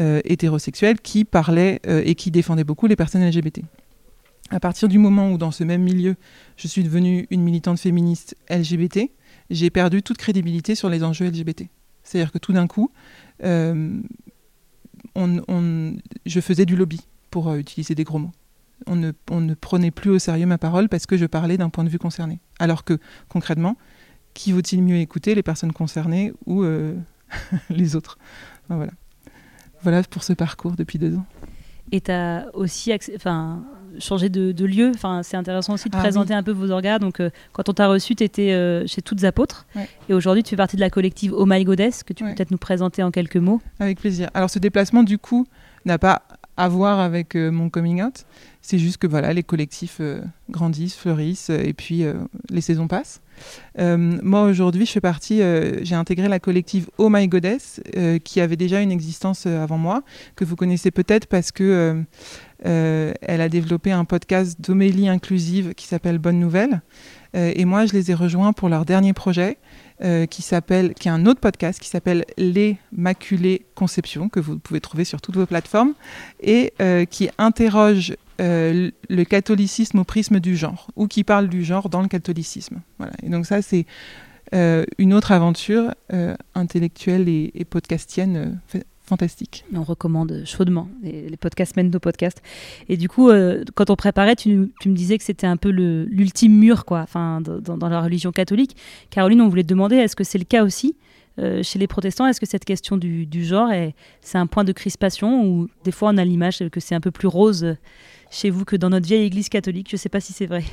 euh, 0.00 0.20
hétérosexuelle 0.24 1.00
qui 1.00 1.24
parlait 1.24 1.80
euh, 1.86 2.02
et 2.04 2.14
qui 2.14 2.30
défendait 2.30 2.64
beaucoup 2.64 2.86
les 2.86 2.96
personnes 2.96 3.26
LGBT. 3.26 3.60
À 4.50 4.60
partir 4.60 4.88
du 4.88 4.98
moment 4.98 5.30
où, 5.30 5.38
dans 5.38 5.50
ce 5.50 5.64
même 5.64 5.82
milieu, 5.82 6.16
je 6.56 6.68
suis 6.68 6.82
devenue 6.82 7.26
une 7.30 7.42
militante 7.42 7.78
féministe 7.78 8.36
LGBT, 8.50 9.10
j'ai 9.50 9.70
perdu 9.70 10.02
toute 10.02 10.18
crédibilité 10.18 10.74
sur 10.74 10.88
les 10.88 11.02
enjeux 11.02 11.26
LGBT. 11.26 11.64
C'est-à-dire 12.02 12.32
que 12.32 12.38
tout 12.38 12.52
d'un 12.52 12.66
coup, 12.66 12.90
euh, 13.42 14.00
je 16.26 16.40
faisais 16.40 16.66
du 16.66 16.76
lobby, 16.76 17.00
pour 17.30 17.52
utiliser 17.54 17.96
des 17.96 18.04
gros 18.04 18.18
mots. 18.18 18.30
On 18.86 18.94
ne 19.40 19.54
prenait 19.54 19.90
plus 19.90 20.10
au 20.10 20.18
sérieux 20.20 20.46
ma 20.46 20.58
parole 20.58 20.88
parce 20.88 21.04
que 21.06 21.16
je 21.16 21.26
parlais 21.26 21.56
d'un 21.56 21.68
point 21.68 21.82
de 21.82 21.88
vue 21.88 21.98
concerné. 21.98 22.38
Alors 22.58 22.84
que, 22.84 22.98
concrètement, 23.28 23.76
qui 24.34 24.52
vaut-il 24.52 24.82
mieux 24.82 24.96
écouter, 24.96 25.34
les 25.34 25.42
personnes 25.42 25.72
concernées 25.72 26.32
ou 26.46 26.62
euh, 26.62 26.94
les 27.70 27.96
autres? 27.96 28.18
Enfin, 28.64 28.76
Voilà. 28.76 28.92
Voilà 29.82 30.02
pour 30.04 30.22
ce 30.24 30.32
parcours 30.32 30.72
depuis 30.72 30.98
deux 30.98 31.14
ans. 31.16 31.26
Et 31.92 32.00
tu 32.00 32.10
as 32.10 32.46
aussi 32.54 32.90
enfin, 33.14 33.62
changé 33.98 34.30
de, 34.30 34.52
de 34.52 34.64
lieu. 34.64 34.90
Enfin, 34.94 35.22
c'est 35.22 35.36
intéressant 35.36 35.74
aussi 35.74 35.90
de 35.90 35.96
Ah 35.96 36.00
présenter 36.00 36.32
un 36.32 36.42
peu 36.42 36.52
vos 36.52 36.70
orgas. 36.70 36.98
Donc, 36.98 37.20
euh, 37.20 37.28
quand 37.52 37.68
on 37.68 37.74
t'a 37.74 37.86
reçu, 37.88 38.14
tu 38.16 38.24
étais 38.24 38.84
chez 38.86 39.02
Toutes 39.02 39.22
Apôtres. 39.24 39.66
Ouais. 39.76 39.86
Et 40.08 40.14
aujourd'hui, 40.14 40.42
tu 40.42 40.50
fais 40.50 40.56
partie 40.56 40.76
de 40.76 40.80
la 40.80 40.88
collective 40.88 41.34
Oh 41.36 41.44
My 41.46 41.62
Goddess, 41.64 42.02
que 42.02 42.14
tu 42.14 42.24
Ouais. 42.24 42.30
peux 42.30 42.36
peut-être 42.36 42.50
nous 42.50 42.56
présenter 42.58 43.02
en 43.02 43.10
quelques 43.10 43.36
mots? 43.36 43.60
Avec 43.78 44.00
plaisir. 44.00 44.30
Alors 44.32 44.48
ce 44.48 44.58
déplacement, 44.58 45.02
du 45.02 45.18
coup, 45.18 45.46
n'a 45.84 45.98
pas 45.98 46.22
à 46.56 46.68
voir 46.68 46.98
avec 47.00 47.36
euh, 47.36 47.50
mon 47.50 47.68
coming 47.68 48.02
out. 48.02 48.24
C'est 48.66 48.78
juste 48.78 48.96
que 48.96 49.06
voilà, 49.06 49.34
les 49.34 49.42
collectifs 49.42 49.98
euh, 50.00 50.22
grandissent, 50.48 50.96
fleurissent, 50.96 51.50
euh, 51.50 51.62
et 51.62 51.74
puis 51.74 52.02
euh, 52.02 52.14
les 52.48 52.62
saisons 52.62 52.88
passent. 52.88 53.20
Moi, 53.76 54.44
aujourd'hui, 54.44 54.86
je 54.86 54.92
fais 54.92 55.02
partie, 55.02 55.42
j'ai 55.82 55.94
intégré 55.96 56.28
la 56.28 56.38
collective 56.38 56.88
Oh 56.98 57.08
My 57.10 57.26
Goddess, 57.26 57.80
qui 58.22 58.40
avait 58.40 58.54
déjà 58.54 58.80
une 58.80 58.92
existence 58.92 59.46
avant 59.46 59.76
moi, 59.76 60.04
que 60.36 60.44
vous 60.44 60.54
connaissez 60.54 60.92
peut-être 60.92 61.26
parce 61.26 61.50
que 61.50 62.04
elle 62.62 63.40
a 63.40 63.48
développé 63.48 63.90
un 63.90 64.04
podcast 64.04 64.60
d'homélie 64.60 65.08
inclusive 65.08 65.74
qui 65.74 65.88
s'appelle 65.88 66.18
Bonne 66.18 66.38
Nouvelle. 66.38 66.80
Et 67.34 67.64
moi, 67.64 67.86
je 67.86 67.92
les 67.94 68.12
ai 68.12 68.14
rejoints 68.14 68.52
pour 68.52 68.68
leur 68.68 68.84
dernier 68.84 69.14
projet, 69.14 69.58
euh, 70.02 70.26
qui 70.26 70.42
s'appelle, 70.42 70.92
qui 70.94 71.06
est 71.06 71.12
un 71.12 71.24
autre 71.24 71.38
podcast 71.38 71.78
qui 71.78 71.88
s'appelle 71.88 72.24
Les 72.36 72.78
Maculées 72.90 73.64
Conception, 73.76 74.28
que 74.28 74.40
vous 74.40 74.58
pouvez 74.58 74.80
trouver 74.80 75.04
sur 75.04 75.20
toutes 75.20 75.36
vos 75.36 75.46
plateformes, 75.46 75.94
et 76.40 76.72
euh, 76.82 77.04
qui 77.04 77.30
interroge 77.38 78.16
euh, 78.40 78.90
le 79.08 79.24
catholicisme 79.24 80.00
au 80.00 80.04
prisme 80.04 80.40
du 80.40 80.56
genre, 80.56 80.88
ou 80.96 81.06
qui 81.06 81.22
parle 81.22 81.48
du 81.48 81.64
genre 81.64 81.88
dans 81.88 82.02
le 82.02 82.08
catholicisme. 82.08 82.80
Voilà. 82.98 83.12
Et 83.22 83.28
donc 83.28 83.46
ça, 83.46 83.62
c'est 83.62 83.86
une 84.98 85.14
autre 85.14 85.32
aventure 85.32 85.92
intellectuelle 86.54 87.28
et, 87.28 87.64
podcastienne 87.68 88.60
fantastique. 89.04 89.64
On 89.74 89.82
recommande 89.82 90.42
chaudement 90.44 90.88
les, 91.02 91.28
les 91.28 91.36
podcasts 91.36 91.76
nos 91.76 92.00
podcasts. 92.00 92.42
Et 92.88 92.96
du 92.96 93.08
coup, 93.08 93.28
euh, 93.28 93.64
quand 93.74 93.90
on 93.90 93.96
préparait, 93.96 94.36
tu, 94.36 94.50
me 94.50 94.94
disais 94.94 95.18
que 95.18 95.24
c'était 95.24 95.46
un 95.46 95.56
peu 95.56 95.70
l'ultime 95.70 96.52
mur, 96.52 96.84
quoi, 96.84 97.00
enfin, 97.00 97.40
dans, 97.40 97.88
la 97.88 98.00
religion 98.00 98.32
catholique. 98.32 98.76
Caroline, 99.10 99.40
on 99.40 99.48
voulait 99.48 99.62
te 99.62 99.68
demander, 99.68 99.96
est-ce 99.96 100.16
que 100.16 100.24
c'est 100.24 100.38
le 100.38 100.44
cas 100.44 100.64
aussi 100.64 100.96
euh, 101.38 101.62
chez 101.62 101.78
les 101.78 101.86
protestants? 101.86 102.26
Est-ce 102.26 102.40
que 102.40 102.46
cette 102.46 102.64
question 102.64 102.96
du, 102.96 103.26
du 103.26 103.44
genre, 103.44 103.70
est- 103.70 103.94
c'est 104.20 104.38
un 104.38 104.46
point 104.46 104.64
de 104.64 104.72
crispation 104.72 105.44
ou 105.44 105.68
des 105.84 105.92
fois 105.92 106.10
on 106.12 106.16
a 106.16 106.24
l'image 106.24 106.62
que 106.70 106.80
c'est 106.80 106.94
un 106.94 107.00
peu 107.00 107.10
plus 107.10 107.28
rose 107.28 107.76
chez 108.30 108.50
vous 108.50 108.64
que 108.64 108.76
dans 108.76 108.90
notre 108.90 109.06
vieille 109.06 109.24
église 109.24 109.48
catholique? 109.48 109.88
Je 109.90 109.96
ne 109.96 109.98
sais 109.98 110.08
pas 110.08 110.20
si 110.20 110.32
c'est 110.32 110.46
vrai. 110.46 110.64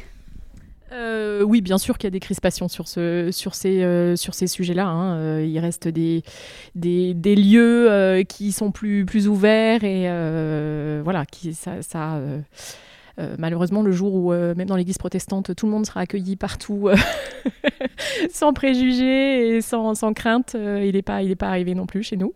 Euh, 0.93 1.41
oui, 1.41 1.62
bien 1.62 1.77
sûr 1.77 1.98
qu'il 1.98 2.07
y 2.07 2.10
a 2.10 2.12
des 2.12 2.19
crispations 2.19 2.67
sur, 2.67 2.88
ce, 2.89 3.29
sur 3.31 3.55
ces, 3.55 3.81
euh, 3.81 4.17
ces 4.17 4.48
sujets-là. 4.48 4.88
hein. 4.88 5.15
Euh, 5.15 5.45
il 5.45 5.57
reste 5.60 5.88
des, 5.88 6.21
des, 6.75 7.13
des 7.13 7.36
lieux 7.36 7.89
euh, 7.89 8.24
qui 8.24 8.51
sont 8.51 8.71
plus, 8.71 9.05
plus 9.05 9.29
ouverts 9.29 9.86
et 9.86 10.10
euh, 10.10 11.00
voilà, 11.03 11.25
qui, 11.25 11.53
ça, 11.53 11.81
ça, 11.81 12.19
malheureusement, 13.38 13.82
le 13.82 13.92
jour 13.92 14.13
où, 14.13 14.34
euh, 14.34 14.54
même 14.56 14.68
dans 14.68 14.75
l'église 14.75 14.98
protestante, 14.98 15.56
tout 15.56 15.66
le 15.66 15.72
monde 15.72 15.86
sera 15.86 16.01
accueilli 16.01 16.36
partout 16.36 16.88
euh, 16.90 16.96
sans 18.32 18.54
préjugés 18.54 19.56
et 19.58 19.62
sans, 19.62 19.96
sans 19.96 20.13
crainte, 20.13 20.54
euh, 20.56 20.84
il 20.86 20.94
n'est 20.96 21.01
pas, 21.01 21.20
pas 21.38 21.48
arrivé 21.48 21.75
non 21.75 21.86
plus 21.86 22.04
chez 22.04 22.18
nous. 22.18 22.34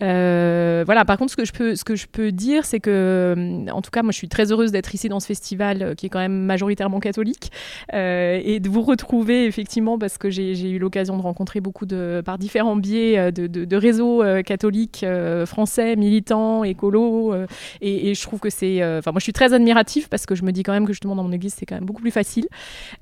Euh, 0.00 0.82
voilà, 0.84 1.04
par 1.04 1.16
contre, 1.18 1.32
ce 1.32 1.36
que 1.36 1.44
je 1.44 1.52
peux, 1.52 1.74
ce 1.76 1.84
que 1.84 1.94
je 1.96 2.06
peux 2.06 2.32
dire, 2.32 2.64
c'est 2.64 2.80
que, 2.80 2.90
euh, 3.36 3.70
en 3.72 3.82
tout 3.82 3.90
cas, 3.90 4.02
moi, 4.02 4.12
je 4.12 4.16
suis 4.18 4.28
très 4.28 4.50
heureuse 4.52 4.72
d'être 4.72 4.94
ici 4.94 5.08
dans 5.08 5.20
ce 5.20 5.26
festival 5.26 5.82
euh, 5.82 5.94
qui 5.94 6.06
est 6.06 6.08
quand 6.08 6.18
même 6.18 6.44
majoritairement 6.44 7.00
catholique 7.00 7.50
euh, 7.94 8.40
et 8.42 8.60
de 8.60 8.68
vous 8.68 8.82
retrouver 8.82 9.46
effectivement 9.46 9.98
parce 9.98 10.18
que 10.18 10.30
j'ai 10.30 10.70
eu 10.70 10.78
l'occasion 10.78 11.16
de 11.16 11.22
rencontrer 11.22 11.60
beaucoup 11.60 11.86
de, 11.86 12.22
par 12.24 12.38
différents 12.38 12.76
biais 12.76 13.18
euh, 13.18 13.30
de, 13.30 13.46
de- 13.46 13.76
réseaux 13.76 14.22
euh, 14.22 14.42
catholiques 14.42 15.02
euh, 15.02 15.46
français, 15.46 15.96
militants, 15.96 16.62
écolos, 16.64 17.32
euh, 17.32 17.46
et, 17.80 18.10
et 18.10 18.14
je 18.14 18.22
trouve 18.22 18.38
que 18.38 18.50
c'est, 18.50 18.82
euh, 18.82 18.98
enfin, 18.98 19.10
moi, 19.12 19.18
je 19.18 19.24
suis 19.24 19.32
très 19.32 19.52
admirative 19.54 20.08
parce 20.12 20.26
que 20.26 20.34
je 20.34 20.44
me 20.44 20.52
dis 20.52 20.62
quand 20.62 20.74
même 20.74 20.84
que 20.86 20.92
justement 20.92 21.16
dans 21.16 21.22
mon 21.24 21.32
église, 21.32 21.54
c'est 21.58 21.64
quand 21.64 21.74
même 21.74 21.86
beaucoup 21.86 22.02
plus 22.02 22.10
facile 22.10 22.46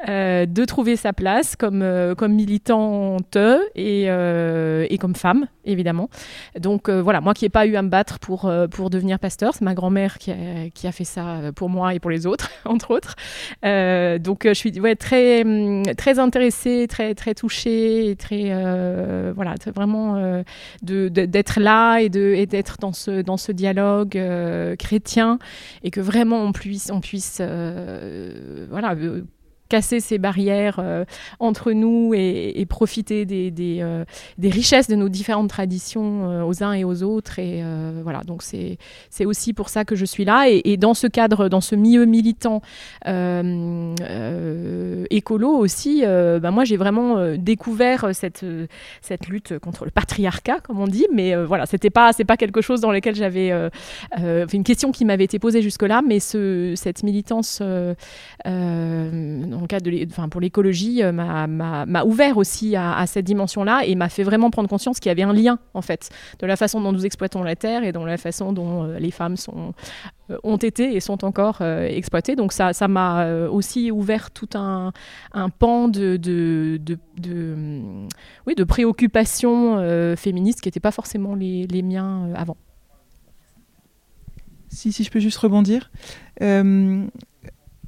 euh, 0.09 0.47
de 0.47 0.65
trouver 0.65 0.95
sa 0.95 1.13
place 1.13 1.57
comme, 1.57 1.83
euh, 1.83 2.15
comme 2.15 2.33
militante 2.33 3.37
et, 3.75 4.05
euh, 4.09 4.87
et 4.89 4.97
comme 4.97 5.17
femme, 5.17 5.47
évidemment. 5.65 6.09
Donc 6.59 6.89
voilà, 6.89 7.21
moi 7.21 7.35
qui 7.35 7.45
n'ai 7.45 7.49
pas 7.49 7.67
eu 7.67 7.75
à 7.75 7.83
me 7.83 7.89
battre 7.89 8.21
pour, 8.21 8.49
pour 8.71 8.91
devenir 8.91 9.19
pasteur, 9.19 9.55
c'est 9.55 9.65
ma 9.65 9.75
grand-mère 9.75 10.19
qui 10.19 10.31
a, 10.31 10.35
qui 10.73 10.87
a 10.87 10.93
fait 10.93 11.03
ça 11.05 11.39
pour 11.57 11.69
moi 11.69 11.95
et 11.95 11.99
pour 11.99 12.11
les 12.13 12.27
autres, 12.27 12.49
entre 12.65 12.93
autres. 12.93 13.17
Donc 14.23 14.43
je 14.47 14.55
suis 14.55 14.71
très, 14.97 15.43
hum, 15.43 15.83
très 15.97 16.21
intéressée, 16.21 16.87
très, 16.89 17.15
très 17.17 17.35
touchée, 17.35 18.11
et 18.11 18.15
très, 18.17 18.53
voilà, 19.35 19.57
très 19.59 19.73
vraiment 19.73 20.43
d'être 20.83 21.61
là 21.61 21.99
et 21.99 22.09
de- 22.09 22.35
et 22.37 22.47
d'être 22.47 22.77
dans 22.79 22.93
ce, 22.93 23.23
dans 23.23 23.37
ce 23.37 23.51
dialogue 23.51 24.19
chrétien 24.79 25.39
et 25.83 25.91
que 25.91 26.01
vraiment 26.01 26.43
on 26.43 26.53
puisse, 26.53 26.90
on 26.91 27.01
puisse 27.01 27.39
euh, 27.41 28.67
voilà, 28.71 28.93
euh, 28.95 29.23
casser 29.71 30.01
ces 30.01 30.19
barrières 30.19 30.81
euh, 30.81 31.07
entre 31.39 31.73
nous 31.73 32.13
et, 32.15 32.67
profiter 32.69 33.27
euh, 33.31 34.05
des 34.37 34.51
richesses 34.51 34.89
de 34.89 34.97
nos 34.97 35.09
différentes 35.09 35.49
traditions 35.49 36.29
euh, 36.29 36.43
aux 36.43 36.63
uns 36.63 36.73
et 36.73 36.85
aux 36.85 37.03
autres. 37.03 37.39
Et 37.39 37.63
voilà, 38.03 38.21
donc 38.23 38.43
c'est 38.43 38.77
aussi 39.25 39.55
pour 39.55 39.69
ça 39.71 39.85
que 39.85 39.95
je 39.95 40.05
suis 40.05 40.25
là. 40.25 40.47
Et, 40.49 40.77
dans 40.77 40.95
ce 40.95 41.07
cadre, 41.07 41.49
dans 41.49 41.61
ce 41.61 41.77
milieu 41.77 42.05
militant 42.05 42.61
écolo 45.11 45.49
aussi, 45.51 46.03
bah, 46.03 46.51
moi 46.51 46.65
j'ai 46.65 46.77
vraiment 46.77 47.37
découvert 47.37 48.11
cette, 48.13 48.45
cette 49.01 49.29
lutte 49.29 49.59
contre 49.59 49.85
le 49.85 49.91
patriarcat, 49.91 50.59
comme 50.61 50.81
on 50.81 50.89
dit. 50.89 51.07
Mais 51.13 51.35
euh, 51.35 51.47
voilà, 51.47 51.67
c'était 51.67 51.91
pas, 51.91 52.13
pas 52.27 52.37
quelque 52.37 52.61
chose 52.61 52.81
dans 52.81 52.91
lequel 52.91 53.15
j'avais 53.15 53.53
une 54.17 54.65
question 54.65 54.91
qui 54.91 55.05
m'avait 55.05 55.25
été 55.25 55.39
posée 55.39 55.63
jusque-là, 55.63 56.03
mais 56.05 56.19
ce, 56.19 56.75
cette 56.77 57.05
militance 57.05 57.63
dans 59.61 59.91
le 59.91 60.05
de 60.05 60.11
enfin, 60.11 60.29
pour 60.29 60.41
l'écologie 60.41 61.03
euh, 61.03 61.13
m'a- 61.13 62.05
ouvert 62.05 62.37
aussi 62.37 62.77
à, 62.77 63.07
cette 63.07 63.25
dimension-là 63.25 63.83
et 63.85 63.95
m'a 63.95 64.09
fait 64.09 64.23
vraiment 64.23 64.51
prendre 64.51 64.69
conscience 64.69 65.01
qu'il 65.01 65.11
y 65.11 65.13
avait 65.13 65.23
un 65.23 65.33
lien 65.33 65.59
en 65.75 65.83
fait 65.83 66.11
de 66.39 66.47
la 66.47 66.57
façon 66.57 66.81
dont 66.81 66.93
nous 66.93 67.07
exploitons 67.07 67.43
la 67.43 67.57
terre 67.57 67.85
et 67.85 67.93
dans 67.93 68.05
la 68.05 68.17
façon 68.17 68.53
dont 68.53 68.85
euh, 68.85 68.99
les 68.99 69.11
femmes 69.11 69.37
sont, 69.37 69.75
euh, 70.31 70.39
ont 70.43 70.57
été 70.57 70.95
et 70.95 71.01
sont 71.01 71.25
encore 71.25 71.63
exploitées. 71.63 72.37
Donc 72.37 72.53
ça 72.53 72.73
ça 72.73 72.89
m'a 72.89 73.27
aussi 73.49 73.91
ouvert 73.91 74.31
tout 74.31 74.49
un, 74.55 74.93
pan 75.59 75.89
de, 75.89 76.17
de, 76.17 76.81
de, 77.19 77.53
hum, 77.55 78.09
oui, 78.47 78.55
de 78.55 78.65
préoccupations 78.65 79.79
féministes 80.17 80.61
qui 80.61 80.69
n'étaient 80.69 80.81
pas 80.81 80.93
forcément 80.93 81.35
les, 81.35 81.67
les 81.67 81.83
miens 81.83 82.33
avant. 82.35 82.57
Si, 84.69 84.93
si 84.93 85.03
je 85.03 85.11
peux 85.11 85.21
juste 85.21 85.39
rebondir. 85.39 85.91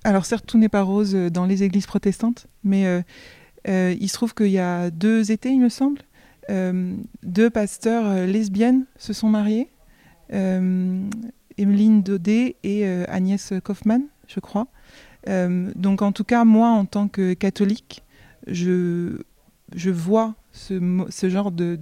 Alors 0.05 0.25
certes, 0.25 0.47
tout 0.47 0.59
n'est 0.59 0.69
pas 0.69 0.83
rose 0.83 1.15
euh, 1.15 1.31
dans 1.31 1.47
les 1.47 1.63
églises 1.63 1.87
protestantes, 1.87 2.47
mais 2.65 2.87
euh, 2.87 3.03
euh, 3.69 3.95
il 4.01 4.09
se 4.09 4.15
trouve 4.15 4.35
qu'il 4.35 4.49
y 4.49 4.59
a 4.59 4.91
deux 4.91 5.31
étés, 5.31 5.51
il 5.51 5.61
me 5.61 5.69
semble, 5.69 6.01
deux 7.23 7.51
pasteurs 7.51 8.27
lesbiennes 8.27 8.85
se 8.99 9.13
sont 9.13 9.29
mariées, 9.29 9.69
Emeline 10.31 12.03
Daudet 12.03 12.57
et 12.65 12.85
Agnès 12.85 13.55
Kaufmann, 13.63 14.03
je 14.27 14.41
crois. 14.41 14.67
Donc 15.29 16.03
en 16.03 16.11
tout 16.11 16.25
cas, 16.25 16.45
moi, 16.45 16.69
en 16.69 16.85
tant 16.85 17.07
que 17.07 17.33
catholique, 17.35 18.03
je, 18.49 19.23
je 19.75 19.91
vois 19.91 20.35
ce, 20.51 21.29
genre 21.29 21.53
de- 21.53 21.79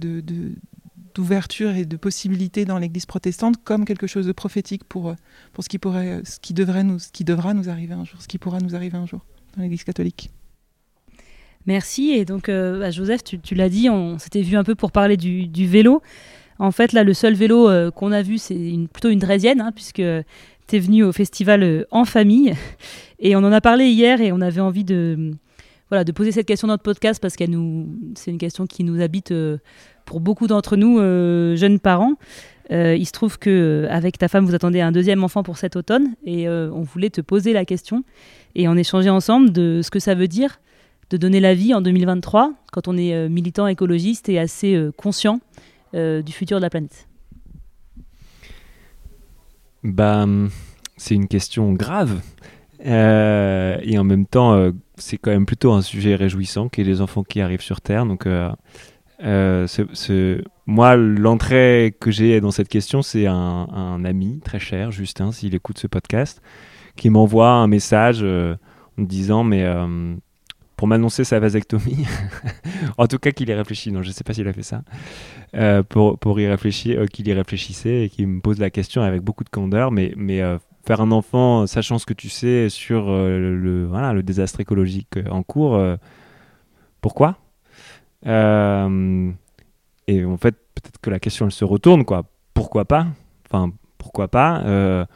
d'ouverture 1.15 1.71
et 1.71 1.85
de 1.85 1.97
possibilités 1.97 2.65
dans 2.65 2.77
l'Église 2.77 3.05
protestante 3.05 3.55
comme 3.63 3.85
quelque 3.85 4.07
chose 4.07 4.25
de 4.25 4.31
prophétique 4.31 4.83
pour, 4.83 5.09
euh, 5.09 5.15
pour 5.53 5.63
ce, 5.63 5.69
qui 5.69 5.79
pourrait, 5.79 6.21
ce, 6.23 6.39
qui 6.39 6.53
devrait 6.53 6.83
nous, 6.83 6.99
ce 6.99 7.11
qui 7.11 7.23
devra 7.23 7.53
nous 7.53 7.69
arriver 7.69 7.93
un 7.93 8.05
jour, 8.05 8.21
ce 8.21 8.27
qui 8.27 8.37
pourra 8.37 8.59
nous 8.59 8.75
arriver 8.75 8.97
un 8.97 9.05
jour 9.05 9.21
dans 9.55 9.63
l'Église 9.63 9.83
catholique. 9.83 10.31
Merci. 11.65 12.11
Et 12.11 12.25
donc, 12.25 12.49
euh, 12.49 12.79
bah, 12.79 12.91
Joseph, 12.91 13.23
tu, 13.23 13.55
l'as 13.55 13.69
dit, 13.69 13.89
on 13.89 14.17
s'était 14.17 14.41
vu 14.41 14.55
un 14.57 14.63
peu 14.63 14.75
pour 14.75 14.91
parler 14.91 15.17
du, 15.17 15.67
vélo. 15.67 16.01
En 16.59 16.71
fait, 16.71 16.93
là, 16.93 17.03
le 17.03 17.13
seul 17.13 17.33
vélo 17.33 17.69
euh, 17.69 17.91
qu'on 17.91 18.11
a 18.11 18.21
vu, 18.21 18.37
c'est 18.37 18.75
plutôt 18.91 19.09
une 19.09 19.19
draisienne, 19.19 19.61
hein, 19.61 19.71
puisque 19.73 19.95
tu 20.67 20.75
es 20.75 20.79
venu 20.79 21.03
au 21.03 21.11
festival 21.11 21.63
euh, 21.63 21.85
en 21.91 22.05
famille. 22.05 22.53
Et 23.19 23.35
on 23.35 23.39
en 23.39 23.51
a 23.51 23.61
parlé 23.61 23.87
hier 23.87 24.21
et 24.21 24.31
on 24.31 24.41
avait 24.41 24.61
envie 24.61 24.83
de, 24.83 25.31
voilà, 25.91 26.05
de 26.05 26.13
poser 26.13 26.31
cette 26.31 26.47
question 26.47 26.69
dans 26.69 26.75
notre 26.75 26.83
podcast 26.83 27.21
parce 27.21 27.35
qu'elle 27.35 27.49
nous, 27.49 27.89
c'est 28.15 28.31
une 28.31 28.37
question 28.37 28.65
qui 28.65 28.85
nous 28.85 29.01
habite 29.01 29.31
euh, 29.31 29.57
pour 30.05 30.21
beaucoup 30.21 30.47
d'entre 30.47 30.77
nous, 30.77 30.99
euh, 30.99 31.57
jeunes 31.57 31.79
parents. 31.79 32.13
Euh, 32.71 32.95
il 32.95 33.05
se 33.05 33.11
trouve 33.11 33.37
que 33.37 33.85
avec 33.89 34.17
ta 34.17 34.29
femme, 34.29 34.45
vous 34.45 34.55
attendez 34.55 34.79
un 34.79 34.93
deuxième 34.93 35.21
enfant 35.25 35.43
pour 35.43 35.57
cet 35.57 35.75
automne 35.75 36.15
et 36.25 36.47
on 36.47 36.81
voulait 36.81 37.09
te 37.09 37.19
poser 37.19 37.51
la 37.51 37.65
question 37.65 38.05
et 38.55 38.69
en 38.69 38.77
échanger 38.77 39.09
ensemble 39.09 39.51
de 39.51 39.81
ce 39.83 39.91
que 39.91 39.99
ça 39.99 40.15
veut 40.15 40.29
dire 40.29 40.61
de 41.09 41.17
donner 41.17 41.41
la 41.41 41.53
vie 41.53 41.73
en 41.73 41.81
2023 41.81 42.53
quand 42.71 42.87
on 42.87 42.95
est 42.95 43.27
militant 43.27 43.67
écologiste 43.67 44.29
et 44.29 44.39
assez 44.39 44.89
conscient 44.95 45.41
du 45.93 46.31
futur 46.31 46.59
de 46.59 46.61
la 46.61 46.69
planète. 46.69 47.09
Bah, 49.83 50.25
c'est 50.95 51.15
une 51.15 51.27
question 51.27 51.73
grave. 51.73 52.21
Euh, 52.85 53.77
et 53.81 53.97
en 53.97 54.03
même 54.03 54.25
temps, 54.25 54.53
euh, 54.53 54.71
c'est 54.95 55.17
quand 55.17 55.31
même 55.31 55.45
plutôt 55.45 55.71
un 55.71 55.81
sujet 55.81 56.15
réjouissant 56.15 56.69
qu'il 56.69 56.85
y 56.85 56.89
ait 56.89 56.93
des 56.93 57.01
enfants 57.01 57.23
qui 57.23 57.41
arrivent 57.41 57.61
sur 57.61 57.81
Terre. 57.81 58.05
Donc, 58.05 58.25
euh, 58.25 59.67
moi, 60.65 60.95
l'entrée 60.95 61.95
que 61.99 62.11
j'ai 62.11 62.41
dans 62.41 62.51
cette 62.51 62.69
question, 62.69 63.01
c'est 63.01 63.27
un, 63.27 64.03
ami 64.05 64.39
très 64.43 64.59
cher, 64.59 64.91
Justin, 64.91 65.31
s'il 65.31 65.53
écoute 65.53 65.77
ce 65.77 65.87
podcast, 65.87 66.41
qui 66.95 67.09
m'envoie 67.09 67.49
un 67.49 67.67
message 67.67 68.23
en 68.23 68.57
me 68.97 69.05
disant 69.05 69.43
Mais 69.43 69.65
pour 70.75 70.87
m'annoncer 70.87 71.23
sa 71.23 71.39
vasectomie. 71.39 72.07
en 72.97 73.05
tout 73.05 73.19
cas, 73.19 73.31
qu'il 73.31 73.49
y 73.49 73.53
réfléchi. 73.53 73.91
Non, 73.91 74.01
je 74.01 74.07
ne 74.07 74.13
sais 74.13 74.23
pas 74.23 74.33
s'il 74.33 74.47
a 74.47 74.53
fait 74.53 74.63
ça. 74.63 74.81
Pour, 75.89 76.39
y 76.39 76.47
réfléchir, 76.47 77.05
qu'il 77.09 77.27
y 77.27 77.33
réfléchissait 77.33 78.05
et 78.05 78.09
qu'il 78.09 78.27
me 78.27 78.41
pose 78.41 78.59
la 78.59 78.71
question 78.71 79.03
avec 79.03 79.21
beaucoup 79.21 79.43
de 79.43 79.49
candeur. 79.49 79.91
Mais, 79.91 80.15
faire 80.85 81.01
un 81.01 81.11
enfant, 81.11 81.67
sachant 81.67 81.97
ce 81.97 82.05
que 82.05 82.13
tu 82.13 82.29
sais 82.29 82.69
sur 82.69 83.11
le, 83.11 83.85
voilà, 83.87 84.13
le 84.13 84.23
désastre 84.23 84.59
écologique 84.59 85.19
en 85.29 85.43
cours, 85.43 85.79
pourquoi? 87.01 87.37
Et 88.25 88.29
en 88.29 89.33
fait, 90.37 90.55
peut-être 90.75 90.99
que 91.01 91.09
la 91.09 91.19
question 91.19 91.45
elle 91.45 91.51
se 91.51 91.65
retourne, 91.65 92.05
quoi. 92.05 92.23
Pourquoi 92.53 92.85
pas? 92.85 93.07
Enfin, 93.45 93.71
pourquoi 93.97 94.27
pas? 94.27 95.07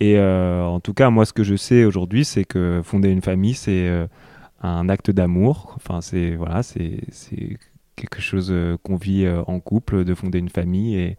Et 0.00 0.18
en 0.18 0.80
tout 0.80 0.94
cas, 0.94 1.10
moi, 1.10 1.24
ce 1.24 1.32
que 1.32 1.44
je 1.44 1.56
sais 1.56 1.84
aujourd'hui, 1.84 2.24
c'est 2.24 2.44
que 2.44 2.80
fonder 2.84 3.10
une 3.10 3.22
famille, 3.22 3.54
c'est 3.54 4.06
un 4.62 4.88
acte 4.88 5.10
d'amour. 5.10 5.74
Enfin, 5.76 6.00
c'est 6.00 6.34
voilà, 6.34 6.62
c'est 6.62 7.00
quelque 8.00 8.20
chose 8.20 8.48
euh, 8.50 8.76
qu'on 8.82 8.96
vit 8.96 9.24
euh, 9.24 9.42
en 9.46 9.60
couple, 9.60 10.04
de 10.04 10.14
fonder 10.14 10.38
une 10.38 10.48
famille 10.48 10.96
et 10.96 11.16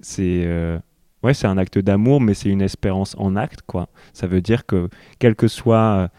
c'est 0.00 0.42
euh, 0.44 0.78
ouais, 1.24 1.34
c'est 1.34 1.46
un 1.46 1.58
acte 1.58 1.78
d'amour, 1.78 2.20
mais 2.20 2.34
c'est 2.34 2.48
une 2.48 2.62
espérance 2.62 3.16
en 3.18 3.34
acte, 3.36 3.62
quoi. 3.66 3.88
Ça 4.12 4.26
veut 4.26 4.40
dire 4.40 4.66
que 4.66 4.88
quel 5.18 5.34
que 5.34 5.48
soit 5.48 6.10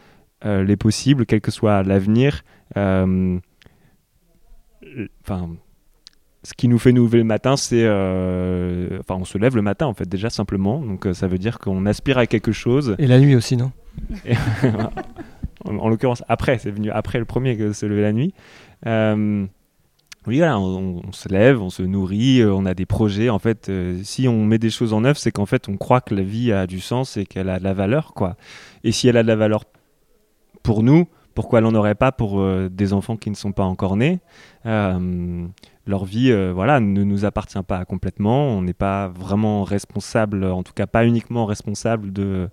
les 0.44 0.76
possibles, 0.76 1.26
quel 1.26 1.42
que 1.42 1.50
soit 1.50 1.82
l'avenir, 1.84 2.44
enfin, 2.76 3.40
ce 6.44 6.54
qui 6.56 6.68
nous 6.68 6.78
fait 6.78 6.92
nous 6.92 7.06
lever 7.06 7.18
le 7.18 7.24
matin, 7.24 7.58
c'est, 7.58 7.84
enfin, 7.84 9.16
on 9.20 9.26
se 9.26 9.40
lève 9.40 9.56
le 9.56 9.64
matin 9.64 9.88
en 9.88 9.94
fait 9.94 10.08
déjà 10.08 10.30
simplement. 10.30 10.82
Donc 10.82 11.08
ça 11.14 11.28
veut 11.28 11.40
dire 11.40 11.58
qu'on 11.58 11.86
aspire 11.86 12.20
à 12.20 12.28
quelque 12.28 12.52
chose. 12.52 12.96
Et 13.00 13.08
la 13.08 13.20
nuit 13.20 13.36
aussi, 13.36 13.58
non? 13.58 13.72
En, 15.66 15.90
l'occurrence 15.90 16.24
après, 16.28 16.60
c'est 16.60 16.70
venu 16.70 16.92
après 16.92 17.18
le 17.18 17.26
premier 17.26 17.58
que 17.58 17.74
se 17.74 17.86
lever 17.86 18.04
la 18.04 18.14
nuit. 18.14 18.34
Euh, 20.26 20.30
oui, 20.30 20.38
voilà, 20.40 20.60
on, 20.60 21.12
se 21.12 21.30
lève, 21.30 21.62
on 21.62 21.70
se 21.70 21.84
nourrit, 21.84 22.42
euh, 22.42 22.54
on 22.54 22.66
a 22.66 22.74
des 22.74 22.86
projets. 22.86 23.30
En 23.30 23.40
fait, 23.40 23.70
euh, 23.70 24.00
si 24.04 24.28
on 24.28 24.46
met 24.46 24.58
des 24.58 24.70
choses 24.70 24.94
en 24.94 25.04
œuvre, 25.04 25.18
c'est 25.18 25.32
qu'en 25.32 25.46
fait, 25.46 25.70
on 25.70 25.78
croit 25.78 26.02
que 26.02 26.16
la 26.16 26.24
vie 26.24 26.52
a 26.52 26.68
du 26.68 26.80
sens 26.80 27.18
et 27.18 27.26
qu'elle 27.26 27.50
a 27.50 27.60
de 27.60 27.64
la 27.64 27.74
valeur, 27.74 28.14
quoi. 28.14 28.36
Et 28.84 28.92
si 28.92 29.08
elle 29.08 29.18
a 29.18 29.24
de 29.24 29.28
la 29.28 29.36
valeur 29.36 29.66
pour 30.64 30.84
nous, 30.84 31.08
pourquoi 31.34 31.60
elle 31.60 31.66
n'en 31.66 31.76
aurait 31.76 31.96
pas 31.96 32.12
pour 32.12 32.42
des 32.70 32.94
enfants 32.94 33.18
qui 33.18 33.30
ne 33.30 33.36
sont 33.36 33.52
pas 33.52 33.66
encore 33.66 33.98
nés? 33.98 34.20
Leur 34.64 36.06
vie, 36.06 36.34
voilà, 36.54 36.80
ne 36.80 37.04
nous 37.04 37.26
appartient 37.26 37.62
pas 37.68 37.84
complètement. 37.84 38.48
On 38.48 38.62
n'est 38.62 38.74
pas 38.74 39.10
vraiment 39.10 39.66
responsable, 39.66 40.46
en 40.46 40.64
tout 40.64 40.72
cas 40.72 40.88
pas 40.88 41.06
uniquement 41.06 41.46
responsable 41.46 42.14
de 42.14 42.50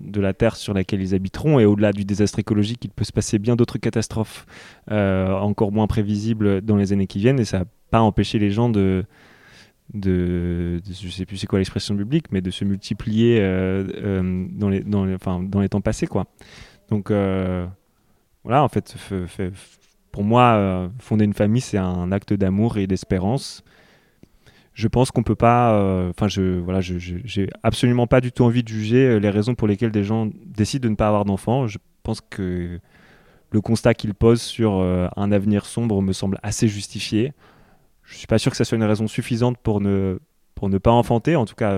de 0.00 0.20
la 0.20 0.32
Terre 0.32 0.56
sur 0.56 0.74
laquelle 0.74 1.00
ils 1.00 1.14
habiteront. 1.14 1.58
Et 1.58 1.64
au-delà 1.64 1.92
du 1.92 2.04
désastre 2.04 2.38
écologique, 2.38 2.84
il 2.84 2.90
peut 2.90 3.04
se 3.04 3.12
passer 3.12 3.38
bien 3.38 3.56
d'autres 3.56 3.78
catastrophes 3.78 4.46
euh, 4.90 5.32
encore 5.32 5.72
moins 5.72 5.86
prévisibles 5.86 6.60
dans 6.62 6.76
les 6.76 6.92
années 6.92 7.06
qui 7.06 7.18
viennent. 7.18 7.40
Et 7.40 7.44
ça 7.44 7.60
n'a 7.60 7.64
pas 7.90 8.00
empêché 8.00 8.38
les 8.38 8.50
gens 8.50 8.68
de, 8.68 9.04
de, 9.94 10.80
je 10.84 11.08
sais 11.08 11.26
plus 11.26 11.36
c'est 11.36 11.46
quoi 11.46 11.58
l'expression 11.58 11.96
publique, 11.96 12.26
mais 12.30 12.40
de 12.40 12.50
se 12.50 12.64
multiplier 12.64 13.40
euh, 13.40 13.86
euh, 13.96 14.46
dans, 14.50 14.68
les, 14.68 14.80
dans, 14.80 15.12
enfin, 15.14 15.42
dans 15.42 15.60
les 15.60 15.68
temps 15.68 15.80
passés. 15.80 16.06
Quoi. 16.06 16.26
Donc 16.90 17.10
voilà, 17.10 18.62
en 18.62 18.68
fait, 18.68 18.96
pour 20.12 20.24
moi, 20.24 20.90
fonder 20.98 21.24
une 21.24 21.34
famille, 21.34 21.60
c'est 21.60 21.78
un 21.78 22.12
acte 22.12 22.32
d'amour 22.32 22.78
et 22.78 22.86
d'espérance 22.86 23.62
je 24.78 24.86
pense 24.86 25.10
qu'on 25.10 25.24
peut 25.24 25.34
pas. 25.34 25.74
Euh, 25.74 26.10
enfin, 26.10 26.28
je 26.28 26.60
voilà, 26.60 26.78
absolument 27.64 28.06
pas 28.06 28.20
du 28.20 28.30
tout 28.30 28.44
envie 28.44 28.62
de 28.62 28.68
juger 28.68 29.08
euh, 29.08 29.18
les 29.18 29.28
raisons 29.28 29.56
pour 29.56 29.66
lesquelles 29.66 29.90
des 29.90 30.04
gens 30.04 30.30
décident 30.46 30.84
de 30.84 30.90
ne 30.90 30.94
pas 30.94 31.08
avoir 31.08 31.24
d'enfants. 31.24 31.66
Je 31.66 31.78
pense 32.04 32.20
que 32.20 32.78
le 33.50 33.60
constat 33.60 33.94
qu'ils 33.94 34.14
posent 34.14 34.40
sur 34.40 34.74
euh, 34.74 35.08
un 35.16 35.32
avenir 35.32 35.66
sombre 35.66 36.00
me 36.00 36.12
semble 36.12 36.38
assez 36.44 36.68
justifié. 36.68 37.32
Je 38.04 38.18
suis 38.18 38.28
pas 38.28 38.38
sûr 38.38 38.52
que 38.52 38.56
ça 38.56 38.64
soit 38.64 38.76
une 38.76 38.84
raison 38.84 39.08
suffisante 39.08 39.58
pour 39.58 39.80
ne 39.80 40.20
pour 40.54 40.68
ne 40.68 40.78
pas 40.78 40.92
enfanter. 40.92 41.34
En 41.34 41.44
tout 41.44 41.56
cas, 41.56 41.76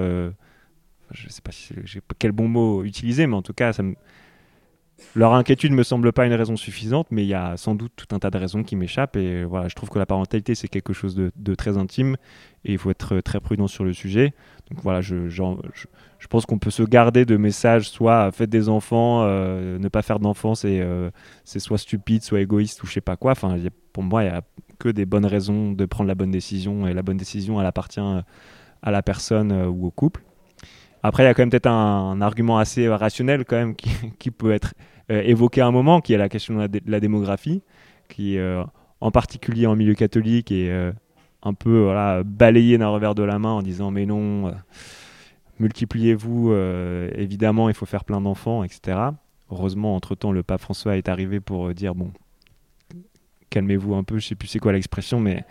je 1.11 1.29
sais 1.31 1.41
pas 1.41 1.53
si 1.53 1.75
quel 2.19 2.33
bon 2.33 2.49
mot 2.49 2.85
utiliser, 2.85 3.27
mais 3.27 3.35
en 3.35 3.43
tout 3.43 3.55
cas, 3.55 3.73
ça 3.73 3.83
me 3.83 3.95
leur 5.15 5.35
inquiétude 5.35 5.73
ne 5.73 5.77
me 5.77 5.83
semble 5.83 6.13
pas 6.13 6.27
une 6.27 6.33
raison 6.33 6.57
suffisante, 6.57 7.07
mais 7.11 7.25
il 7.25 7.29
y 7.29 7.35
a 7.35 7.57
sans 7.57 7.75
doute 7.75 7.93
tout 7.97 8.15
un 8.15 8.19
tas 8.19 8.31
de 8.31 8.39
raisons 8.39 8.63
qui 8.63 8.77
m'échappent. 8.77 9.17
Et 9.17 9.45
voilà, 9.45 9.69
je 9.69 9.75
trouve 9.75 9.89
que 9.89 9.99
la 9.99 10.07
parentalité, 10.07 10.55
c'est 10.55 10.69
quelque 10.69 10.93
chose 10.93 11.15
de, 11.15 11.55
très 11.55 11.77
intime 11.77 12.17
et 12.65 12.73
il 12.73 12.79
faut 12.79 12.91
être 12.91 13.21
très 13.21 13.41
prudent 13.41 13.67
sur 13.67 13.85
le 13.85 13.93
sujet. 13.93 14.35
Donc 14.71 14.83
voilà, 14.83 15.01
je, 15.01 15.29
je, 15.29 15.43
pense 16.29 16.47
qu'on 16.47 16.59
peut 16.59 16.71
se 16.71 16.83
garder 16.83 17.25
de 17.25 17.37
messages 17.37 17.89
soit 17.89 18.31
faites 18.33 18.51
des 18.51 18.69
enfants, 18.69 19.23
euh, 19.25 19.79
ne 19.79 19.89
pas 19.89 20.03
faire 20.03 20.21
d'enfants, 20.21 20.53
euh, 20.65 21.11
c'est 21.45 21.59
soit 21.59 21.79
stupide, 21.79 22.23
soit 22.23 22.41
égoïste 22.41 22.83
ou 22.83 22.87
je 22.87 22.93
sais 22.93 23.01
pas 23.01 23.17
quoi. 23.17 23.33
Enfin, 23.33 23.57
pour 23.93 24.03
moi, 24.03 24.23
il 24.23 24.31
n'y 24.31 24.37
a 24.37 24.43
que 24.79 24.89
des 24.89 25.07
bonnes 25.07 25.27
raisons 25.27 25.73
de 25.73 25.85
prendre 25.85 26.09
la 26.09 26.15
bonne 26.15 26.31
décision 26.31 26.87
et 26.87 26.95
la 26.95 27.03
bonne 27.03 27.17
décision, 27.17 27.61
elle 27.61 27.67
appartient 27.67 28.01
à 28.83 28.91
la 28.91 29.03
personne 29.03 29.53
euh, 29.53 29.67
ou 29.67 29.87
au 29.87 29.91
couple. 29.91 30.23
Après, 31.03 31.23
il 31.23 31.27
y 31.27 31.29
a 31.29 31.35
quand 31.35 31.43
même 31.43 31.51
peut-être 31.51 31.67
un, 31.67 32.21
argument 32.21 32.59
assez 32.59 32.89
rationnel 32.89 33.45
quand 33.45 33.57
même 33.57 33.75
qui, 33.75 34.31
peut 34.31 34.53
être 34.53 34.75
euh, 34.75 34.90
évoqué 35.11 35.61
à 35.61 35.67
un 35.67 35.71
moment, 35.71 36.01
qui 36.01 36.13
est 36.13 36.19
la 36.19 36.29
question 36.29 36.55
de 36.67 36.81
la, 36.87 37.01
démographie, 37.01 37.63
qui 38.09 38.39
euh, 38.39 38.63
en 39.01 39.11
particulier 39.11 39.67
en 39.67 39.77
milieu 39.77 39.95
catholique 39.95 40.53
est 40.53 40.71
euh, 40.71 40.93
un 41.43 41.55
peu 41.55 41.85
voilà, 41.85 42.23
balayé 42.25 42.79
d'un 42.79 42.89
revers 42.89 43.15
de 43.15 43.23
la 43.23 43.39
main 43.39 43.51
en 43.51 43.63
disant 43.63 43.91
mais 43.91 44.07
non, 44.07 44.53
multipliez-vous, 45.59 46.55
évidemment 47.15 47.69
il 47.69 47.75
faut 47.75 47.87
faire 47.87 48.05
plein 48.05 48.21
d'enfants, 48.21 48.63
etc. 48.63 48.99
Heureusement, 49.51 49.97
entre-temps, 49.97 50.33
le 50.33 50.43
pape 50.43 50.61
François 50.61 50.97
est 50.97 51.09
arrivé 51.09 51.41
pour 51.41 51.73
dire 51.75 51.95
bon, 51.95 52.13
calmez-vous 53.49 53.95
un 53.95 54.05
peu, 54.05 54.19
je 54.19 54.29
sais 54.29 54.35
plus 54.35 54.49
c'est 54.49 54.61
quoi 54.61 54.73
l'expression, 54.73 55.19
mais... 55.19 55.45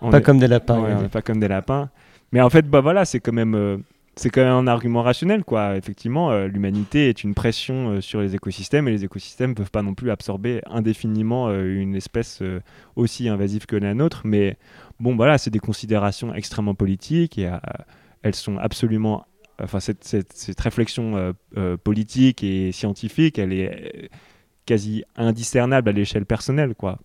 pas 0.00 0.20
comme 0.20 0.38
des 0.38 0.48
lapins. 0.48 1.08
pas 1.10 1.22
comme 1.22 1.40
des 1.40 1.48
lapins. 1.48 1.90
Mais 2.32 2.40
en 2.40 2.50
fait, 2.50 2.68
bah 2.68 2.80
voilà, 2.80 3.04
c'est 3.04 3.20
quand 3.20 3.32
même 3.32 3.82
c'est 4.18 4.30
quand 4.30 4.40
même 4.40 4.52
un 4.52 4.66
argument 4.66 5.02
rationnel, 5.02 5.44
quoi. 5.44 5.76
Effectivement, 5.76 6.32
euh, 6.32 6.48
l'humanité 6.48 7.08
est 7.08 7.22
une 7.22 7.34
pression 7.34 7.90
euh, 7.90 8.00
sur 8.00 8.20
les 8.20 8.34
écosystèmes 8.34 8.88
et 8.88 8.90
les 8.90 9.04
écosystèmes 9.04 9.50
ne 9.50 9.54
peuvent 9.54 9.70
pas 9.70 9.82
non 9.82 9.94
plus 9.94 10.10
absorber 10.10 10.60
indéfiniment 10.66 11.48
euh, 11.48 11.80
une 11.80 11.94
espèce 11.94 12.42
aussi 12.96 13.28
invasive 13.28 13.66
que 13.66 13.76
la 13.76 13.94
nôtre. 13.94 14.22
Mais 14.24 14.56
bon, 14.98 15.14
voilà, 15.14 15.38
c'est 15.38 15.50
des 15.50 15.60
considérations 15.60 16.34
extrêmement 16.34 16.74
politiques 16.74 17.38
et 17.38 17.48
elles 18.22 18.34
sont 18.34 18.58
absolument. 18.58 19.24
Enfin, 19.60 19.80
cette, 19.80 20.04
cette 20.04 20.60
réflexion 20.60 21.34
politique 21.82 22.44
et 22.44 22.70
scientifique, 22.70 23.40
elle 23.40 23.52
est 23.52 24.08
quasi 24.66 25.02
indiscernable 25.16 25.88
à 25.88 25.92
l'échelle 25.92 26.26
personnelle, 26.26 26.76
quoi. 26.76 27.00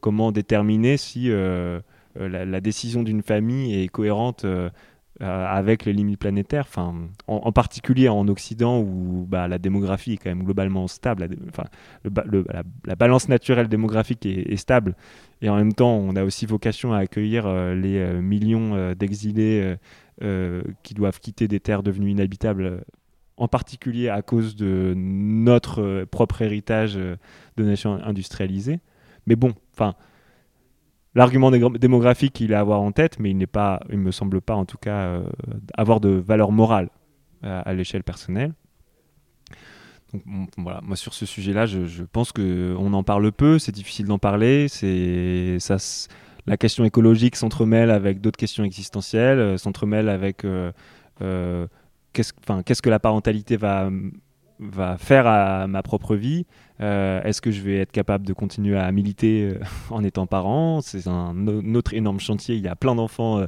comment 0.00 0.32
déterminer 0.32 0.96
si 0.96 1.28
la, 1.28 1.82
la, 2.16 2.60
décision 2.62 3.02
d'une 3.02 3.22
famille 3.22 3.82
est 3.82 3.88
cohérente 3.88 4.46
euh, 5.20 5.46
avec 5.46 5.84
les 5.84 5.92
limites 5.92 6.20
planétaires, 6.20 6.68
en, 7.26 7.52
particulier 7.52 8.08
en 8.08 8.28
Occident 8.28 8.78
où 8.78 9.26
bah, 9.28 9.48
la 9.48 9.58
démographie 9.58 10.12
est 10.12 10.16
quand 10.16 10.30
même 10.30 10.44
globalement 10.44 10.86
stable, 10.86 11.28
la, 12.04 12.62
la, 12.84 12.94
balance 12.94 13.28
naturelle 13.28 13.66
démographique 13.66 14.24
est, 14.26 14.56
stable, 14.56 14.94
et 15.42 15.48
en 15.48 15.56
même 15.56 15.72
temps 15.72 15.96
on 15.96 16.14
a 16.14 16.22
aussi 16.22 16.46
vocation 16.46 16.92
à 16.92 16.98
accueillir 16.98 17.46
euh, 17.46 17.74
les 17.74 17.98
euh, 17.98 18.20
millions 18.20 18.94
d'exilés 18.94 19.76
qui 20.84 20.94
doivent 20.94 21.18
quitter 21.18 21.48
des 21.48 21.58
terres 21.58 21.82
devenues 21.82 22.10
inhabitables 22.10 22.84
en 23.36 23.48
particulier 23.48 24.08
à 24.08 24.22
cause 24.22 24.54
de 24.54 24.94
notre 24.96 26.04
propre 26.04 26.42
héritage 26.42 26.94
de 26.94 27.18
nation 27.64 28.00
industrialisée. 28.04 28.78
Mais 29.26 29.36
bon, 29.36 29.52
enfin, 29.74 29.94
l'argument 31.14 31.50
démographique, 31.50 32.40
il 32.40 32.52
est 32.52 32.54
à 32.54 32.60
avoir 32.60 32.80
en 32.80 32.92
tête, 32.92 33.18
mais 33.18 33.30
il 33.30 33.36
n'est 33.36 33.46
pas, 33.46 33.80
il 33.90 33.98
me 33.98 34.10
semble 34.10 34.40
pas 34.40 34.54
en 34.54 34.64
tout 34.64 34.78
cas 34.78 34.98
euh, 34.98 35.22
avoir 35.76 36.00
de 36.00 36.10
valeur 36.10 36.52
morale 36.52 36.90
à, 37.42 37.72
l'échelle 37.72 38.02
personnelle. 38.02 38.52
Donc, 40.12 40.50
voilà, 40.56 40.80
moi 40.82 40.96
sur 40.96 41.14
ce 41.14 41.26
sujet-là, 41.26 41.66
je, 41.66 42.02
pense 42.04 42.32
que 42.32 42.74
on 42.78 42.92
en 42.94 43.02
parle 43.02 43.30
peu, 43.30 43.58
c'est 43.58 43.72
difficile 43.72 44.06
d'en 44.06 44.18
parler, 44.18 44.66
c'est 44.68 45.58
ça, 45.60 45.76
la 46.48 46.56
question 46.56 46.84
écologique 46.84 47.36
s'entremêle 47.36 47.90
avec 47.90 48.20
d'autres 48.20 48.38
questions 48.38 48.64
existentielles, 48.64 49.38
euh, 49.38 49.58
s'entremêle 49.58 50.08
avec 50.08 50.44
euh, 50.44 50.72
euh, 51.20 51.66
qu'est-ce 52.14 52.82
que 52.82 52.90
la 52.90 52.98
parentalité 52.98 53.56
va, 53.56 53.90
va 54.60 54.98
faire 54.98 55.26
à 55.26 55.66
ma 55.66 55.82
propre 55.82 56.16
vie. 56.16 56.46
Euh, 56.80 57.22
Est-ce 57.22 57.40
que 57.40 57.50
je 57.50 57.60
vais 57.60 57.78
être 57.78 57.90
capable 57.90 58.26
de 58.26 58.32
continuer 58.32 58.78
à 58.78 58.90
militer 58.92 59.50
euh, 59.52 59.60
en 59.90 60.04
étant 60.04 60.26
parent? 60.26 60.80
C'est 60.80 61.06
un 61.08 61.46
autre 61.74 61.94
énorme 61.94 62.20
chantier. 62.20 62.56
Il 62.56 62.62
y 62.62 62.68
a 62.68 62.76
plein 62.76 62.94
d'enfants 62.94 63.44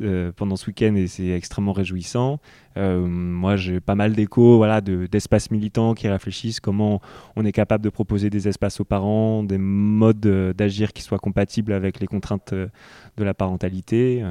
euh, 0.00 0.32
pendant 0.36 0.56
ce 0.56 0.66
week-end 0.66 0.94
et 0.94 1.06
c'est 1.06 1.28
extrêmement 1.28 1.72
réjouissant. 1.72 2.38
Moi, 2.76 3.56
j'ai 3.56 3.80
pas 3.80 3.94
mal 3.94 4.12
d'échos 4.12 4.58
voilà, 4.58 4.82
de- 4.82 5.06
d'espaces 5.06 5.50
militants 5.50 5.94
qui 5.94 6.08
réfléchissent 6.08 6.60
comment 6.60 7.00
on 7.34 7.46
est 7.46 7.52
capable 7.52 7.82
de 7.82 7.88
proposer 7.88 8.28
des 8.28 8.48
espaces 8.48 8.80
aux 8.80 8.84
parents, 8.84 9.42
des 9.42 9.56
modes 9.56 10.20
d'agir 10.54 10.92
qui 10.92 11.02
soient 11.02 11.18
compatibles 11.18 11.72
avec 11.72 12.00
les 12.00 12.06
contraintes 12.06 12.52
de 12.52 13.24
la 13.24 13.32
parentalité. 13.32 14.22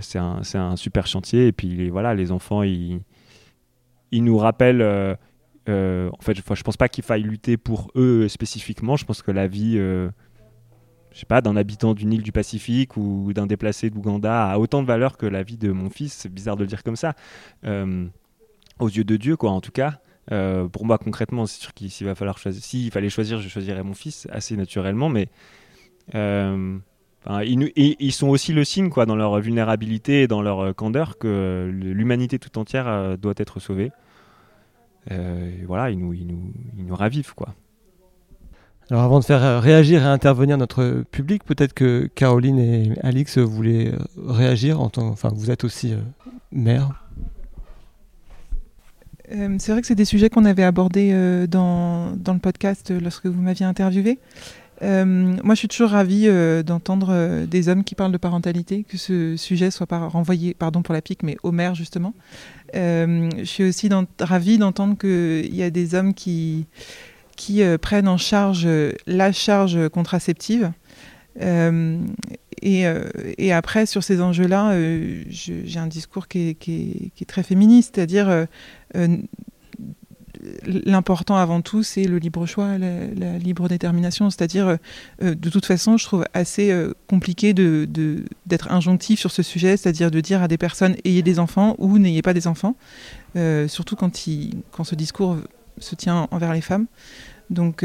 C'est 0.00 0.18
un, 0.18 0.76
super 0.76 1.08
chantier. 1.08 1.48
Et 1.48 1.52
puis 1.52 1.88
voilà, 1.90 2.14
les 2.14 2.30
enfants, 2.30 2.62
ils, 2.62 3.00
ils 4.12 4.22
nous 4.22 4.38
rappellent. 4.38 4.82
euh, 4.82 5.14
euh, 5.68 6.10
en 6.12 6.22
fait, 6.22 6.34
je, 6.34 6.42
je 6.54 6.62
pense 6.62 6.76
pas 6.76 6.88
qu'il 6.88 7.04
faille 7.04 7.22
lutter 7.22 7.56
pour 7.56 7.90
eux 7.96 8.28
spécifiquement. 8.28 8.96
Je 8.96 9.04
pense 9.04 9.22
que 9.22 9.30
la 9.30 9.46
vie, 9.46 9.74
euh, 9.76 10.10
je 11.12 11.18
sais 11.18 11.26
pas, 11.26 11.40
d'un 11.40 11.56
habitant 11.56 11.94
d'une 11.94 12.12
île 12.12 12.22
du 12.22 12.32
Pacifique 12.32 12.96
ou 12.96 13.32
d'un 13.32 13.46
déplacé 13.46 13.90
d'Ouganda 13.90 14.50
a 14.50 14.58
autant 14.58 14.82
de 14.82 14.86
valeur 14.86 15.16
que 15.16 15.26
la 15.26 15.42
vie 15.42 15.58
de 15.58 15.72
mon 15.72 15.90
fils. 15.90 16.12
C'est 16.12 16.32
bizarre 16.32 16.56
de 16.56 16.62
le 16.62 16.68
dire 16.68 16.82
comme 16.82 16.96
ça. 16.96 17.14
Aux 17.64 18.88
yeux 18.88 19.04
de 19.04 19.16
Dieu, 19.16 19.36
quoi, 19.36 19.50
en 19.50 19.60
tout 19.60 19.72
cas. 19.72 20.00
Pour 20.28 20.84
moi, 20.84 20.98
concrètement, 20.98 21.46
c'est 21.46 21.60
sûr 21.60 21.74
qu'il 21.74 21.90
va 22.06 22.14
falloir 22.14 22.38
choisir. 22.38 22.62
S'il 22.62 22.90
fallait 22.90 23.10
choisir, 23.10 23.40
je 23.40 23.48
choisirais 23.48 23.82
mon 23.82 23.94
fils 23.94 24.26
assez 24.30 24.56
naturellement, 24.56 25.08
mais 25.08 25.28
enfin, 27.24 27.42
ils, 27.42 27.58
nous- 27.58 27.68
et- 27.76 27.96
ils 28.00 28.12
sont 28.12 28.28
aussi 28.28 28.52
le 28.52 28.64
signe, 28.64 28.90
quoi, 28.90 29.06
dans 29.06 29.16
leur 29.16 29.38
vulnérabilité 29.40 30.22
et 30.22 30.28
dans 30.28 30.42
leur 30.42 30.60
euh, 30.60 30.72
candeur, 30.72 31.18
que 31.18 31.70
l'humanité 31.72 32.38
tout 32.38 32.58
entière 32.58 32.86
euh, 32.88 33.16
doit 33.16 33.34
être 33.36 33.60
sauvée. 33.60 33.92
Euh, 35.10 35.50
et 35.60 35.64
voilà, 35.64 35.90
ils 35.90 35.98
nous, 35.98 36.12
ils 36.12 36.26
nous, 36.26 36.52
ils 36.78 36.84
nous 36.86 36.94
ravivent, 36.94 37.34
quoi. 37.34 37.54
Alors 38.90 39.04
avant 39.04 39.20
de 39.20 39.24
faire 39.24 39.62
réagir 39.62 40.02
et 40.02 40.06
intervenir 40.06 40.58
notre 40.58 41.04
public, 41.10 41.44
peut-être 41.44 41.72
que 41.72 42.10
Caroline 42.14 42.58
et 42.58 42.92
Alix 43.02 43.38
voulaient 43.38 43.92
réagir 44.26 44.80
en 44.80 44.90
tant, 44.90 45.06
enfin 45.08 45.30
vous 45.34 45.50
êtes 45.50 45.64
aussi 45.64 45.94
euh, 45.94 45.98
mère. 46.50 47.02
Euh, 49.32 49.56
c'est 49.58 49.72
vrai 49.72 49.80
que 49.80 49.86
c'est 49.86 49.94
des 49.94 50.04
sujets 50.04 50.28
qu'on 50.28 50.44
avait 50.44 50.64
abordés 50.64 51.10
euh, 51.12 51.46
dans, 51.46 52.14
dans 52.16 52.34
le 52.34 52.38
podcast 52.40 52.90
euh, 52.90 53.00
lorsque 53.00 53.26
vous 53.26 53.40
m'aviez 53.40 53.64
interviewé. 53.64 54.18
Euh, 54.80 55.04
moi, 55.04 55.54
je 55.54 55.58
suis 55.60 55.68
toujours 55.68 55.90
ravie 55.90 56.26
euh, 56.26 56.62
d'entendre 56.62 57.08
euh, 57.10 57.46
des 57.46 57.68
hommes 57.68 57.84
qui 57.84 57.94
parlent 57.94 58.12
de 58.12 58.16
parentalité, 58.18 58.84
que 58.88 58.96
ce 58.96 59.36
sujet 59.36 59.70
soit 59.70 59.86
renvoyé, 59.90 60.54
pardon 60.54 60.82
pour 60.82 60.94
la 60.94 61.02
pique, 61.02 61.22
mais 61.22 61.36
aux 61.42 61.52
mères 61.52 61.74
justement. 61.74 62.14
Je 62.74 63.28
suis 63.44 63.64
aussi 63.64 63.90
ravie 64.18 64.56
d'entendre 64.58 64.96
qu'il 64.96 65.54
y 65.54 65.62
a 65.62 65.70
des 65.70 65.94
hommes 65.94 66.14
qui, 66.14 66.66
prennent 67.80 68.08
en 68.08 68.16
charge 68.16 68.66
la 69.06 69.32
charge 69.32 69.88
contraceptive. 69.90 70.72
Et, 71.40 72.86
après, 73.52 73.86
sur 73.86 74.02
ces 74.02 74.20
enjeux-là, 74.22 74.74
je- 75.28 75.64
j'ai 75.64 75.78
un 75.78 75.86
discours 75.86 76.28
qui 76.28 76.48
est, 76.50 76.54
qui 76.54 77.12
est- 77.20 77.24
très 77.26 77.42
féministe, 77.42 77.92
c'est-à-dire 77.96 78.46
l'important 80.66 81.36
avant 81.36 81.60
tout, 81.60 81.82
c'est 81.82 82.04
le 82.04 82.18
libre 82.18 82.46
choix, 82.46 82.78
la, 82.78 83.38
libre 83.38 83.68
détermination. 83.68 84.30
C'est-à-dire, 84.30 84.68
euh, 84.68 84.76
euh, 85.22 85.34
de 85.34 85.50
toute 85.50 85.66
façon, 85.66 85.96
je 85.96 86.04
trouve 86.04 86.24
assez 86.34 86.70
euh, 86.70 86.94
compliqué 87.08 87.54
d'être 87.54 88.70
injonctif 88.70 89.20
sur 89.20 89.30
ce 89.30 89.42
sujet, 89.42 89.76
c'est-à-dire 89.76 90.10
de 90.10 90.20
dire 90.20 90.42
à 90.42 90.48
des 90.48 90.58
personnes 90.58 90.96
ayez 91.04 91.22
des 91.22 91.38
enfants 91.38 91.74
ou 91.78 91.98
n'ayez 91.98 92.22
pas 92.22 92.34
des 92.34 92.46
enfants, 92.46 92.76
surtout 93.68 93.96
quand, 93.96 94.12
quand 94.70 94.84
ce 94.84 94.94
discours 94.94 95.36
se 95.78 95.94
tient 95.94 96.28
envers 96.30 96.52
les 96.52 96.60
femmes. 96.60 96.86
Donc, 97.50 97.84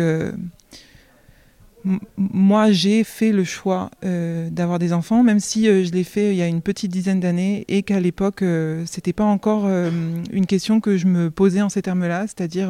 moi, 2.18 2.72
j'ai 2.72 3.04
fait 3.04 3.32
le 3.32 3.44
choix 3.44 3.92
euh, 4.04 4.50
d'avoir 4.50 4.80
des 4.80 4.94
enfants, 4.94 5.24
même 5.24 5.40
si 5.40 5.68
euh, 5.68 5.84
je 5.84 5.92
l'ai 5.92 6.04
fait 6.04 6.32
il 6.32 6.38
y 6.38 6.42
a 6.42 6.48
une 6.48 6.62
petite 6.62 6.92
dizaine 6.92 7.20
d'années 7.20 7.66
et 7.68 7.84
qu'à 7.84 8.00
l'époque, 8.00 8.42
euh, 8.42 8.84
c'était 8.86 9.14
pas 9.14 9.24
encore 9.24 9.68
une 9.68 10.46
question 10.48 10.80
que 10.82 10.98
je 10.98 11.08
me 11.08 11.32
posais 11.32 11.62
en 11.62 11.70
ces 11.70 11.82
termes-là, 11.82 12.24
c'est-à-dire 12.28 12.70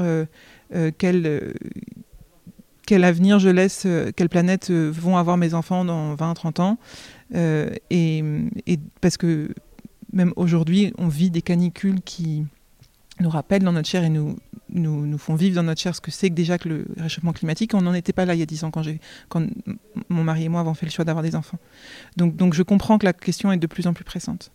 quel, 0.97 1.49
avenir 3.03 3.39
je 3.39 3.49
laisse, 3.49 3.87
quelle 4.15 4.29
planète 4.29 4.71
vont 4.71 5.17
avoir 5.17 5.37
mes 5.37 5.53
enfants 5.53 5.85
dans 5.85 6.15
20-30 6.15 6.61
ans. 6.61 6.77
Euh, 7.35 7.69
et, 7.89 8.23
et 8.65 8.79
parce 9.01 9.17
que 9.17 9.49
même 10.13 10.33
aujourd'hui, 10.35 10.93
on 10.97 11.07
vit 11.07 11.29
des 11.29 11.41
canicules 11.41 12.01
qui 12.01 12.45
nous 13.19 13.29
rappellent 13.29 13.63
dans 13.63 13.71
notre 13.71 13.87
chair 13.87 14.03
et 14.03 14.09
nous, 14.09 14.37
nous, 14.69 15.05
nous 15.05 15.17
font 15.17 15.35
vivre 15.35 15.55
dans 15.55 15.63
notre 15.63 15.81
chair 15.81 15.95
ce 15.95 16.01
que 16.01 16.11
c'est 16.11 16.29
que 16.29 16.35
déjà 16.35 16.57
que 16.57 16.69
le 16.69 16.85
réchauffement 16.97 17.33
climatique. 17.33 17.73
On 17.73 17.81
n'en 17.81 17.93
était 17.93 18.13
pas 18.13 18.25
là 18.25 18.35
il 18.35 18.39
y 18.39 18.43
a 18.43 18.45
10 18.45 18.65
ans 18.65 18.71
quand, 18.71 18.83
quand 19.29 19.45
mon 20.09 20.23
mari 20.23 20.45
et 20.45 20.49
moi 20.49 20.61
avons 20.61 20.73
fait 20.73 20.85
le 20.85 20.91
choix 20.91 21.05
d'avoir 21.05 21.23
des 21.23 21.35
enfants. 21.35 21.57
Donc, 22.15 22.35
donc 22.35 22.53
je 22.53 22.63
comprends 22.63 22.97
que 22.97 23.05
la 23.05 23.13
question 23.13 23.51
est 23.51 23.57
de 23.57 23.67
plus 23.67 23.87
en 23.87 23.93
plus 23.93 24.03
pressante. 24.03 24.51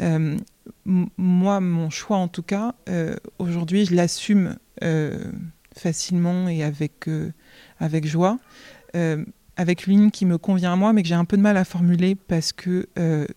Euh, 0.00 0.36
moi, 0.84 1.60
mon 1.60 1.90
choix 1.90 2.18
en 2.18 2.28
tout 2.28 2.42
cas, 2.42 2.74
euh, 2.88 3.16
aujourd'hui, 3.38 3.84
je 3.86 3.94
l'assume 3.94 4.56
euh, 4.84 5.32
facilement 5.74 6.48
et 6.48 6.62
avec, 6.62 7.08
avec 7.78 8.06
joie. 8.06 8.38
Avec 9.56 9.88
une 9.88 9.92
ligne 9.92 10.10
qui 10.12 10.24
me 10.24 10.38
convient 10.38 10.72
à 10.72 10.76
moi, 10.76 10.92
mais 10.92 11.02
que 11.02 11.08
j'ai 11.08 11.16
un 11.16 11.24
peu 11.24 11.36
de 11.36 11.42
mal 11.42 11.56
à 11.56 11.64
formuler 11.64 12.14
parce 12.14 12.52
que 12.52 12.88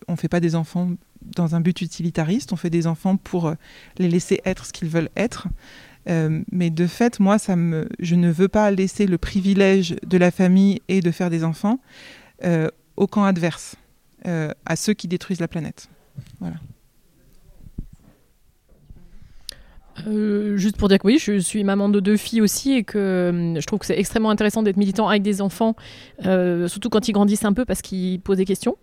on 0.08 0.16
fait 0.16 0.28
pas 0.28 0.40
des 0.40 0.54
enfants 0.54 0.90
dans 1.34 1.54
un 1.54 1.60
but 1.60 1.80
utilitariste, 1.80 2.52
on 2.52 2.56
fait 2.56 2.70
des 2.70 2.86
enfants 2.86 3.16
pour 3.16 3.48
euh, 3.48 3.54
les 3.98 4.08
laisser 4.08 4.40
être 4.44 4.66
ce 4.66 4.72
qu'ils 4.72 4.88
veulent 4.88 5.10
être. 5.16 5.48
Euh, 6.08 6.42
mais 6.50 6.70
de 6.70 6.86
fait, 6.86 7.20
moi, 7.20 7.38
ça 7.38 7.54
je 8.00 8.14
ne 8.14 8.30
veux 8.30 8.48
pas 8.48 8.70
laisser 8.70 9.06
le 9.06 9.18
privilège 9.18 9.96
de 10.04 10.18
la 10.18 10.30
famille 10.30 10.82
et 10.88 11.00
de 11.00 11.10
faire 11.10 11.30
des 11.30 11.44
enfants 11.44 11.78
euh, 12.44 12.68
au 12.96 13.06
camp 13.06 13.24
adverse, 13.24 13.76
à 14.24 14.76
ceux 14.76 14.94
qui 14.94 15.08
détruisent 15.08 15.40
la 15.40 15.48
planète. 15.48 15.88
Voilà. 16.38 16.56
Euh, 20.06 20.56
juste 20.56 20.76
pour 20.76 20.88
dire 20.88 20.98
que 20.98 21.06
oui, 21.06 21.18
je 21.18 21.38
suis 21.38 21.64
maman 21.64 21.88
de 21.88 22.00
deux 22.00 22.16
filles 22.16 22.40
aussi 22.40 22.72
et 22.72 22.84
que 22.84 22.98
euh, 22.98 23.60
je 23.60 23.66
trouve 23.66 23.78
que 23.78 23.86
c'est 23.86 23.98
extrêmement 23.98 24.30
intéressant 24.30 24.62
d'être 24.62 24.76
militant 24.76 25.08
avec 25.08 25.22
des 25.22 25.40
enfants, 25.40 25.76
euh, 26.26 26.68
surtout 26.68 26.88
quand 26.88 27.08
ils 27.08 27.12
grandissent 27.12 27.44
un 27.44 27.52
peu 27.52 27.64
parce 27.64 27.82
qu'ils 27.82 28.20
posent 28.20 28.38
des 28.38 28.44
questions. 28.44 28.76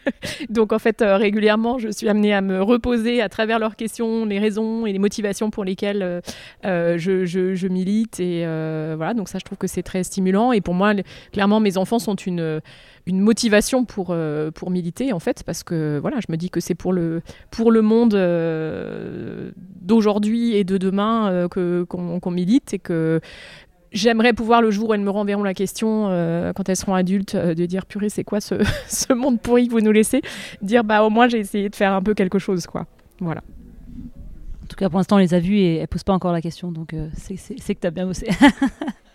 Donc 0.50 0.72
en 0.72 0.78
fait, 0.78 1.02
régulièrement, 1.02 1.78
je 1.78 1.88
suis 1.88 2.08
amenée 2.08 2.34
à 2.34 2.40
me 2.40 2.62
reposer 2.62 3.20
à 3.20 3.28
travers 3.28 3.58
leurs 3.58 3.76
questions, 3.76 4.24
les 4.24 4.38
raisons 4.38 4.86
et 4.86 4.92
les 4.92 4.98
motivations 4.98 5.50
pour 5.50 5.64
lesquelles 5.64 6.22
je, 6.62 7.66
milite. 7.68 8.20
Et 8.20 8.44
voilà, 8.96 9.14
donc 9.14 9.28
ça, 9.28 9.38
je 9.38 9.44
trouve 9.44 9.58
que 9.58 9.66
c'est 9.66 9.82
très 9.82 10.02
stimulant. 10.04 10.52
Et 10.52 10.60
pour 10.60 10.74
moi, 10.74 10.94
clairement, 11.32 11.60
mes 11.60 11.76
enfants 11.76 11.98
sont 11.98 12.14
une 12.14 12.60
une 13.06 13.20
motivation 13.20 13.84
pour, 13.84 14.08
euh, 14.10 14.50
pour 14.50 14.70
militer 14.70 15.12
en 15.12 15.20
fait 15.20 15.42
parce 15.44 15.62
que 15.62 15.98
voilà 16.00 16.18
je 16.18 16.26
me 16.32 16.36
dis 16.36 16.50
que 16.50 16.58
c'est 16.60 16.74
pour 16.74 16.92
le, 16.92 17.22
pour 17.52 17.70
le 17.70 17.80
monde 17.80 18.14
euh, 18.14 19.50
d'aujourd'hui 19.80 20.54
et 20.56 20.64
de 20.64 20.76
demain 20.76 21.30
euh, 21.30 21.48
que, 21.48 21.84
qu'on, 21.84 22.30
milite 22.30 22.74
et 22.74 22.78
que 22.80 23.20
j'aimerais 23.92 24.32
pouvoir 24.32 24.60
le 24.60 24.70
jour 24.72 24.88
où 24.90 24.94
elles 24.94 25.00
me 25.00 25.10
renverront 25.10 25.44
la 25.44 25.54
question 25.54 26.06
quand 26.56 26.68
elles 26.68 26.76
seront 26.76 26.94
adultes 26.94 27.36
de 27.36 27.66
dire 27.66 27.86
purée 27.86 28.08
c'est 28.08 28.24
quoi 28.24 28.40
ce, 28.40 28.56
ce 28.88 29.12
monde 29.12 29.40
pourri 29.40 29.68
que 29.68 29.72
vous 29.72 29.80
nous 29.80 29.92
laissez? 29.92 30.20
Dire 30.60 30.82
bah 30.82 31.02
au 31.04 31.10
moins 31.10 31.28
j'ai 31.28 31.38
essayé 31.38 31.68
de 31.68 31.76
faire 31.76 31.92
un 31.92 32.02
peu 32.02 32.14
quelque 32.14 32.38
chose 32.40 32.66
quoi. 32.66 32.86
Voilà. 33.20 33.42
En 34.62 34.66
tout 34.68 34.74
cas, 34.76 34.88
pour 34.90 34.98
l'instant, 34.98 35.14
on 35.14 35.20
les 35.20 35.32
a 35.32 35.38
vus 35.38 35.58
et 35.58 35.76
elles 35.76 35.86
posent 35.86 36.02
pas 36.02 36.12
encore 36.12 36.32
la 36.32 36.40
question, 36.42 36.72
donc 36.72 36.92
c'est, 37.16 37.36
c'est- 37.36 37.54
c'est 37.60 37.76
que 37.76 37.80
tu 37.80 37.86
as 37.86 37.92
bien 37.92 38.04
bossé. 38.04 38.26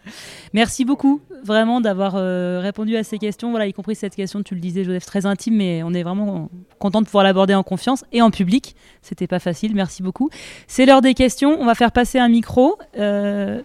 Merci 0.54 0.86
beaucoup, 0.86 1.22
vraiment, 1.44 1.82
d'avoir 1.82 2.16
euh, 2.16 2.60
répondu 2.62 2.96
à 2.96 3.04
ces 3.04 3.18
questions, 3.18 3.52
voilà, 3.52 3.68
y 3.68 3.74
compris 3.74 3.96
cette 3.96 4.16
question, 4.16 4.44
tu 4.44 4.56
le 4.56 4.62
disais, 4.62 4.84
Joseph, 4.84 5.06
très 5.06 5.26
intime, 5.26 5.56
mais 5.58 5.84
on 5.84 5.94
est 5.94 6.04
vraiment 6.04 6.50
content 6.80 7.02
de 7.02 7.06
pouvoir 7.06 7.24
l'aborder 7.24 7.56
en 7.56 7.64
confiance 7.64 8.04
et 8.12 8.22
en 8.22 8.32
public. 8.32 8.76
C'était 9.02 9.28
pas 9.28 9.40
facile, 9.40 9.76
merci 9.76 10.04
beaucoup. 10.04 10.30
C'est 10.68 10.86
l'heure 10.86 11.02
des 11.02 11.14
questions, 11.14 11.58
on 11.60 11.66
va 11.66 11.76
faire 11.76 11.92
passer 11.92 12.20
un 12.20 12.30
micro. 12.30 12.78
euh, 12.98 13.62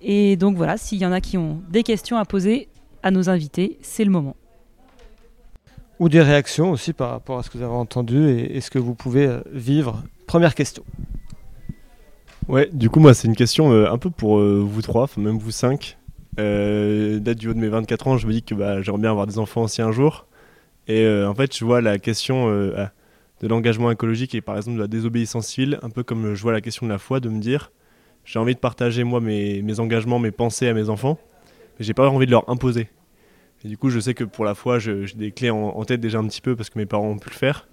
et 0.00 0.36
donc 0.36 0.56
voilà, 0.56 0.76
s'il 0.76 0.98
y 0.98 1.06
en 1.06 1.12
a 1.12 1.20
qui 1.20 1.36
ont 1.38 1.60
des 1.70 1.82
questions 1.82 2.18
à 2.18 2.24
poser 2.24 2.68
à 3.02 3.10
nos 3.10 3.28
invités, 3.28 3.78
c'est 3.82 4.04
le 4.04 4.10
moment. 4.10 4.36
Ou 5.98 6.08
des 6.08 6.22
réactions 6.22 6.70
aussi 6.70 6.92
par 6.92 7.10
rapport 7.10 7.38
à 7.38 7.42
ce 7.42 7.50
que 7.50 7.58
vous 7.58 7.64
avez 7.64 7.74
entendu 7.74 8.28
et, 8.28 8.56
et 8.56 8.60
ce 8.60 8.70
que 8.70 8.78
vous 8.78 8.94
pouvez 8.94 9.26
euh, 9.26 9.40
vivre. 9.52 10.04
Première 10.26 10.54
question. 10.54 10.84
Ouais, 12.48 12.70
du 12.72 12.88
coup, 12.88 12.98
moi, 12.98 13.12
c'est 13.12 13.28
une 13.28 13.36
question 13.36 13.72
euh, 13.72 13.90
un 13.90 13.98
peu 13.98 14.08
pour 14.08 14.38
euh, 14.38 14.64
vous 14.66 14.80
trois, 14.80 15.02
enfin 15.02 15.20
même 15.20 15.36
vous 15.36 15.50
cinq. 15.50 15.98
Euh, 16.40 17.20
du 17.20 17.48
haut 17.48 17.54
de 17.54 17.58
mes 17.58 17.68
24 17.68 18.08
ans, 18.08 18.16
je 18.16 18.26
me 18.26 18.32
dis 18.32 18.42
que 18.42 18.54
bah, 18.54 18.80
j'aimerais 18.80 19.02
bien 19.02 19.10
avoir 19.10 19.26
des 19.26 19.38
enfants 19.38 19.62
aussi 19.62 19.82
un 19.82 19.92
jour. 19.92 20.26
Et 20.86 21.02
euh, 21.02 21.28
en 21.28 21.34
fait, 21.34 21.54
je 21.54 21.64
vois 21.64 21.82
la 21.82 21.98
question 21.98 22.48
ah, 22.74 22.90
de 23.42 23.48
l'engagement 23.48 23.90
écologique 23.90 24.34
et 24.34 24.40
par 24.40 24.56
exemple 24.56 24.76
de 24.76 24.82
la 24.82 24.88
désobéissance 24.88 25.46
civile, 25.46 25.78
un 25.82 25.90
peu 25.90 26.02
comme 26.02 26.34
je 26.34 26.42
vois 26.42 26.52
la 26.52 26.62
question 26.62 26.86
de 26.86 26.92
la 26.92 26.98
foi, 26.98 27.20
de 27.20 27.28
me 27.28 27.38
dire 27.38 27.70
j'ai 28.24 28.38
envie 28.38 28.54
de 28.54 28.60
partager 28.60 29.04
moi 29.04 29.20
mes, 29.20 29.80
engagements, 29.80 30.18
mes 30.18 30.30
pensées 30.30 30.68
à 30.68 30.74
mes 30.74 30.88
enfants, 30.88 31.18
mais 31.78 31.84
j'ai 31.84 31.94
pas 31.94 32.08
envie 32.08 32.26
de 32.26 32.30
leur 32.30 32.48
imposer. 32.48 32.88
Et 33.64 33.68
du 33.68 33.76
coup, 33.76 33.90
je 33.90 34.00
sais 34.00 34.14
que 34.14 34.24
pour 34.24 34.44
la 34.44 34.54
foi, 34.54 34.78
j'ai 34.78 35.04
des 35.16 35.32
clés 35.32 35.50
en, 35.50 35.84
tête 35.84 36.00
déjà 36.00 36.18
un 36.18 36.26
petit 36.26 36.40
peu 36.40 36.56
parce 36.56 36.70
que 36.70 36.78
mes 36.78 36.86
parents 36.86 37.08
ont 37.08 37.18
pu 37.18 37.30
le 37.30 37.34
faire. 37.34 37.68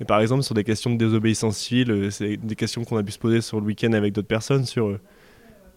Mais 0.00 0.06
par 0.06 0.20
exemple, 0.20 0.42
sur 0.42 0.54
des 0.54 0.64
questions 0.64 0.90
de 0.90 0.96
désobéissance 0.96 1.56
civile, 1.56 2.08
c'est 2.10 2.36
des 2.36 2.56
questions 2.56 2.84
qu'on 2.84 2.96
a 2.96 3.02
pu 3.02 3.12
se 3.12 3.18
poser 3.18 3.40
sur 3.40 3.60
le 3.60 3.66
week-end 3.66 3.92
avec 3.92 4.12
d'autres 4.12 4.28
personnes 4.28 4.64
sur 4.64 4.98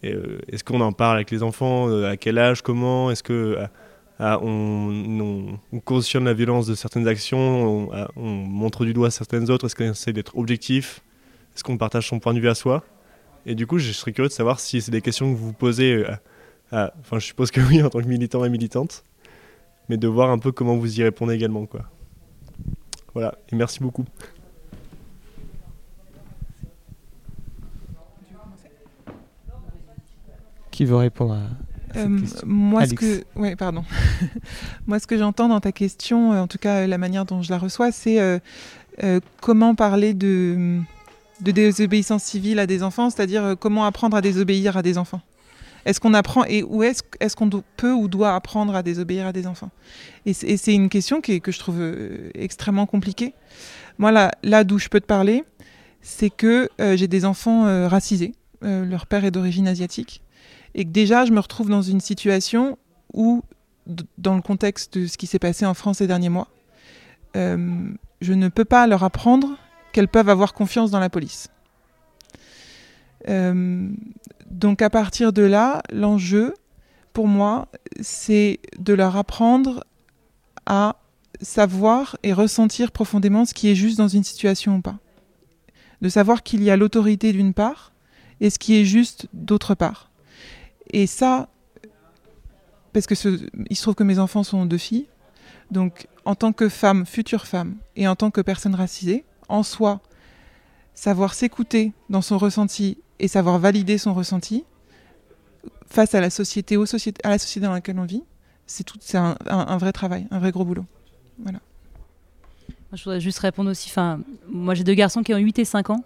est-ce 0.03 0.63
qu'on 0.63 0.81
en 0.81 0.91
parle 0.91 1.17
avec 1.17 1.31
les 1.31 1.43
enfants, 1.43 2.03
à 2.03 2.17
quel 2.17 2.37
âge, 2.37 2.61
comment, 2.61 3.11
est-ce 3.11 3.23
que 3.23 3.57
on, 4.19 5.57
cautionne 5.83 6.25
la 6.25 6.33
violence 6.33 6.67
de 6.67 6.75
certaines 6.75 7.07
actions, 7.07 7.89
on, 8.15 8.25
montre 8.25 8.85
du 8.85 8.93
doigt 8.93 9.11
certaines 9.11 9.49
autres, 9.49 9.65
est-ce 9.65 9.75
qu'on 9.75 9.91
essaie 9.91 10.13
d'être 10.13 10.37
objectif, 10.37 11.01
est-ce 11.55 11.63
qu'on 11.63 11.77
partage 11.77 12.07
son 12.07 12.19
point 12.19 12.33
de 12.33 12.39
vue 12.39 12.49
à 12.49 12.55
soi? 12.55 12.83
Et 13.45 13.55
du 13.55 13.67
coup, 13.67 13.77
je 13.77 13.91
serais 13.91 14.11
curieux 14.11 14.29
de 14.29 14.33
savoir 14.33 14.59
si 14.59 14.81
c'est 14.81 14.91
des 14.91 15.01
questions 15.01 15.31
que 15.31 15.37
vous 15.37 15.47
vous 15.47 15.53
posez, 15.53 16.05
enfin 16.71 17.19
je 17.19 17.25
suppose 17.25 17.51
que 17.51 17.61
oui 17.61 17.81
en 17.81 17.89
tant 17.89 18.01
que 18.01 18.07
militant 18.07 18.43
et 18.45 18.49
militante, 18.49 19.03
mais 19.89 19.97
de 19.97 20.07
voir 20.07 20.29
un 20.29 20.39
peu 20.39 20.51
comment 20.51 20.75
vous 20.75 20.99
y 20.99 21.03
répondez 21.03 21.33
également. 21.33 21.65
Quoi. 21.65 21.81
Voilà, 23.15 23.33
et 23.49 23.55
merci 23.55 23.79
beaucoup. 23.79 24.03
Qui 30.69 30.83
veut 30.83 30.97
répondre 30.97 31.35
à, 31.35 31.97
euh, 31.97 32.19
moi, 32.45 32.85
ce 32.85 32.93
que, 32.93 33.23
ouais, 33.37 33.55
pardon. 33.55 33.85
moi, 34.87 34.99
ce 34.99 35.07
que 35.07 35.17
j'entends 35.17 35.47
dans 35.47 35.61
ta 35.61 35.71
question, 35.71 36.33
euh, 36.33 36.41
en 36.41 36.47
tout 36.47 36.57
cas 36.57 36.85
la 36.87 36.97
manière 36.97 37.23
dont 37.23 37.41
je 37.41 37.49
la 37.49 37.57
reçois, 37.57 37.93
c'est 37.93 38.19
euh, 38.19 39.19
comment 39.39 39.75
parler 39.75 40.13
de, 40.13 40.81
de 41.39 41.51
désobéissance 41.51 42.23
civile 42.23 42.59
à 42.59 42.67
des 42.67 42.83
enfants, 42.83 43.09
c'est-à-dire 43.09 43.55
comment 43.57 43.85
apprendre 43.85 44.17
à 44.17 44.21
désobéir 44.21 44.75
à 44.75 44.81
des 44.81 44.97
enfants. 44.97 45.21
Est-ce 45.85 45.99
qu'on 45.99 46.13
apprend 46.13 46.43
et 46.45 46.63
où 46.63 46.83
est-ce 46.83 47.03
est 47.19 47.35
qu'on 47.35 47.49
peut 47.77 47.93
ou 47.93 48.07
doit 48.07 48.33
apprendre 48.35 48.75
à 48.75 48.83
désobéir 48.83 49.27
à 49.27 49.31
des 49.31 49.47
enfants? 49.47 49.69
Et 50.25 50.33
c'est 50.33 50.73
une 50.73 50.89
question 50.89 51.21
que 51.21 51.51
je 51.51 51.59
trouve 51.59 51.81
extrêmement 52.33 52.85
compliquée. 52.85 53.33
Moi, 53.97 54.11
là, 54.11 54.63
d'où 54.63 54.79
je 54.79 54.89
peux 54.89 54.99
te 54.99 55.05
parler, 55.05 55.43
c'est 56.01 56.29
que 56.31 56.69
j'ai 56.79 57.07
des 57.07 57.23
enfants 57.23 57.87
racisés. 57.87 58.33
leur 58.61 59.05
père 59.05 59.25
est 59.25 59.31
d'origine 59.31 59.67
asiatique 59.67 60.23
et 60.75 60.83
que 60.83 60.89
déjà 60.89 61.25
je 61.25 61.31
me 61.31 61.39
retrouve 61.39 61.69
dans 61.69 61.81
une 61.81 62.01
situation 62.01 62.77
où, 63.13 63.41
dans 64.17 64.35
le 64.35 64.41
contexte 64.41 64.97
de 64.97 65.07
ce 65.07 65.17
qui 65.17 65.25
s'est 65.25 65.39
passé 65.39 65.65
en 65.65 65.73
France 65.73 65.97
ces 65.97 66.07
derniers 66.07 66.29
mois, 66.29 66.49
euh, 67.35 67.87
je 68.21 68.33
ne 68.33 68.49
peux 68.49 68.65
pas 68.65 68.85
leur 68.85 69.03
apprendre 69.03 69.57
qu'elles 69.93 70.09
peuvent 70.09 70.29
avoir 70.29 70.53
confiance 70.53 70.91
dans 70.91 70.99
la 70.99 71.09
police. 71.09 71.47
Euh, 73.29 73.89
donc 74.49 74.81
à 74.81 74.89
partir 74.89 75.33
de 75.33 75.41
là, 75.41 75.81
l'enjeu, 75.91 76.53
pour 77.13 77.27
moi, 77.27 77.67
c'est 78.01 78.59
de 78.77 78.93
leur 78.93 79.15
apprendre 79.15 79.83
à 80.65 80.97
savoir 81.41 82.17
et 82.23 82.33
ressentir 82.33 82.91
profondément 82.91 83.45
ce 83.45 83.53
qui 83.53 83.69
est 83.69 83.75
juste 83.75 83.97
dans 83.97 84.07
une 84.07 84.23
situation 84.23 84.77
ou 84.77 84.81
pas. 84.81 84.97
De 86.01 86.09
savoir 86.09 86.43
qu'il 86.43 86.63
y 86.63 86.69
a 86.69 86.77
l'autorité 86.77 87.31
d'une 87.31 87.53
part 87.53 87.93
et 88.41 88.49
ce 88.49 88.59
qui 88.59 88.75
est 88.75 88.85
juste 88.85 89.27
d'autre 89.33 89.75
part. 89.75 90.11
Et 90.91 91.07
ça, 91.07 91.49
parce 92.93 93.07
que 93.07 93.15
il 93.69 93.75
se 93.75 93.81
trouve 93.81 93.95
que 93.95 94.03
mes 94.03 94.19
enfants 94.19 94.43
sont 94.43 94.65
deux 94.65 94.77
filles, 94.77 95.07
donc 95.71 96.07
en 96.25 96.35
tant 96.35 96.53
que 96.53 96.69
femme, 96.69 97.05
future 97.05 97.47
femme, 97.47 97.75
et 97.95 98.07
en 98.07 98.15
tant 98.15 98.31
que 98.31 98.41
personne 98.41 98.75
racisée, 98.75 99.25
en 99.47 99.63
soi, 99.63 100.01
savoir 100.93 101.33
s'écouter 101.33 101.93
dans 102.09 102.21
son 102.21 102.37
ressenti 102.37 102.97
et 103.19 103.27
savoir 103.27 103.59
valider 103.59 103.97
son 103.97 104.13
ressenti 104.13 104.63
face 105.87 106.15
à 106.15 106.21
la 106.21 106.29
société, 106.29 106.77
aux 106.77 106.85
sociétés, 106.85 107.21
à 107.23 107.29
la 107.29 107.37
société 107.37 107.65
dans 107.65 107.73
laquelle 107.73 107.99
on 107.99 108.05
vit, 108.05 108.23
c'est 108.67 108.83
tout, 108.83 108.97
c'est 108.99 109.17
un, 109.17 109.77
vrai 109.77 109.91
travail, 109.91 110.27
un 110.31 110.39
vrai 110.39 110.51
gros 110.51 110.65
boulot. 110.65 110.85
Voilà. 111.39 111.59
je 112.93 113.03
voudrais 113.03 113.21
juste 113.21 113.39
répondre 113.39 113.69
aussi. 113.69 113.89
Enfin, 113.89 114.19
moi, 114.47 114.73
j'ai 114.73 114.83
deux 114.83 114.93
garçons 114.93 115.23
qui 115.23 115.33
ont 115.33 115.37
8 115.37 115.59
et 115.59 115.65
5 115.65 115.89
ans. 115.91 116.03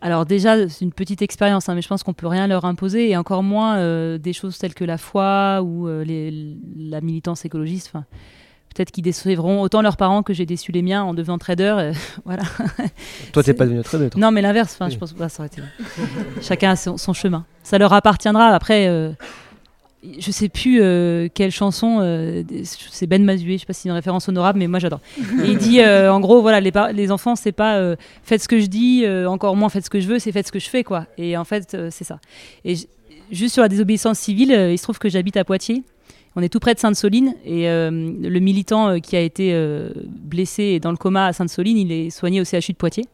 Alors 0.00 0.26
déjà, 0.26 0.68
c'est 0.68 0.84
une 0.84 0.92
petite 0.92 1.22
expérience, 1.22 1.68
hein, 1.68 1.74
mais 1.74 1.82
je 1.82 1.88
pense 1.88 2.02
qu'on 2.02 2.12
peut 2.12 2.26
rien 2.26 2.46
leur 2.46 2.64
imposer, 2.64 3.10
et 3.10 3.16
encore 3.16 3.42
moins 3.42 3.78
euh, 3.78 4.18
des 4.18 4.32
choses 4.32 4.58
telles 4.58 4.74
que 4.74 4.84
la 4.84 4.98
foi 4.98 5.62
ou 5.62 5.88
euh, 5.88 6.04
la 6.76 7.00
militance 7.00 7.44
écologiste. 7.44 7.92
Peut-être 8.76 8.90
qu'ils 8.90 9.04
décevront 9.04 9.62
autant 9.62 9.82
leurs 9.82 9.96
parents 9.96 10.22
que 10.22 10.32
j'ai 10.32 10.46
déçu 10.46 10.72
les 10.72 10.82
miens 10.82 11.02
en 11.02 11.14
devenant 11.14 11.38
trader. 11.38 11.74
Euh, 11.78 11.92
voilà. 12.24 12.42
Toi, 13.32 13.42
t'es 13.42 13.54
pas 13.54 13.64
devenu 13.64 13.82
trader. 13.82 14.10
Non, 14.16 14.30
mais 14.30 14.42
l'inverse. 14.42 14.78
Je 14.90 14.96
pense 14.96 15.12
que 15.12 15.28
ça 15.28 15.42
aurait 15.42 15.48
été. 15.48 15.62
Chacun 16.42 16.70
a 16.70 16.76
son, 16.76 16.96
son, 16.96 17.12
chemin. 17.12 17.44
Ça 17.62 17.78
leur 17.78 17.92
appartiendra. 17.92 18.48
Après, 18.48 19.14
je 20.18 20.30
sais 20.30 20.48
plus 20.48 20.80
euh, 20.80 21.28
quelle 21.32 21.50
chanson, 21.50 21.98
euh, 22.00 22.42
c'est 22.64 23.06
Ben 23.06 23.22
Mazué, 23.24 23.54
je 23.54 23.60
sais 23.60 23.66
pas 23.66 23.72
si 23.72 23.82
c'est 23.82 23.88
une 23.88 23.94
référence 23.94 24.28
honorable, 24.28 24.58
mais 24.58 24.66
moi 24.66 24.78
j'adore. 24.78 25.00
il 25.44 25.56
dit 25.58 25.80
euh, 25.80 26.12
en 26.12 26.20
gros, 26.20 26.42
voilà, 26.42 26.60
les, 26.60 26.72
les 26.92 27.10
enfants, 27.10 27.36
c'est 27.36 27.52
pas 27.52 27.96
faites 28.22 28.42
ce 28.42 28.48
que 28.48 28.60
je 28.60 28.66
dis, 28.66 29.04
encore 29.26 29.56
moins 29.56 29.68
faites 29.68 29.84
ce 29.84 29.90
que 29.90 30.00
je 30.00 30.06
veux, 30.06 30.18
c'est 30.18 30.32
faites 30.32 30.46
ce 30.46 30.52
que 30.52 30.58
je 30.58 30.68
fais, 30.68 30.84
quoi. 30.84 31.06
Et 31.18 31.36
en 31.36 31.44
fait, 31.44 31.76
c'est 31.90 32.04
ça. 32.04 32.20
Et 32.64 32.74
juste 33.30 33.54
sur 33.54 33.62
la 33.62 33.68
désobéissance 33.68 34.18
civile, 34.18 34.52
il 34.52 34.78
se 34.78 34.82
trouve 34.82 34.98
que 34.98 35.08
j'habite 35.08 35.36
à 35.36 35.44
Poitiers. 35.44 35.82
On 36.36 36.42
est 36.42 36.48
tout 36.50 36.60
près 36.60 36.74
de 36.74 36.78
Sainte-Soline 36.78 37.34
et 37.44 37.66
le 37.66 38.38
militant 38.40 39.00
qui 39.00 39.16
a 39.16 39.20
été 39.20 39.58
blessé 40.06 40.64
et 40.64 40.80
dans 40.80 40.90
le 40.90 40.98
coma 40.98 41.26
à 41.26 41.32
Sainte-Soline, 41.32 41.78
il 41.78 41.90
est 41.90 42.10
soigné 42.10 42.42
au 42.42 42.44
CHU 42.44 42.72
de 42.72 42.76
Poitiers. 42.76 43.06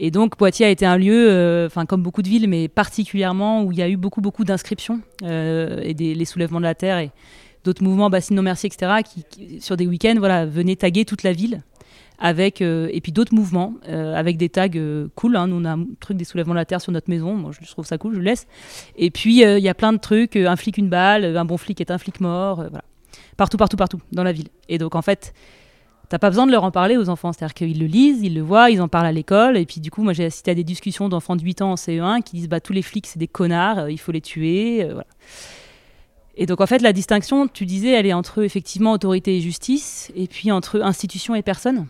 Et 0.00 0.12
donc 0.12 0.36
Poitiers 0.36 0.66
a 0.66 0.70
été 0.70 0.86
un 0.86 0.96
lieu, 0.96 1.28
euh, 1.28 1.66
enfin 1.66 1.84
comme 1.84 2.02
beaucoup 2.02 2.22
de 2.22 2.28
villes, 2.28 2.48
mais 2.48 2.68
particulièrement 2.68 3.64
où 3.64 3.72
il 3.72 3.78
y 3.78 3.82
a 3.82 3.88
eu 3.88 3.96
beaucoup 3.96 4.20
beaucoup 4.20 4.44
d'inscriptions 4.44 5.00
euh, 5.24 5.80
et 5.82 5.92
des, 5.92 6.14
les 6.14 6.24
soulèvements 6.24 6.60
de 6.60 6.64
la 6.64 6.76
terre 6.76 6.98
et 6.98 7.10
d'autres 7.64 7.82
mouvements, 7.82 8.08
Bassine 8.08 8.40
non 8.40 8.46
etc. 8.46 9.02
Qui, 9.04 9.60
sur 9.60 9.76
des 9.76 9.88
week-ends, 9.88 10.14
voilà, 10.18 10.46
venaient 10.46 10.76
taguer 10.76 11.04
toute 11.04 11.24
la 11.24 11.32
ville 11.32 11.62
avec 12.18 12.62
euh, 12.62 12.88
et 12.92 13.00
puis 13.00 13.12
d'autres 13.12 13.34
mouvements 13.34 13.74
avec 13.86 14.36
des 14.36 14.48
tags 14.48 14.68
cool. 15.14 15.36
Hein. 15.36 15.46
nous 15.46 15.56
on 15.56 15.64
a 15.64 15.72
un 15.72 15.86
truc 16.00 16.16
des 16.16 16.24
soulèvements 16.24 16.54
de 16.54 16.58
la 16.58 16.64
terre 16.64 16.80
sur 16.80 16.92
notre 16.92 17.10
maison, 17.10 17.34
moi 17.34 17.50
je 17.58 17.70
trouve 17.70 17.86
ça 17.86 17.98
cool, 17.98 18.14
je 18.14 18.18
le 18.18 18.24
laisse. 18.24 18.46
Et 18.96 19.10
puis 19.10 19.42
il 19.42 19.62
y 19.62 19.68
a 19.68 19.74
plein 19.74 19.92
de 19.92 19.98
trucs, 19.98 20.36
un 20.36 20.56
flic 20.56 20.78
une 20.78 20.88
balle, 20.88 21.36
un 21.36 21.44
bon 21.44 21.56
flic 21.56 21.80
est 21.80 21.90
un 21.90 21.98
flic 21.98 22.20
mort, 22.20 22.56
voilà, 22.56 22.84
partout 23.36 23.56
partout 23.56 23.76
partout 23.76 24.00
dans 24.12 24.24
la 24.24 24.32
ville. 24.32 24.48
Et 24.68 24.78
donc 24.78 24.94
en 24.94 25.02
fait 25.02 25.32
T'as 26.08 26.18
pas 26.18 26.30
besoin 26.30 26.46
de 26.46 26.52
leur 26.52 26.64
en 26.64 26.70
parler 26.70 26.96
aux 26.96 27.10
enfants, 27.10 27.32
c'est-à-dire 27.32 27.52
qu'ils 27.52 27.78
le 27.78 27.86
lisent, 27.86 28.22
ils 28.22 28.34
le 28.34 28.40
voient, 28.40 28.70
ils 28.70 28.80
en 28.80 28.88
parlent 28.88 29.06
à 29.06 29.12
l'école, 29.12 29.58
et 29.58 29.66
puis 29.66 29.78
du 29.80 29.90
coup, 29.90 30.02
moi 30.02 30.14
j'ai 30.14 30.24
assisté 30.24 30.50
à 30.50 30.54
des 30.54 30.64
discussions 30.64 31.10
d'enfants 31.10 31.36
de 31.36 31.42
8 31.42 31.60
ans 31.60 31.72
en 31.72 31.74
CE1 31.74 32.22
qui 32.22 32.36
disent 32.36 32.48
bah 32.48 32.60
tous 32.60 32.72
les 32.72 32.80
flics 32.80 33.06
c'est 33.06 33.18
des 33.18 33.28
connards, 33.28 33.80
euh, 33.80 33.90
il 33.90 33.98
faut 33.98 34.12
les 34.12 34.22
tuer, 34.22 34.84
euh. 34.84 35.02
Et 36.34 36.46
donc 36.46 36.62
en 36.62 36.66
fait 36.66 36.80
la 36.80 36.94
distinction, 36.94 37.46
tu 37.46 37.66
disais, 37.66 37.90
elle 37.90 38.06
est 38.06 38.14
entre 38.14 38.42
effectivement 38.42 38.92
autorité 38.92 39.36
et 39.36 39.40
justice, 39.40 40.10
et 40.16 40.28
puis 40.28 40.50
entre 40.50 40.80
institution 40.80 41.34
et 41.34 41.42
personne. 41.42 41.86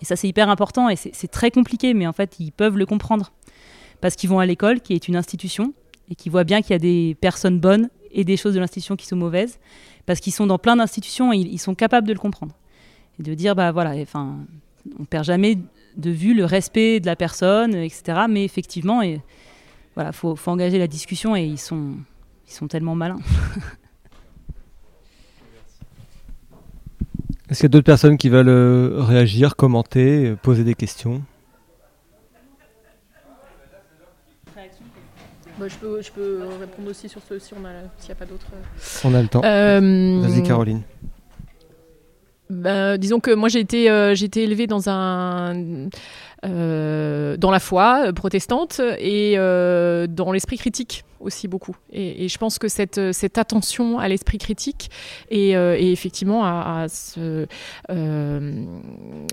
Et 0.00 0.04
ça 0.04 0.16
c'est 0.16 0.28
hyper 0.28 0.48
important 0.48 0.88
et 0.88 0.96
c'est 0.96 1.28
très 1.28 1.50
compliqué, 1.50 1.94
mais 1.94 2.06
en 2.06 2.12
fait 2.12 2.36
ils 2.38 2.52
peuvent 2.52 2.76
le 2.76 2.86
comprendre 2.86 3.32
parce 4.00 4.14
qu'ils 4.14 4.30
vont 4.30 4.38
à 4.38 4.46
l'école, 4.46 4.80
qui 4.80 4.94
est 4.94 5.08
une 5.08 5.16
institution, 5.16 5.72
et 6.10 6.14
qui 6.14 6.28
voient 6.28 6.44
bien 6.44 6.62
qu'il 6.62 6.70
y 6.70 6.74
a 6.74 6.78
des 6.78 7.16
personnes 7.20 7.60
bonnes 7.60 7.90
et 8.12 8.24
des 8.24 8.36
choses 8.36 8.54
de 8.54 8.60
l'institution 8.60 8.96
qui 8.96 9.06
sont 9.06 9.16
mauvaises, 9.16 9.58
parce 10.06 10.20
qu'ils 10.20 10.32
sont 10.32 10.46
dans 10.46 10.58
plein 10.58 10.76
d'institutions 10.76 11.32
et 11.32 11.36
ils 11.36 11.58
sont 11.58 11.74
capables 11.74 12.06
de 12.06 12.12
le 12.12 12.18
comprendre 12.18 12.54
et 13.18 13.22
de 13.22 13.34
dire 13.34 13.54
bah 13.54 13.72
voilà, 13.72 13.90
enfin, 14.00 14.38
on 14.98 15.04
perd 15.04 15.24
jamais 15.24 15.58
de 15.96 16.10
vue 16.10 16.34
le 16.34 16.44
respect 16.44 17.00
de 17.00 17.06
la 17.06 17.16
personne, 17.16 17.74
etc. 17.74 18.20
Mais 18.28 18.44
effectivement, 18.44 19.02
et 19.02 19.20
voilà, 19.94 20.12
faut, 20.12 20.36
faut 20.36 20.50
engager 20.50 20.78
la 20.78 20.86
discussion 20.86 21.36
et 21.36 21.44
ils 21.44 21.58
sont, 21.58 21.94
ils 22.46 22.52
sont 22.52 22.68
tellement 22.68 22.94
malins. 22.94 23.20
Est-ce 27.48 27.60
qu'il 27.60 27.64
y 27.64 27.66
a 27.66 27.68
d'autres 27.70 27.84
personnes 27.84 28.18
qui 28.18 28.28
veulent 28.28 28.48
euh, 28.48 28.96
réagir, 28.98 29.56
commenter, 29.56 30.26
euh, 30.26 30.36
poser 30.36 30.64
des 30.64 30.74
questions? 30.74 31.22
Bah, 35.58 35.66
je, 35.66 35.74
peux, 35.74 36.00
je, 36.00 36.12
peux, 36.12 36.40
répondre 36.60 36.88
aussi 36.88 37.08
sur 37.08 37.20
ce 37.28 37.38
si 37.40 37.52
on 37.54 37.64
a 37.64 37.70
s'il 37.98 38.10
n'y 38.10 38.12
a 38.12 38.14
pas 38.14 38.26
d'autres. 38.26 38.46
On 39.02 39.12
a 39.12 39.20
le 39.20 39.28
temps. 39.28 39.42
Euh, 39.44 40.20
Vas-y 40.22 40.42
Caroline. 40.44 40.82
Ben, 42.50 42.96
disons 42.96 43.20
que 43.20 43.34
moi 43.34 43.48
j'ai 43.48 43.60
été, 43.60 43.90
euh, 43.90 44.14
j'ai 44.14 44.26
été 44.26 44.44
élevée 44.44 44.66
dans 44.66 44.88
un 44.88 45.54
euh, 45.56 45.88
dans 46.42 47.50
la 47.50 47.60
foi 47.60 48.06
euh, 48.06 48.12
protestante 48.12 48.80
et 48.98 49.36
dans 49.36 50.32
l'esprit 50.32 50.58
critique 50.58 51.04
aussi 51.20 51.48
beaucoup. 51.48 51.74
Et, 51.92 52.28
je 52.28 52.38
pense 52.38 52.60
que 52.60 52.68
cette, 52.68 52.98
attention 53.38 53.98
à 53.98 54.06
l'esprit 54.06 54.38
critique 54.38 54.88
et, 55.30 55.52
effectivement 55.52 56.42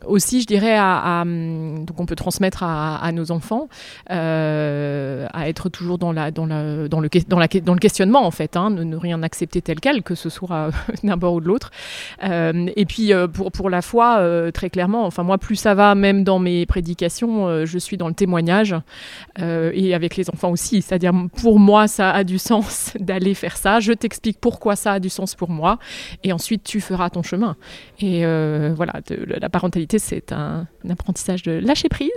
aussi, 0.05 0.41
je 0.41 0.47
dirais, 0.47 0.75
à, 0.75 1.23
donc 1.25 1.99
on 1.99 2.07
peut 2.07 2.15
transmettre 2.15 2.63
à, 2.63 3.11
nos 3.11 3.29
enfants, 3.29 3.69
à 4.07 5.47
être 5.47 5.69
toujours 5.69 5.99
dans 5.99 6.11
le 6.11 7.79
questionnement 7.79 8.25
en 8.25 8.31
fait, 8.31 8.57
hein, 8.57 8.71
ne, 8.71 8.95
rien 8.95 9.21
accepter 9.21 9.61
tel 9.61 9.79
quel, 9.79 10.01
que 10.01 10.15
ce 10.15 10.29
soit 10.29 10.71
d'un 11.03 11.17
bord 11.17 11.35
ou 11.35 11.41
de 11.41 11.47
l'autre. 11.47 11.69
et 12.23 12.85
puis 12.87 13.11
pour, 13.31 13.51
pour 13.51 13.69
la 13.69 13.83
foi, 13.83 14.49
très 14.53 14.71
clairement, 14.71 15.05
enfin 15.05 15.21
moi 15.21 15.37
plus 15.37 15.55
ça 15.55 15.75
va, 15.75 15.93
même 15.93 16.23
dans 16.23 16.39
mes 16.39 16.65
prédications, 16.65 16.94
je 17.01 17.77
suis 17.77 17.97
dans 17.97 18.07
le 18.07 18.13
témoignage 18.13 18.75
et 19.39 19.93
avec 19.93 20.15
les 20.15 20.29
enfants 20.29 20.51
aussi. 20.51 20.81
C'est-à-dire 20.81 21.13
pour 21.41 21.59
moi, 21.59 21.87
ça 21.87 22.11
a 22.11 22.23
du 22.23 22.37
sens 22.37 22.93
d'aller 22.99 23.33
faire 23.33 23.57
ça. 23.57 23.79
Je 23.79 23.93
t'explique 23.93 24.39
pourquoi 24.39 24.75
ça 24.75 24.93
a 24.93 24.99
du 24.99 25.09
sens 25.09 25.35
pour 25.35 25.49
moi. 25.49 25.79
Et 26.23 26.33
ensuite, 26.33 26.63
tu 26.63 26.81
feras 26.81 27.09
ton 27.09 27.23
chemin. 27.23 27.55
Et 27.99 28.25
euh, 28.25 28.73
voilà, 28.75 28.93
la 29.27 29.49
parentalité, 29.49 29.99
c'est 29.99 30.31
un, 30.31 30.67
apprentissage 30.89 31.43
de 31.43 31.53
lâcher 31.53 31.89
prise. 31.89 32.11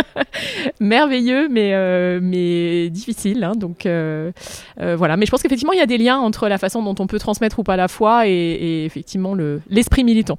Merveilleux, 0.80 1.48
mais, 1.48 1.74
euh, 1.74 2.20
mais 2.22 2.90
difficile. 2.90 3.44
Hein. 3.44 3.52
donc 3.56 3.86
voilà. 3.86 5.16
Mais 5.16 5.26
je 5.26 5.30
pense 5.30 5.42
qu'effectivement, 5.42 5.72
il 5.72 5.78
y 5.78 5.82
a 5.82 5.86
des 5.86 5.98
liens 5.98 6.18
entre 6.18 6.48
la 6.48 6.58
façon 6.58 6.82
dont 6.82 6.94
on 6.98 7.06
peut 7.06 7.18
transmettre 7.18 7.58
ou 7.58 7.62
pas 7.62 7.76
la 7.76 7.88
foi 7.88 8.26
et, 8.26 8.84
effectivement 8.84 9.34
l'esprit 9.68 10.04
militant. 10.04 10.38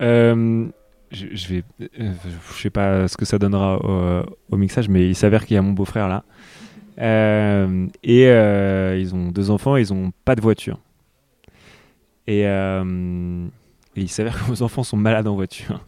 Euh, 0.00 0.66
je, 1.10 1.26
euh, 1.26 2.12
je 2.54 2.62
sais 2.62 2.70
pas 2.70 3.08
ce 3.08 3.16
que 3.16 3.24
ça 3.24 3.38
donnera 3.38 3.80
au, 4.50 4.56
mixage, 4.56 4.88
mais 4.88 5.08
il 5.08 5.14
s'avère 5.14 5.44
qu'il 5.44 5.54
y 5.54 5.58
a 5.58 5.62
mon 5.62 5.72
beau-frère 5.72 6.08
là. 6.08 6.24
Euh, 6.98 7.86
et 8.02 8.26
ils 9.00 9.14
ont 9.14 9.30
deux 9.30 9.50
enfants, 9.50 9.76
ils 9.76 9.92
ont 9.92 10.12
pas 10.24 10.34
de 10.34 10.40
voiture. 10.40 10.78
Et, 12.26 12.44
il 13.96 14.08
s'avère 14.08 14.38
que 14.38 14.44
vos 14.44 14.62
enfants 14.62 14.84
sont 14.84 14.96
malades 14.96 15.26
en 15.26 15.34
voiture. 15.34 15.84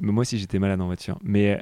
moi 0.00 0.22
aussi 0.22 0.38
j'étais 0.38 0.58
malade 0.58 0.80
en 0.80 0.86
voiture. 0.86 1.18
Mais 1.22 1.60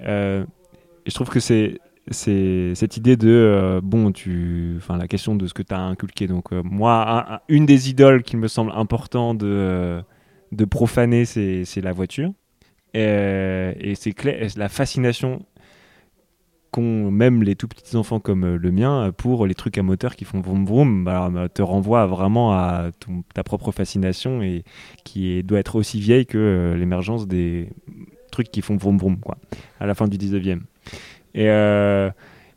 je 1.06 1.14
trouve 1.14 1.30
que 1.30 1.40
c'est 1.40 1.78
cette 2.10 2.96
idée 2.96 3.16
de 3.16 3.80
bon 3.82 4.12
enfin 4.76 4.96
la 4.98 5.08
question 5.08 5.34
de 5.34 5.46
ce 5.46 5.54
que 5.54 5.62
tu 5.62 5.72
as 5.72 5.80
inculqué 5.80 6.26
donc 6.26 6.50
moi 6.50 7.40
une 7.48 7.66
des 7.66 7.88
idoles 7.88 8.22
qui 8.22 8.36
me 8.36 8.48
semble 8.48 8.72
important 8.74 9.32
de 9.32 10.02
de 10.52 10.64
profaner, 10.64 11.24
c'est 11.24 11.80
la 11.82 11.92
voiture. 11.92 12.32
Et, 12.94 13.74
et 13.80 13.94
c'est 13.94 14.14
la 14.56 14.68
fascination 14.68 15.44
qu'ont 16.70 17.10
même 17.10 17.42
les 17.42 17.56
tout 17.56 17.68
petits 17.68 17.96
enfants 17.96 18.20
comme 18.20 18.44
euh, 18.44 18.56
le 18.56 18.70
mien 18.70 19.12
pour 19.16 19.46
les 19.46 19.54
trucs 19.54 19.76
à 19.78 19.82
moteur 19.82 20.14
qui 20.14 20.24
font 20.24 20.40
vroom 20.40 20.64
vroom 20.64 21.04
bah, 21.04 21.28
bah, 21.32 21.48
te 21.48 21.62
renvoie 21.62 22.06
vraiment 22.06 22.52
à 22.52 22.90
ta 23.34 23.42
propre 23.42 23.72
fascination 23.72 24.42
et 24.42 24.62
qui 25.04 25.42
doit 25.42 25.58
être 25.58 25.76
aussi 25.76 26.00
vieille 26.00 26.26
que 26.26 26.38
euh, 26.38 26.76
l'émergence 26.76 27.26
des 27.26 27.70
trucs 28.30 28.50
qui 28.50 28.62
font 28.62 28.76
vroom 28.76 28.98
vroom 28.98 29.18
quoi, 29.18 29.36
à 29.80 29.86
la 29.86 29.94
fin 29.94 30.06
du 30.06 30.16
19e. 30.16 30.60
Et, 31.34 31.48
euh, 31.48 32.10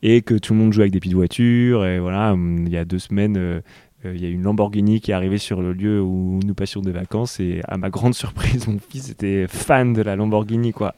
et 0.04 0.22
que 0.22 0.36
tout 0.36 0.54
le 0.54 0.60
monde 0.60 0.74
joue 0.74 0.82
avec 0.82 0.92
des 0.92 1.00
petites 1.00 1.16
voitures. 1.16 1.86
Et 1.86 2.00
voilà, 2.00 2.36
il 2.38 2.70
y 2.70 2.78
a 2.78 2.86
deux 2.86 3.00
semaines, 3.00 3.38
euh, 3.38 3.62
il 4.06 4.22
y 4.22 4.26
a 4.26 4.30
une 4.30 4.44
Lamborghini 4.44 5.02
qui 5.02 5.12
est 5.12 5.14
arrivée 5.14 5.38
sur 5.38 5.62
le 5.62 5.74
lieu 5.74 6.02
où 6.02 6.40
nous 6.46 6.54
passions 6.54 6.82
des 6.82 6.92
vacances 6.92 7.40
et 7.40 7.62
à 7.68 7.78
ma 7.78 7.90
grande 7.90 8.14
surprise, 8.24 8.68
mon 8.68 8.80
fils 8.80 9.10
était 9.10 9.46
fan 9.48 9.94
de 9.94 10.02
la 10.02 10.16
Lamborghini 10.16 10.74
quoi. 10.74 10.94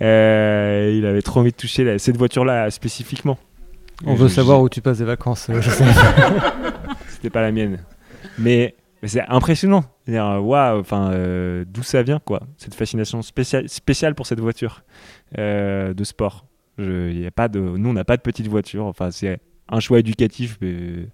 Euh, 0.00 0.94
il 0.96 1.04
avait 1.06 1.22
trop 1.22 1.40
envie 1.40 1.50
de 1.50 1.56
toucher 1.56 1.98
cette 1.98 2.16
voiture-là 2.16 2.70
spécifiquement. 2.70 3.38
On 4.06 4.14
veut 4.14 4.28
savoir 4.28 4.62
où 4.62 4.68
tu 4.68 4.80
passes 4.80 4.98
des 4.98 5.04
vacances. 5.04 5.48
Euh, 5.50 5.60
C'était 7.08 7.30
pas 7.30 7.42
la 7.42 7.52
mienne, 7.52 7.78
mais, 8.38 8.74
c'est 9.04 9.22
impressionnant. 9.28 9.84
Waouh, 10.08 10.80
enfin, 10.80 11.12
d'où 11.66 11.82
ça 11.82 12.02
vient 12.02 12.18
quoi 12.18 12.40
Cette 12.56 12.74
fascination 12.74 13.22
spéciale, 13.22 13.68
spéciale 13.68 14.14
pour 14.14 14.26
cette 14.26 14.40
voiture 14.40 14.82
de 15.36 16.04
sport. 16.04 16.46
Je, 16.78 17.10
y 17.12 17.26
a 17.26 17.30
pas 17.30 17.48
de, 17.48 17.60
nous 17.60 17.90
on 17.90 17.92
n'a 17.92 18.04
pas 18.04 18.16
de 18.16 18.22
petite 18.22 18.48
voiture. 18.48 18.86
Enfin, 18.86 19.10
c'est 19.10 19.38
un 19.68 19.80
choix 19.80 19.98
éducatif. 19.98 20.58
Mais, 20.60 21.08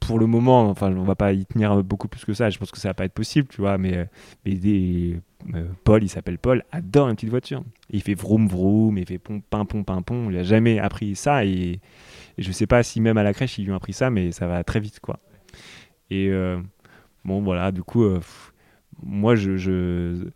pour 0.00 0.18
le 0.18 0.26
moment, 0.26 0.68
enfin, 0.68 0.94
on 0.94 1.04
va 1.04 1.14
pas 1.14 1.32
y 1.32 1.46
tenir 1.46 1.82
beaucoup 1.84 2.08
plus 2.08 2.24
que 2.24 2.34
ça. 2.34 2.50
Je 2.50 2.58
pense 2.58 2.70
que 2.70 2.78
ça 2.78 2.88
va 2.88 2.94
pas 2.94 3.04
être 3.04 3.12
possible, 3.12 3.48
tu 3.48 3.60
vois. 3.60 3.78
Mais, 3.78 4.08
mais 4.44 4.54
des, 4.54 5.20
euh, 5.54 5.68
Paul, 5.84 6.02
il 6.02 6.08
s'appelle 6.08 6.38
Paul, 6.38 6.64
adore 6.72 7.08
une 7.08 7.16
petite 7.16 7.30
voiture. 7.30 7.62
Il 7.90 8.02
fait 8.02 8.14
vroom 8.14 8.48
vroom, 8.48 8.98
il 8.98 9.06
fait 9.06 9.18
pom 9.18 9.42
pim 9.42 9.64
pom 9.64 9.84
pim 9.84 10.02
pom. 10.02 10.30
Il 10.30 10.38
a 10.38 10.42
jamais 10.42 10.78
appris 10.78 11.16
ça 11.16 11.44
et, 11.44 11.80
je 12.38 12.50
sais 12.52 12.66
pas 12.66 12.82
si 12.82 13.00
même 13.00 13.18
à 13.18 13.22
la 13.22 13.32
crèche 13.32 13.58
ils 13.58 13.64
lui 13.64 13.72
ont 13.72 13.76
appris 13.76 13.92
ça, 13.92 14.10
mais 14.10 14.32
ça 14.32 14.46
va 14.46 14.64
très 14.64 14.80
vite, 14.80 15.00
quoi. 15.00 15.20
Et 16.10 16.28
euh, 16.30 16.60
bon, 17.24 17.42
voilà. 17.42 17.72
Du 17.72 17.82
coup, 17.82 18.04
euh, 18.04 18.20
moi, 19.02 19.34
je 19.36 20.28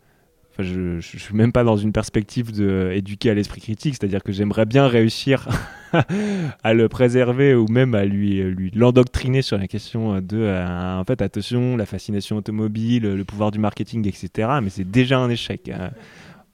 je 0.63 0.95
ne 0.95 1.01
suis 1.01 1.33
même 1.33 1.51
pas 1.51 1.63
dans 1.63 1.77
une 1.77 1.91
perspective 1.91 2.51
d'éduquer 2.51 3.29
à 3.29 3.33
l'esprit 3.33 3.61
critique, 3.61 3.95
c'est-à-dire 3.95 4.23
que 4.23 4.31
j'aimerais 4.31 4.65
bien 4.65 4.87
réussir 4.87 5.47
à 6.63 6.73
le 6.73 6.89
préserver 6.89 7.55
ou 7.55 7.67
même 7.67 7.95
à 7.95 8.05
lui, 8.05 8.41
lui 8.43 8.71
l'endoctriner 8.75 9.41
sur 9.41 9.57
la 9.57 9.67
question 9.67 10.19
de, 10.21 10.37
euh, 10.37 10.99
en 10.99 11.03
fait, 11.05 11.21
attention, 11.21 11.77
la 11.77 11.85
fascination 11.85 12.37
automobile, 12.37 13.03
le 13.03 13.23
pouvoir 13.23 13.51
du 13.51 13.59
marketing, 13.59 14.07
etc. 14.07 14.49
Mais 14.61 14.69
c'est 14.69 14.89
déjà 14.89 15.19
un 15.19 15.29
échec 15.29 15.71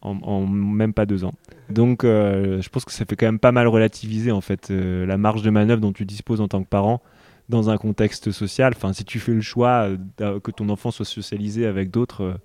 en, 0.02 0.46
même 0.46 0.94
pas 0.94 1.08
deux 1.08 1.24
ans. 1.24 1.34
Donc, 1.70 2.04
euh, 2.04 2.62
je 2.62 2.70
pense 2.70 2.86
que 2.86 2.92
ça 2.92 3.06
fait 3.06 3.16
quand 3.16 3.26
même 3.26 3.40
pas 3.40 3.52
mal 3.52 3.68
relativiser 3.68 4.32
en 4.32 4.42
fait 4.42 4.70
euh, 4.70 5.06
la 5.08 5.18
marge 5.18 5.42
de 5.42 5.50
manœuvre 5.50 5.82
dont 5.82 5.94
tu 5.94 6.06
disposes 6.06 6.42
en 6.42 6.48
tant 6.48 6.64
que 6.64 6.70
parent 6.70 7.02
dans 7.50 7.72
un 7.72 7.78
contexte 7.78 8.32
social. 8.32 8.74
Enfin, 8.76 8.94
si 8.94 9.04
tu 9.04 9.20
fais 9.20 9.34
le 9.34 9.42
choix 9.42 9.90
que 10.18 10.52
ton 10.52 10.70
enfant 10.70 10.92
soit 10.92 11.06
socialisé 11.06 11.66
avec 11.66 11.92
d'autres 11.92 12.40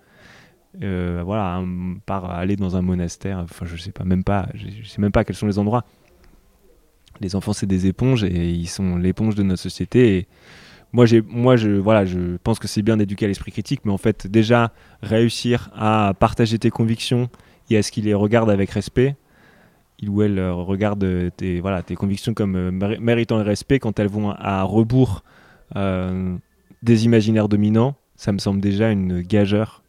euh, 0.83 1.23
voilà, 1.25 1.63
par 2.07 2.31
aller 2.31 2.57
dans 2.57 2.77
un 2.77 2.83
monastère. 2.83 3.39
Enfin, 3.39 3.67
je 3.67 3.77
sais 3.77 3.93
pas, 3.93 4.05
même 4.05 4.23
pas, 4.23 4.49
je, 4.55 4.67
sais 4.89 5.01
même 5.01 5.11
pas 5.11 5.25
quels 5.25 5.37
sont 5.37 5.47
les 5.47 5.59
endroits. 5.59 5.85
Les 7.21 7.35
enfants, 7.35 7.53
c'est 7.53 7.67
des 7.67 7.87
éponges 7.87 8.25
et 8.25 8.51
ils 8.51 8.69
sont 8.69 8.97
l'éponge 8.97 9.35
de 9.35 9.43
notre 9.43 9.61
société. 9.61 10.27
Moi, 10.93 11.07
j'ai, 11.07 11.23
moi, 11.23 11.57
je, 11.57 11.71
voilà, 11.71 12.05
je 12.05 12.37
pense 12.43 12.59
que 12.59 12.69
c'est 12.69 12.83
bien 12.83 12.97
d'éduquer 12.97 13.27
à 13.27 13.29
l'esprit 13.29 13.53
critique, 13.53 13.81
mais 13.85 13.93
en 13.93 13.99
fait, 13.99 14.27
déjà 14.27 14.73
réussir 15.03 15.71
à 15.75 16.15
partager 16.19 16.59
tes 16.59 16.71
convictions 16.71 17.29
et 17.69 17.77
à 17.77 17.83
ce 17.83 17.91
qu'ils 17.91 18.05
les 18.05 18.15
regardent 18.15 18.51
avec 18.51 18.71
respect. 18.71 19.17
Il 19.99 20.09
ou 20.09 20.23
elle 20.23 20.39
euh, 20.39 20.55
regarde 20.55 21.05
tes, 21.37 21.61
voilà, 21.61 21.83
tes 21.83 21.95
convictions 21.95 22.33
comme 22.33 22.57
euh, 22.57 22.97
méritant 23.01 23.37
le 23.37 23.43
respect 23.43 23.81
quand 23.81 23.99
elles 23.99 24.09
vont 24.09 24.31
à 24.31 24.63
rebours 24.63 25.25
des 26.83 27.05
imaginaires 27.05 27.49
dominants. 27.49 27.95
Ça 28.17 28.33
me 28.33 28.39
semble 28.39 28.61
déjà 28.61 28.91
une 28.91 29.21
gageure 29.21 29.80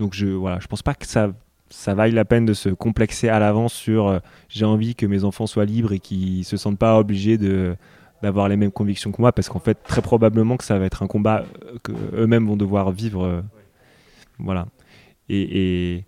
donc 0.00 0.14
je 0.14 0.26
voilà, 0.26 0.58
je 0.58 0.66
pense 0.66 0.82
pas 0.82 0.94
que 0.94 1.06
ça 1.06 1.30
ça 1.68 1.94
vaille 1.94 2.10
la 2.10 2.24
peine 2.24 2.46
de 2.46 2.54
se 2.54 2.68
complexer 2.68 3.28
à 3.28 3.38
l'avance 3.38 3.72
sur 3.72 4.08
euh, 4.08 4.18
j'ai 4.48 4.64
envie 4.64 4.96
que 4.96 5.06
mes 5.06 5.22
enfants 5.22 5.46
soient 5.46 5.64
libres 5.64 5.92
et 5.92 6.00
qu'ils 6.00 6.44
se 6.44 6.56
sentent 6.56 6.78
pas 6.78 6.98
obligés 6.98 7.38
de 7.38 7.76
d'avoir 8.22 8.48
les 8.48 8.56
mêmes 8.56 8.72
convictions 8.72 9.12
que 9.12 9.20
moi 9.20 9.30
parce 9.30 9.48
qu'en 9.48 9.60
fait 9.60 9.76
très 9.84 10.02
probablement 10.02 10.56
que 10.56 10.64
ça 10.64 10.78
va 10.78 10.86
être 10.86 11.04
un 11.04 11.06
combat 11.06 11.44
euh, 11.64 11.78
que 11.84 11.92
eux-mêmes 12.14 12.46
vont 12.46 12.56
devoir 12.56 12.90
vivre 12.90 13.24
euh, 13.24 13.40
voilà. 14.40 14.66
Et, 15.28 16.02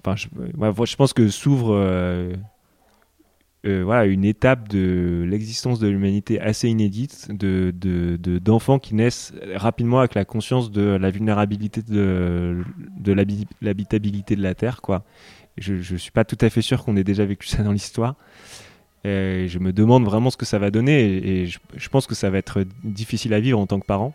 enfin 0.00 0.14
je, 0.14 0.28
je, 0.28 0.96
pense 0.96 1.12
que 1.12 1.28
s'ouvre 1.28 1.74
euh, 3.66 3.82
voilà, 3.84 4.04
une 4.04 4.24
étape 4.24 4.68
de 4.68 5.24
l'existence 5.26 5.78
de 5.78 5.88
l'humanité 5.88 6.40
assez 6.40 6.68
inédite, 6.68 7.28
de, 7.30 7.72
d'enfants 8.38 8.78
qui 8.78 8.94
naissent 8.94 9.32
rapidement 9.54 10.00
avec 10.00 10.14
la 10.14 10.24
conscience 10.24 10.70
de 10.70 10.82
la 10.82 11.10
vulnérabilité 11.10 11.82
de, 11.82 12.62
de 12.98 13.12
l'habitabilité 13.62 14.36
de 14.36 14.42
la 14.42 14.54
Terre. 14.54 14.82
Quoi. 14.82 15.02
Je 15.56 15.74
ne 15.74 15.98
suis 15.98 16.10
pas 16.10 16.24
tout 16.24 16.38
à 16.40 16.50
fait 16.50 16.62
sûr 16.62 16.84
qu'on 16.84 16.96
ait 16.96 17.04
déjà 17.04 17.24
vécu 17.24 17.46
ça 17.46 17.62
dans 17.62 17.72
l'histoire. 17.72 18.16
Je 19.04 19.58
me 19.58 19.72
demande 19.72 20.04
vraiment 20.04 20.30
ce 20.30 20.36
que 20.36 20.46
ça 20.46 20.58
va 20.58 20.70
donner 20.70 21.00
et, 21.02 21.46
je, 21.46 21.88
pense 21.88 22.06
que 22.06 22.14
ça 22.14 22.30
va 22.30 22.38
être 22.38 22.64
difficile 22.82 23.34
à 23.34 23.40
vivre 23.40 23.58
en 23.58 23.66
tant 23.66 23.78
que 23.78 23.86
parent, 23.86 24.14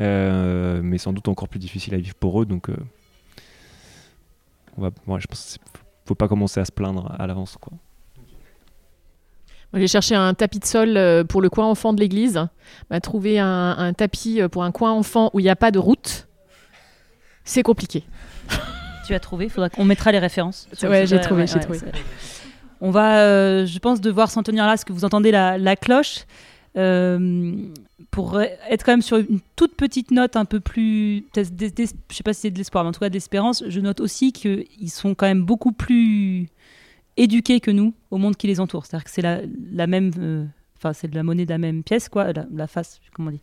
euh, 0.00 0.80
mais 0.82 0.98
sans 0.98 1.12
doute 1.12 1.28
encore 1.28 1.48
plus 1.48 1.60
difficile 1.60 1.94
à 1.94 1.98
vivre 1.98 2.14
pour 2.14 2.42
eux. 2.42 2.46
Donc, 2.46 2.68
euh, 2.68 2.76
on 4.76 4.82
va, 4.82 4.90
je 5.18 5.26
pense 5.26 5.58
qu'il 5.58 5.80
faut 6.04 6.14
pas 6.14 6.28
commencer 6.28 6.60
à 6.60 6.64
se 6.64 6.72
plaindre 6.72 7.14
à 7.18 7.26
l'avance. 7.26 7.56
J'ai 9.74 9.88
cherché 9.88 10.14
un 10.14 10.34
tapis 10.34 10.58
de 10.58 10.64
sol 10.64 10.96
euh, 10.96 11.24
pour 11.24 11.42
le 11.42 11.50
coin 11.50 11.66
enfant 11.66 11.92
de 11.92 12.00
l'église. 12.00 12.40
M'a 12.90 13.00
trouvé 13.00 13.38
un, 13.38 13.92
tapis 13.92 14.40
euh, 14.40 14.48
pour 14.48 14.64
un 14.64 14.72
coin 14.72 14.92
enfant 14.92 15.30
où 15.34 15.40
il 15.40 15.42
n'y 15.42 15.50
a 15.50 15.56
pas 15.56 15.70
de 15.70 15.78
route. 15.78 16.28
C'est 17.44 17.62
compliqué. 17.62 18.04
Tu 19.06 19.14
as 19.14 19.20
trouvé 19.20 19.48
Faudra 19.48 19.68
qu'on 19.68 19.84
mettra 19.84 20.12
les 20.12 20.18
références. 20.18 20.68
Ouais, 20.82 21.06
j'ai 21.06 21.20
trouvé, 21.20 21.46
j'ai 21.46 21.60
trouvé. 21.60 21.78
On 22.80 22.90
va, 22.90 23.20
euh, 23.20 23.66
je 23.66 23.78
pense, 23.78 24.00
devoir 24.00 24.30
s'en 24.30 24.42
tenir 24.42 24.66
là, 24.66 24.76
ce 24.76 24.84
que 24.84 24.92
vous 24.92 25.04
entendez 25.04 25.30
la, 25.30 25.76
cloche. 25.76 26.24
pour 26.74 28.40
être 28.40 28.84
quand 28.84 28.92
même 28.92 29.02
sur 29.02 29.18
une 29.18 29.40
toute 29.54 29.76
petite 29.76 30.10
note 30.10 30.36
un 30.36 30.44
peu 30.44 30.60
plus, 30.60 31.24
je 31.36 31.42
sais 32.10 32.22
pas 32.24 32.32
si 32.32 32.40
c'est 32.40 32.50
de 32.50 32.58
l'espoir, 32.58 32.84
mais 32.84 32.88
en 32.88 32.92
tout 32.92 33.00
cas 33.00 33.08
de 33.08 33.14
l'espérance, 33.14 33.62
je 33.66 33.80
note 33.80 34.00
aussi 34.00 34.32
qu'ils 34.32 34.90
sont 34.90 35.14
quand 35.14 35.26
même 35.26 35.44
beaucoup 35.44 35.72
plus 35.72 36.48
éduqués 37.16 37.60
que 37.60 37.70
nous 37.70 37.94
au 38.10 38.18
monde 38.18 38.36
qui 38.36 38.46
les 38.46 38.60
entoure. 38.60 38.86
C'est-à-dire 38.86 39.04
que 39.04 39.10
c'est 39.10 39.22
la, 39.22 39.86
même, 39.86 40.10
euh, 40.18 40.44
enfin 40.76 40.92
c'est 40.92 41.08
de 41.08 41.14
la 41.14 41.22
monnaie 41.22 41.44
de 41.44 41.50
la 41.50 41.58
même 41.58 41.82
pièce, 41.82 42.08
quoi, 42.08 42.32
la, 42.32 42.66
face, 42.66 43.00
comment 43.14 43.28
on 43.28 43.32
dit, 43.32 43.42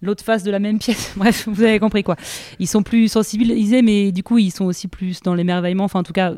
l'autre 0.00 0.24
face 0.24 0.42
de 0.42 0.50
la 0.50 0.58
même 0.58 0.78
pièce. 0.78 1.12
Bref, 1.16 1.48
vous 1.48 1.62
avez 1.62 1.78
compris 1.78 2.02
quoi. 2.02 2.16
Ils 2.58 2.68
sont 2.68 2.82
plus 2.82 3.08
sensibilisés, 3.08 3.82
mais 3.82 4.12
du 4.12 4.22
coup 4.22 4.38
ils 4.38 4.50
sont 4.50 4.64
aussi 4.64 4.88
plus 4.88 5.20
dans 5.22 5.34
l'émerveillement. 5.34 5.84
Enfin 5.84 6.00
en 6.00 6.04
tout 6.04 6.12
cas, 6.12 6.34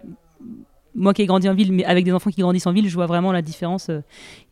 moi 0.94 1.14
qui 1.14 1.22
ai 1.22 1.26
grandi 1.26 1.48
en 1.48 1.54
ville, 1.54 1.72
mais 1.72 1.84
avec 1.84 2.04
des 2.04 2.12
enfants 2.12 2.30
qui 2.30 2.40
grandissent 2.40 2.66
en 2.66 2.72
ville, 2.72 2.88
je 2.88 2.94
vois 2.94 3.06
vraiment 3.06 3.32
la 3.32 3.42
différence. 3.42 3.88
Euh, 3.88 4.00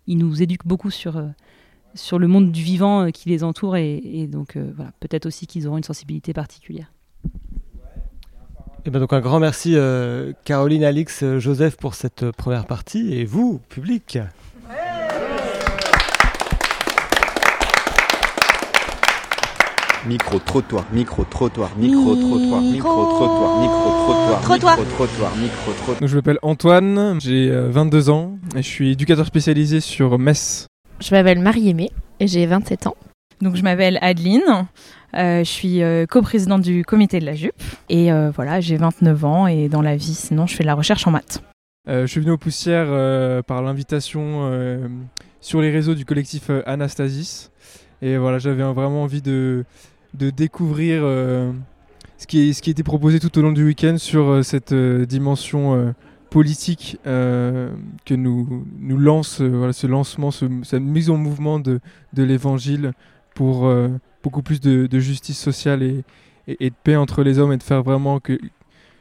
ils 0.06 0.18
nous 0.18 0.42
éduquent 0.42 0.66
beaucoup 0.66 0.90
sur 0.90 1.16
euh, 1.16 1.28
sur 1.94 2.18
le 2.18 2.26
monde 2.26 2.50
du 2.50 2.62
vivant 2.62 3.10
qui 3.10 3.28
les 3.28 3.44
entoure 3.44 3.76
et, 3.76 4.26
donc 4.26 4.56
voilà, 4.56 4.92
peut-être 5.00 5.26
aussi 5.26 5.46
qu'ils 5.46 5.68
auront 5.68 5.76
une 5.76 5.84
sensibilité 5.84 6.32
particulière. 6.32 6.90
Et 8.84 8.90
ben 8.90 8.98
donc 8.98 9.12
un 9.12 9.20
grand 9.20 9.38
merci 9.38 9.74
euh, 9.76 10.32
Caroline, 10.44 10.82
Alix, 10.82 11.22
euh, 11.22 11.38
Joseph 11.38 11.76
pour 11.76 11.94
cette 11.94 12.24
euh, 12.24 12.32
première 12.32 12.66
partie 12.66 13.14
et 13.14 13.24
vous, 13.24 13.60
public. 13.68 14.18
Micro-trottoir, 20.04 20.84
micro-trottoir, 20.92 21.70
micro-trottoir, 21.76 22.60
micro-trottoir, 22.60 23.60
micro-trottoir, 23.60 24.40
Trottoir. 24.42 24.76
micro-trottoir, 24.78 25.36
micro-trottoir. 25.36 26.00
Donc, 26.00 26.08
je 26.08 26.16
m'appelle 26.16 26.38
Antoine, 26.42 27.20
j'ai 27.20 27.50
euh, 27.50 27.68
22 27.70 28.10
ans 28.10 28.36
et 28.56 28.62
je 28.62 28.66
suis 28.68 28.90
éducateur 28.90 29.26
spécialisé 29.26 29.78
sur 29.78 30.18
Metz. 30.18 30.66
Je 30.98 31.14
m'appelle 31.14 31.38
Marie-Aimée 31.38 31.90
et 32.18 32.26
j'ai 32.26 32.46
27 32.46 32.88
ans. 32.88 32.96
Donc 33.42 33.56
je 33.56 33.62
m'appelle 33.62 33.98
Adeline, 34.02 34.68
euh, 35.14 35.40
je 35.40 35.48
suis 35.50 35.82
euh, 35.82 36.06
coprésidente 36.06 36.62
du 36.62 36.84
comité 36.84 37.20
de 37.20 37.26
la 37.26 37.34
jupe 37.34 37.60
et 37.88 38.12
euh, 38.12 38.30
voilà, 38.30 38.60
j'ai 38.60 38.76
29 38.76 39.24
ans 39.24 39.46
et 39.46 39.68
dans 39.68 39.82
la 39.82 39.96
vie 39.96 40.14
sinon 40.14 40.46
je 40.46 40.54
fais 40.54 40.62
de 40.62 40.68
la 40.68 40.74
recherche 40.74 41.06
en 41.06 41.10
maths. 41.10 41.42
Euh, 41.88 42.02
je 42.02 42.06
suis 42.06 42.20
venu 42.20 42.32
aux 42.32 42.38
poussières 42.38 43.42
par 43.44 43.62
l'invitation 43.62 44.50
sur 45.40 45.60
les 45.60 45.70
réseaux 45.70 45.94
du 45.94 46.04
collectif 46.04 46.50
Anastasis. 46.66 47.50
Et 48.00 48.16
voilà, 48.16 48.38
j'avais 48.38 48.62
vraiment 48.62 49.02
envie 49.02 49.22
de, 49.22 49.64
découvrir 50.14 51.02
ce, 51.02 52.26
qui 52.26 52.54
ce 52.54 52.70
était 52.70 52.82
proposé 52.82 53.18
tout 53.20 53.36
au 53.38 53.42
long 53.42 53.52
du 53.52 53.64
week-end 53.64 53.96
sur 53.98 54.44
cette 54.44 54.72
dimension 54.74 55.94
politique 56.30 56.98
que 57.04 58.14
nous, 58.14 58.64
lance, 58.80 59.38
ce 59.38 59.86
lancement, 59.86 60.30
ce- 60.30 60.46
cette 60.62 60.82
mise 60.82 61.10
en 61.10 61.16
mouvement 61.16 61.58
de, 61.58 61.80
l'évangile 62.16 62.92
pour 63.34 63.68
beaucoup 64.22 64.42
plus 64.42 64.60
de, 64.60 64.98
justice 64.98 65.38
sociale 65.38 65.82
et, 65.82 66.04
de 66.46 66.74
paix 66.82 66.96
entre 66.96 67.22
les 67.22 67.38
hommes 67.38 67.52
et 67.52 67.56
de 67.56 67.62
faire 67.62 67.82
vraiment 67.82 68.20
que, 68.20 68.38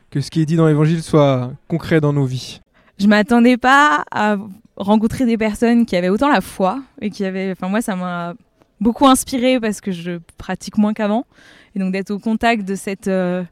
que 0.09 0.21
ce 0.21 0.29
qui 0.29 0.41
est 0.41 0.45
dit 0.45 0.55
dans 0.55 0.67
l'évangile 0.67 1.01
soit 1.01 1.51
concret 1.67 2.01
dans 2.01 2.13
nos 2.13 2.25
vies. 2.25 2.61
Je 2.99 3.07
m'attendais 3.07 3.57
pas 3.57 4.03
à 4.11 4.37
rencontrer 4.75 5.25
des 5.25 5.37
personnes 5.37 5.85
qui 5.85 5.95
avaient 5.95 6.09
autant 6.09 6.29
la 6.29 6.41
foi 6.41 6.79
et 7.01 7.09
qui 7.09 7.25
avaient 7.25 7.51
enfin 7.51 7.67
moi 7.67 7.81
ça 7.81 7.95
m'a 7.95 8.33
beaucoup 8.79 9.07
inspiré 9.07 9.59
parce 9.59 9.81
que 9.81 9.91
je 9.91 10.19
pratique 10.37 10.77
moins 10.77 10.93
qu'avant 10.93 11.25
et 11.75 11.79
donc 11.79 11.91
d'être 11.93 12.11
au 12.11 12.19
contact 12.19 12.65
de 12.65 12.75
cette 12.75 13.07
euh, 13.07 13.43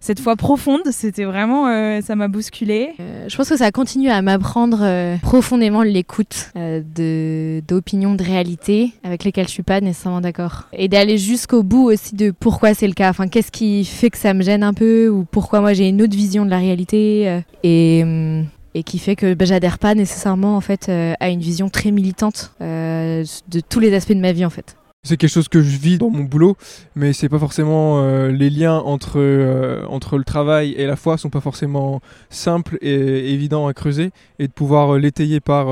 cette 0.00 0.20
foi 0.20 0.36
profonde, 0.36 0.82
c'était 0.90 1.24
vraiment 1.24 1.68
euh, 1.68 2.00
ça 2.00 2.16
m'a 2.16 2.28
bousculé. 2.28 2.90
Euh, 3.00 3.26
je 3.28 3.36
pense 3.36 3.48
que 3.48 3.56
ça 3.56 3.70
continue 3.70 4.10
à 4.10 4.22
m'apprendre 4.22 4.78
euh, 4.82 5.16
profondément 5.18 5.82
l'écoute 5.82 6.50
euh, 6.56 6.82
de 6.94 7.62
d'opinions, 7.66 8.14
de 8.14 8.22
réalités 8.22 8.92
avec 9.04 9.24
lesquelles 9.24 9.46
je 9.46 9.52
suis 9.52 9.62
pas 9.62 9.80
nécessairement 9.80 10.20
d'accord. 10.20 10.68
Et 10.72 10.88
d'aller 10.88 11.18
jusqu'au 11.18 11.62
bout 11.62 11.90
aussi 11.90 12.14
de 12.14 12.30
pourquoi 12.30 12.74
c'est 12.74 12.86
le 12.86 12.94
cas. 12.94 13.10
Enfin, 13.10 13.28
qu'est-ce 13.28 13.50
qui 13.50 13.84
fait 13.84 14.10
que 14.10 14.18
ça 14.18 14.34
me 14.34 14.42
gêne 14.42 14.62
un 14.62 14.74
peu 14.74 15.08
ou 15.08 15.24
pourquoi 15.24 15.60
moi 15.60 15.72
j'ai 15.72 15.88
une 15.88 16.02
autre 16.02 16.16
vision 16.16 16.44
de 16.44 16.50
la 16.50 16.58
réalité 16.58 17.42
et 17.62 18.00
hum, 18.02 18.46
et 18.74 18.82
qui 18.82 18.98
fait 18.98 19.16
que 19.16 19.34
bah, 19.34 19.44
j'adhère 19.44 19.78
pas 19.78 19.94
nécessairement 19.94 20.56
en 20.56 20.60
fait 20.60 20.88
à 20.88 21.28
une 21.28 21.40
vision 21.40 21.68
très 21.68 21.90
militante 21.90 22.52
de 22.60 23.60
tous 23.68 23.80
les 23.80 23.94
aspects 23.94 24.12
de 24.12 24.20
ma 24.20 24.32
vie 24.32 24.44
en 24.44 24.50
fait. 24.50 24.76
C'est 25.08 25.16
quelque 25.16 25.30
chose 25.30 25.48
que 25.48 25.62
je 25.62 25.78
vis 25.78 25.96
dans 25.96 26.10
mon 26.10 26.24
boulot, 26.24 26.58
mais 26.94 27.14
c'est 27.14 27.30
pas 27.30 27.38
forcément 27.38 28.02
euh, 28.02 28.28
les 28.28 28.50
liens 28.50 28.76
entre 28.76 29.14
euh, 29.16 29.82
entre 29.88 30.18
le 30.18 30.24
travail 30.24 30.72
et 30.72 30.86
la 30.86 30.96
foi 30.96 31.16
sont 31.16 31.30
pas 31.30 31.40
forcément 31.40 32.02
simples 32.28 32.76
et 32.82 33.32
évidents 33.32 33.66
à 33.68 33.72
creuser 33.72 34.10
et 34.38 34.48
de 34.48 34.52
pouvoir 34.52 34.96
euh, 34.96 34.98
l'étayer 34.98 35.40
par 35.40 35.68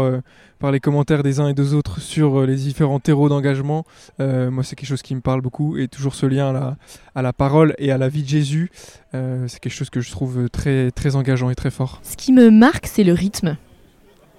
par 0.59 0.73
les 0.73 0.81
commentaires 0.81 1.23
des 1.23 1.39
uns 1.39 1.49
et 1.49 1.53
des 1.53 1.75
autres 1.75 2.01
sur 2.01 2.47
les 2.47 2.55
différents 2.55 2.99
terreaux 2.99 3.29
d'engagement. 3.29 3.85
moi, 4.19 4.65
c'est 4.65 4.75
quelque 4.75 4.89
chose 4.89 5.03
qui 5.03 5.15
me 5.15 5.21
parle 5.21 5.43
beaucoup 5.43 5.77
et 5.77 5.87
toujours 5.87 6.15
ce 6.15 6.25
lien 6.25 6.49
à 6.49 6.53
la 6.55 6.77
à 7.15 7.21
la 7.21 7.35
parole 7.35 7.75
et 7.77 7.93
à 7.93 7.99
la 7.99 8.09
vie 8.09 8.23
de 8.23 8.29
Jésus, 8.29 8.71
c'est 9.13 9.61
quelque 9.61 9.75
chose 9.75 9.91
que 9.91 10.01
je 10.01 10.11
trouve 10.11 10.49
très 10.49 10.93
très 10.93 11.15
engageant 11.15 11.51
et 11.51 11.55
très 11.55 11.71
fort. 11.71 12.01
Ce 12.03 12.17
qui 12.17 12.33
me 12.33 12.51
marque, 12.51 12.87
c'est 12.87 13.05
le 13.05 13.13
rythme. 13.13 13.59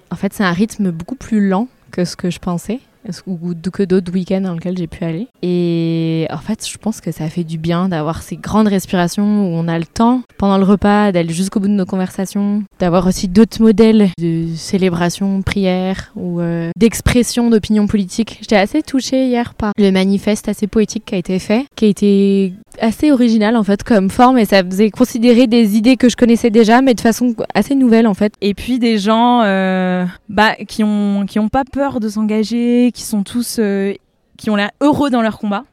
En 0.10 0.16
fait, 0.16 0.34
c'est 0.34 0.44
un 0.44 0.54
rythme 0.54 0.90
beaucoup 0.90 1.16
plus 1.16 1.48
lent 1.48 1.68
que 1.92 2.04
ce 2.04 2.16
que 2.16 2.32
je 2.32 2.40
pensais, 2.40 2.80
ou 3.26 3.54
que 3.72 3.84
d'autres 3.84 4.12
week-ends 4.14 4.42
dans 4.42 4.54
lesquels 4.54 4.78
j'ai 4.78 4.88
pu 4.88 5.04
aller. 5.04 5.28
Et 5.42 6.28
en 6.32 6.38
fait, 6.38 6.68
je 6.68 6.78
pense 6.78 7.02
que 7.02 7.12
ça 7.12 7.30
fait 7.30 7.44
du 7.44 7.58
bien 7.58 7.90
d'avoir 7.90 8.22
ces 8.22 8.38
grandes 8.38 8.68
respirations 8.68 9.24
où 9.24 9.56
on 9.56 9.68
a 9.68 9.78
le 9.78 9.86
temps 9.86 10.22
pendant 10.38 10.58
le 10.58 10.64
repas 10.64 11.12
d'aller 11.12 11.34
jusqu'au 11.34 11.60
bout 11.60 11.68
de 11.68 11.74
nos 11.74 11.86
conversations, 11.86 12.64
d'avoir 12.80 13.06
aussi 13.08 13.28
d'autres 13.28 13.62
modèles 13.62 14.10
de 14.20 14.48
célébration, 14.56 15.42
prière 15.42 16.12
ou 16.16 16.40
euh, 16.40 16.72
d'expression 16.78 17.50
d'opinion 17.50 17.88
politique. 17.88 18.38
J'étais 18.42 18.58
assez 18.58 18.82
touchée 18.82 19.28
hier 19.28 19.54
par 19.54 19.72
le 19.78 19.92
manifeste 19.92 20.50
assez 20.50 20.68
poétique 20.68 21.06
qui 21.06 21.16
a 21.16 21.18
été 21.18 21.40
fait, 21.40 21.66
qui 21.76 21.86
a 21.86 21.88
été 21.88 22.54
assez 22.80 23.12
original 23.12 23.56
en 23.56 23.64
fait 23.64 23.84
comme 23.84 24.10
forme 24.10 24.38
et 24.38 24.46
ça 24.46 24.64
faisait 24.64 24.92
considérer 24.92 25.48
des 25.48 25.78
idées 25.78 25.98
que 25.98 26.10
je 26.10 26.16
connaissais 26.16 26.52
déjà 26.52 26.82
mais 26.82 26.94
de 26.94 27.02
façon 27.02 27.36
assez 27.54 27.76
nouvelle 27.76 28.08
en 28.08 28.14
fait. 28.14 28.34
Et 28.42 28.54
puis 28.54 28.80
des 28.80 28.98
gens 28.98 29.42
euh, 29.44 30.06
bah, 30.30 30.56
qui 30.68 30.84
ont 30.84 31.26
qui 31.28 31.40
ont 31.40 31.50
pas 31.50 31.64
peur 31.64 32.00
de 32.00 32.10
s'engager, 32.10 32.92
qui 32.98 33.04
sont 33.04 33.22
tous 33.22 33.58
euh, 33.60 33.94
qui 34.38 34.50
ont 34.50 34.56
l'air 34.56 34.72
heureux 34.82 35.12
dans 35.12 35.22
leur 35.22 35.38
combat. 35.38 35.66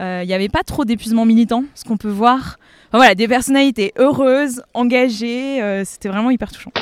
Euh, 0.00 0.22
Il 0.24 0.26
n'y 0.26 0.34
avait 0.34 0.48
pas 0.48 0.64
trop 0.64 0.84
d'épuisement 0.84 1.24
militant, 1.24 1.62
ce 1.76 1.84
qu'on 1.84 1.96
peut 1.96 2.10
voir. 2.10 2.58
Voilà, 2.92 3.14
des 3.14 3.28
personnalités 3.28 3.92
heureuses, 3.96 4.60
engagées. 4.74 5.62
euh, 5.62 5.84
C'était 5.84 6.08
vraiment 6.08 6.32
hyper 6.32 6.50
touchant. 6.50 6.72